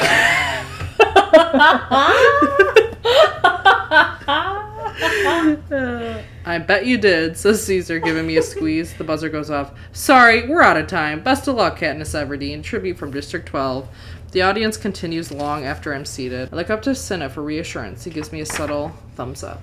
I 6.44 6.58
bet 6.58 6.86
you 6.86 6.98
did, 6.98 7.36
says 7.36 7.64
Caesar, 7.64 7.98
giving 8.00 8.26
me 8.26 8.36
a 8.36 8.42
squeeze. 8.42 8.94
The 8.94 9.04
buzzer 9.04 9.28
goes 9.28 9.50
off. 9.50 9.72
Sorry, 9.92 10.48
we're 10.48 10.62
out 10.62 10.76
of 10.76 10.86
time. 10.86 11.22
Best 11.22 11.46
of 11.46 11.56
luck, 11.56 11.78
Katniss 11.78 12.14
Everdeen. 12.14 12.62
Tribute 12.62 12.98
from 12.98 13.10
District 13.10 13.46
12. 13.46 13.88
The 14.32 14.42
audience 14.42 14.76
continues 14.76 15.30
long 15.30 15.64
after 15.64 15.94
I'm 15.94 16.04
seated. 16.04 16.48
I 16.52 16.56
look 16.56 16.70
up 16.70 16.82
to 16.82 16.94
Cinna 16.94 17.30
for 17.30 17.42
reassurance. 17.42 18.04
He 18.04 18.10
gives 18.10 18.32
me 18.32 18.40
a 18.40 18.46
subtle 18.46 18.92
thumbs 19.14 19.42
up. 19.42 19.62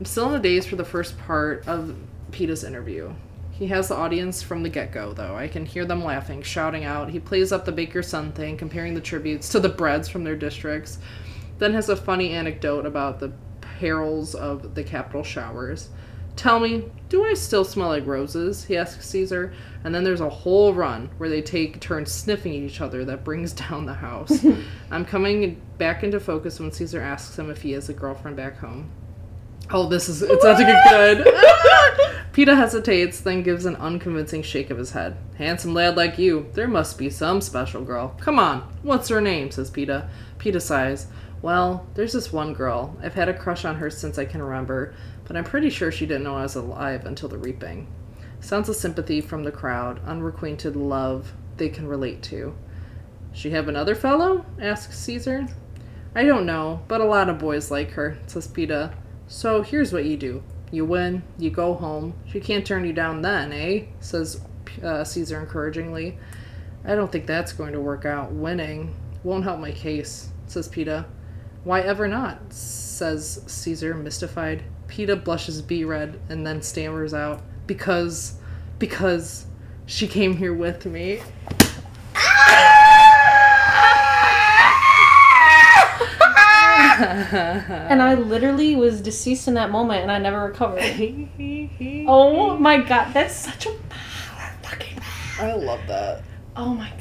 I'm 0.00 0.06
still 0.06 0.28
in 0.28 0.32
the 0.32 0.38
daze 0.38 0.64
for 0.64 0.76
the 0.76 0.84
first 0.84 1.18
part 1.18 1.68
of 1.68 1.94
Peeta's 2.32 2.64
interview. 2.64 3.12
He 3.50 3.66
has 3.66 3.88
the 3.88 3.96
audience 3.96 4.42
from 4.42 4.62
the 4.62 4.70
get 4.70 4.92
go, 4.92 5.12
though. 5.12 5.36
I 5.36 5.46
can 5.46 5.66
hear 5.66 5.84
them 5.84 6.02
laughing, 6.02 6.40
shouting 6.40 6.84
out. 6.84 7.10
He 7.10 7.20
plays 7.20 7.52
up 7.52 7.66
the 7.66 7.72
Baker 7.72 8.02
Son 8.02 8.32
thing, 8.32 8.56
comparing 8.56 8.94
the 8.94 9.02
tributes 9.02 9.50
to 9.50 9.60
the 9.60 9.68
breads 9.68 10.08
from 10.08 10.24
their 10.24 10.36
districts. 10.36 10.96
Then 11.58 11.74
has 11.74 11.90
a 11.90 11.96
funny 11.96 12.30
anecdote 12.30 12.86
about 12.86 13.20
the 13.20 13.32
perils 13.60 14.34
of 14.34 14.74
the 14.74 14.82
Capitol 14.82 15.22
showers. 15.22 15.90
Tell 16.34 16.60
me, 16.60 16.90
do 17.10 17.22
I 17.22 17.34
still 17.34 17.66
smell 17.66 17.88
like 17.88 18.06
roses? 18.06 18.64
He 18.64 18.78
asks 18.78 19.06
Caesar. 19.06 19.52
And 19.84 19.94
then 19.94 20.02
there's 20.02 20.22
a 20.22 20.30
whole 20.30 20.72
run 20.72 21.10
where 21.18 21.28
they 21.28 21.42
take 21.42 21.78
turns 21.78 22.10
sniffing 22.10 22.52
at 22.52 22.70
each 22.70 22.80
other 22.80 23.04
that 23.04 23.22
brings 23.22 23.52
down 23.68 23.84
the 23.84 23.92
house. 23.92 24.46
I'm 24.90 25.04
coming 25.04 25.60
back 25.76 26.02
into 26.02 26.20
focus 26.20 26.58
when 26.58 26.72
Caesar 26.72 27.02
asks 27.02 27.38
him 27.38 27.50
if 27.50 27.60
he 27.60 27.72
has 27.72 27.90
a 27.90 27.92
girlfriend 27.92 28.38
back 28.38 28.56
home. 28.56 28.90
Oh, 29.68 29.88
this 29.88 30.08
is 30.08 30.22
it's 30.22 30.44
about 30.44 30.58
to 30.58 30.64
get 30.64 30.88
good. 30.88 31.26
Peeta 32.32 32.56
hesitates, 32.56 33.20
then 33.20 33.42
gives 33.42 33.66
an 33.66 33.76
unconvincing 33.76 34.42
shake 34.42 34.70
of 34.70 34.78
his 34.78 34.92
head. 34.92 35.16
Handsome 35.36 35.74
lad 35.74 35.96
like 35.96 36.16
you, 36.16 36.48
there 36.54 36.68
must 36.68 36.96
be 36.96 37.10
some 37.10 37.40
special 37.40 37.82
girl. 37.82 38.16
Come 38.20 38.38
on, 38.38 38.60
what's 38.82 39.08
her 39.08 39.20
name? 39.20 39.50
says 39.50 39.70
Peeta. 39.70 40.08
Peeta 40.38 40.62
sighs. 40.62 41.08
Well, 41.42 41.86
there's 41.94 42.12
this 42.12 42.32
one 42.32 42.54
girl. 42.54 42.96
I've 43.02 43.14
had 43.14 43.28
a 43.28 43.38
crush 43.38 43.64
on 43.64 43.76
her 43.76 43.90
since 43.90 44.18
I 44.18 44.26
can 44.26 44.42
remember, 44.42 44.94
but 45.24 45.36
I'm 45.36 45.44
pretty 45.44 45.70
sure 45.70 45.90
she 45.90 46.06
didn't 46.06 46.24
know 46.24 46.36
I 46.36 46.42
was 46.42 46.54
alive 46.54 47.04
until 47.04 47.28
the 47.28 47.38
reaping. 47.38 47.88
Sounds 48.40 48.68
of 48.68 48.76
sympathy 48.76 49.20
from 49.20 49.44
the 49.44 49.52
crowd, 49.52 50.00
unrequited 50.06 50.76
love 50.76 51.32
they 51.56 51.68
can 51.68 51.86
relate 51.86 52.22
to. 52.24 52.54
She 53.32 53.50
have 53.50 53.68
another 53.68 53.94
fellow? 53.94 54.44
asks 54.60 54.98
Caesar. 54.98 55.46
I 56.14 56.24
don't 56.24 56.46
know, 56.46 56.82
but 56.88 57.00
a 57.00 57.04
lot 57.04 57.28
of 57.28 57.38
boys 57.38 57.70
like 57.70 57.92
her, 57.92 58.18
says 58.26 58.48
Peeta. 58.48 58.94
So 59.32 59.62
here's 59.62 59.92
what 59.92 60.06
you 60.06 60.16
do. 60.16 60.42
You 60.72 60.84
win, 60.84 61.22
you 61.38 61.50
go 61.50 61.74
home. 61.74 62.14
She 62.26 62.40
can't 62.40 62.66
turn 62.66 62.84
you 62.84 62.92
down 62.92 63.22
then, 63.22 63.52
eh? 63.52 63.84
says 64.00 64.40
uh, 64.82 65.04
Caesar 65.04 65.40
encouragingly. 65.40 66.18
I 66.84 66.96
don't 66.96 67.12
think 67.12 67.26
that's 67.26 67.52
going 67.52 67.72
to 67.74 67.80
work 67.80 68.04
out. 68.04 68.32
Winning 68.32 68.92
won't 69.22 69.44
help 69.44 69.60
my 69.60 69.70
case, 69.70 70.30
says 70.48 70.68
Peeta. 70.68 71.04
Why 71.62 71.80
ever 71.80 72.08
not? 72.08 72.52
says 72.52 73.44
Caesar, 73.46 73.94
mystified. 73.94 74.64
Peeta 74.88 75.22
blushes 75.22 75.62
bee 75.62 75.84
red 75.84 76.18
and 76.28 76.44
then 76.44 76.60
stammers 76.60 77.14
out, 77.14 77.40
Because, 77.68 78.34
because 78.80 79.46
she 79.86 80.08
came 80.08 80.38
here 80.38 80.54
with 80.54 80.86
me. 80.86 81.20
And 87.00 88.02
I 88.02 88.14
literally 88.14 88.76
was 88.76 89.00
deceased 89.00 89.48
in 89.48 89.54
that 89.54 89.70
moment 89.70 90.02
and 90.02 90.12
I 90.12 90.18
never 90.18 90.44
recovered. 90.46 90.82
oh 92.08 92.56
my 92.58 92.78
god, 92.78 93.12
that's 93.12 93.34
such 93.34 93.66
a 93.66 93.70
power 93.88 94.52
fucking 94.62 94.98
I 95.38 95.52
love 95.54 95.80
that. 95.88 96.22
Oh 96.56 96.74
my 96.74 96.90
god. 96.90 96.96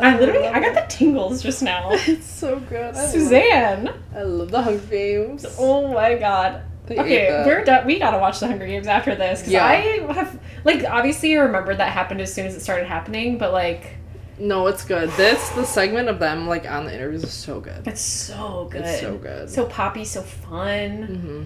I 0.00 0.18
literally 0.18 0.46
I 0.46 0.60
got 0.60 0.74
the 0.74 0.86
tingles 0.88 1.42
just 1.42 1.62
now. 1.62 1.90
It's 1.92 2.26
so 2.30 2.60
good. 2.60 2.94
I 2.94 3.06
Suzanne. 3.06 3.84
Love, 3.86 3.96
I 4.14 4.22
love 4.22 4.50
the 4.50 4.62
Hunger 4.62 4.86
Games. 4.86 5.46
Oh 5.58 5.92
my 5.92 6.14
god. 6.14 6.62
They 6.86 6.98
Okay, 6.98 7.44
we're 7.44 7.64
done. 7.64 7.86
We 7.86 7.98
gotta 7.98 8.18
watch 8.18 8.40
the 8.40 8.46
Hunger 8.46 8.66
Games 8.66 8.86
after 8.86 9.14
this 9.14 9.40
because 9.40 9.52
Yeah. 9.52 9.66
I 9.66 9.74
have 10.12 10.38
like 10.64 10.84
obviously 10.84 11.36
I 11.36 11.40
remembered 11.40 11.78
that 11.78 11.92
happened 11.92 12.20
as 12.20 12.32
soon 12.32 12.46
as 12.46 12.54
it 12.54 12.60
started 12.60 12.86
happening, 12.86 13.38
but 13.38 13.52
like 13.52 13.96
No, 14.40 14.66
it's 14.68 14.84
good. 14.84 15.10
This 15.10 15.48
the 15.50 15.64
segment 15.64 16.08
of 16.08 16.18
them 16.18 16.46
like 16.46 16.70
on 16.70 16.86
the 16.86 16.94
interviews 16.94 17.24
is 17.24 17.32
so 17.32 17.60
good. 17.60 17.86
it's 17.86 18.00
so 18.00 18.68
good. 18.70 18.82
It's 18.84 19.00
so 19.00 19.16
good. 19.16 19.50
So 19.50 19.66
poppy, 19.66 20.04
so 20.04 20.22
fun. 20.22 21.02
hmm 21.04 21.44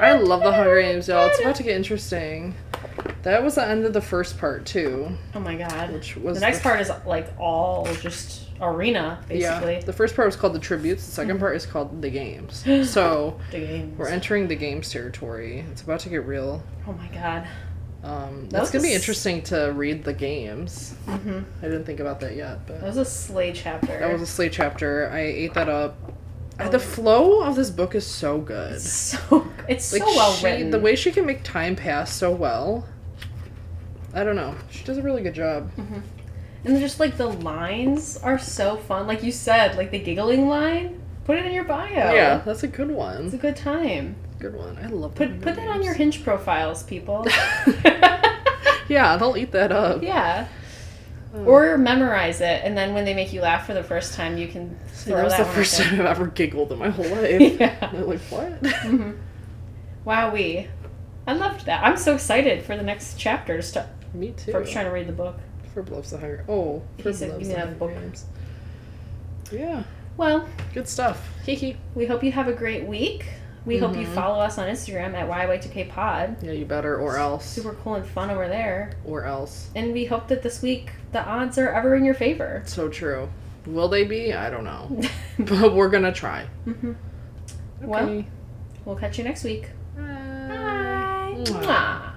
I 0.00 0.18
love 0.20 0.42
the 0.42 0.52
Hunger 0.52 0.80
Games, 0.80 1.08
y'all. 1.08 1.28
It's 1.28 1.40
about 1.40 1.54
to 1.56 1.62
get 1.62 1.76
interesting. 1.76 2.54
That 3.22 3.42
was 3.44 3.54
the 3.54 3.66
end 3.66 3.84
of 3.84 3.92
the 3.92 4.00
first 4.00 4.38
part 4.38 4.66
too, 4.66 5.16
Oh 5.34 5.40
my 5.40 5.54
god. 5.54 5.92
which 5.92 6.16
was 6.16 6.34
The 6.38 6.40
next 6.40 6.62
part 6.62 6.80
is 6.80 6.90
like 7.06 7.28
all 7.38 7.86
just 8.00 8.48
arena, 8.62 9.18
basically. 9.28 9.74
Yeah, 9.74 9.80
the 9.80 9.92
first 9.92 10.14
part 10.16 10.26
was 10.26 10.36
called 10.36 10.54
the 10.54 10.58
tributes. 10.60 11.04
The 11.04 11.12
second 11.12 11.38
part 11.40 11.56
is 11.56 11.66
called 11.66 12.00
the 12.00 12.10
games. 12.10 12.64
So 12.88 13.38
The 13.50 13.58
games. 13.60 13.98
we're 13.98 14.08
entering 14.08 14.48
the 14.48 14.54
games 14.56 14.90
territory. 14.90 15.64
It's 15.72 15.82
about 15.82 16.00
to 16.00 16.08
get 16.08 16.24
real. 16.26 16.62
Oh 16.86 16.92
my 16.92 17.08
god. 17.08 17.46
Um, 18.04 18.48
that's 18.50 18.62
was 18.62 18.70
gonna 18.70 18.82
be 18.82 18.94
interesting 18.94 19.42
to 19.42 19.72
read 19.74 20.02
the 20.04 20.12
games. 20.12 20.94
hmm 21.06 21.40
I 21.60 21.62
didn't 21.66 21.84
think 21.84 22.00
about 22.00 22.18
that 22.20 22.34
yet, 22.34 22.66
but 22.66 22.80
That 22.80 22.86
was 22.86 22.96
a 22.96 23.04
slay 23.04 23.52
chapter. 23.52 23.86
that 23.98 24.12
was 24.12 24.22
a 24.22 24.26
slate 24.26 24.52
chapter. 24.52 25.08
I 25.12 25.20
ate 25.20 25.54
that 25.54 25.68
up. 25.68 25.96
Oh. 26.60 26.68
The 26.68 26.78
flow 26.80 27.42
of 27.42 27.56
this 27.56 27.70
book 27.70 27.94
is 27.94 28.06
so 28.06 28.38
good. 28.38 28.80
so 28.80 29.46
it's 29.68 29.92
Like 29.92 30.02
so 30.02 30.08
well 30.16 30.32
she- 30.32 30.44
written. 30.46 30.70
the 30.70 30.80
way 30.80 30.94
she 30.96 31.10
can 31.12 31.26
make 31.26 31.42
time 31.44 31.76
pass 31.76 32.12
so 32.12 32.30
well. 32.32 32.86
I 34.14 34.24
don't 34.24 34.36
know. 34.36 34.54
She 34.70 34.84
does 34.84 34.98
a 34.98 35.02
really 35.02 35.22
good 35.22 35.34
job. 35.34 35.70
And 36.64 36.78
just 36.80 37.00
like 37.00 37.16
the 37.16 37.26
lines 37.28 38.16
are 38.18 38.38
so 38.38 38.76
fun. 38.76 39.06
Like 39.06 39.22
you 39.22 39.32
said, 39.32 39.76
like 39.76 39.90
the 39.90 39.98
giggling 39.98 40.48
line. 40.48 41.00
Put 41.24 41.38
it 41.38 41.46
in 41.46 41.52
your 41.52 41.64
bio. 41.64 41.88
Yeah, 42.12 42.42
that's 42.44 42.62
a 42.64 42.68
good 42.68 42.90
one. 42.90 43.26
It's 43.26 43.34
a 43.34 43.38
good 43.38 43.56
time. 43.56 44.16
Good 44.40 44.54
one. 44.56 44.76
I 44.82 44.86
love 44.88 45.14
Put 45.14 45.40
put 45.40 45.54
that 45.56 45.68
on 45.68 45.82
your 45.82 45.94
hinge 45.94 46.24
profiles, 46.24 46.82
people. 46.82 47.26
Yeah, 48.88 49.16
they'll 49.16 49.36
eat 49.36 49.52
that 49.52 49.72
up. 49.72 50.02
yeah. 50.02 50.48
Oh. 51.34 51.44
Or 51.44 51.78
memorize 51.78 52.40
it, 52.42 52.60
and 52.62 52.76
then 52.76 52.92
when 52.92 53.06
they 53.06 53.14
make 53.14 53.32
you 53.32 53.40
laugh 53.40 53.64
for 53.66 53.72
the 53.72 53.82
first 53.82 54.12
time, 54.14 54.36
you 54.36 54.48
can 54.48 54.76
throw 54.88 55.16
that 55.16 55.24
was 55.24 55.36
that 55.38 55.46
the 55.46 55.52
first 55.52 55.78
time 55.80 55.94
I've 56.00 56.06
ever 56.06 56.26
giggled 56.26 56.72
in 56.72 56.78
my 56.78 56.90
whole 56.90 57.06
life. 57.08 57.58
yeah. 57.58 57.88
I'm 57.90 58.06
like, 58.06 58.20
what? 58.28 58.52
hmm 58.82 59.12
Wowee. 60.04 60.68
I 61.26 61.32
loved 61.32 61.64
that. 61.66 61.82
I'm 61.84 61.96
so 61.96 62.14
excited 62.14 62.64
for 62.64 62.76
the 62.76 62.82
next 62.82 63.18
chapter 63.18 63.56
to 63.56 63.62
start. 63.62 63.86
Me 64.12 64.32
too. 64.36 64.50
For 64.52 64.62
trying 64.64 64.86
to 64.86 64.90
read 64.90 65.06
the 65.06 65.12
book. 65.12 65.38
Ferb 65.74 65.90
loves 65.90 66.10
the 66.10 66.18
Hunger. 66.18 66.44
Oh, 66.48 66.82
Ferb 66.98 67.14
said 67.14 67.30
loves 67.32 67.48
the 67.48 67.54
have 67.54 67.64
a 67.64 67.66
Hunger 67.70 67.78
book. 67.78 67.94
Games. 67.94 68.24
Yeah, 69.50 69.82
Well, 70.16 70.48
good 70.74 70.88
stuff. 70.88 71.28
Hee 71.44 71.76
we 71.94 72.06
hope 72.06 72.22
you 72.24 72.32
have 72.32 72.48
a 72.48 72.52
great 72.52 72.84
week. 72.86 73.26
We 73.64 73.78
hope 73.78 73.96
you 73.96 74.06
Mhm. 74.06 74.14
follow 74.14 74.40
us 74.40 74.58
on 74.58 74.66
Instagram 74.68 75.14
at 75.14 75.28
YY2K 75.28 75.84
Pod. 75.84 76.36
Yeah, 76.42 76.50
you 76.52 76.64
better, 76.64 76.96
or 76.96 77.16
else, 77.16 77.44
Super 77.46 77.74
cool 77.74 77.94
and 77.94 78.04
fun 78.04 78.28
over 78.30 78.48
there. 78.48 78.90
or 79.04 79.24
else. 79.24 79.70
And 79.76 79.92
we 79.92 80.04
hope 80.06 80.26
that 80.28 80.42
this 80.42 80.60
week 80.62 80.90
the 81.12 81.24
odds 81.24 81.58
are 81.58 81.68
ever 81.72 81.94
in 81.94 82.04
your 82.04 82.14
favor. 82.14 82.62
So 82.66 82.88
true. 82.88 83.28
Will 83.66 83.88
they 83.88 84.02
be? 84.04 84.34
I 84.34 84.50
don't 84.50 84.64
know, 84.64 85.00
but 85.38 85.74
we're 85.74 85.88
gonna 85.90 86.12
try. 86.12 86.46
Mhm. 86.66 86.96
Okay. 87.82 87.86
Well, 87.86 88.24
We'll 88.84 88.96
catch 88.96 89.16
you 89.16 89.22
next 89.24 89.44
week. 89.44 89.70
Bye. 89.96 90.02
Bye. 91.38 91.44
Mwah. 91.44 92.11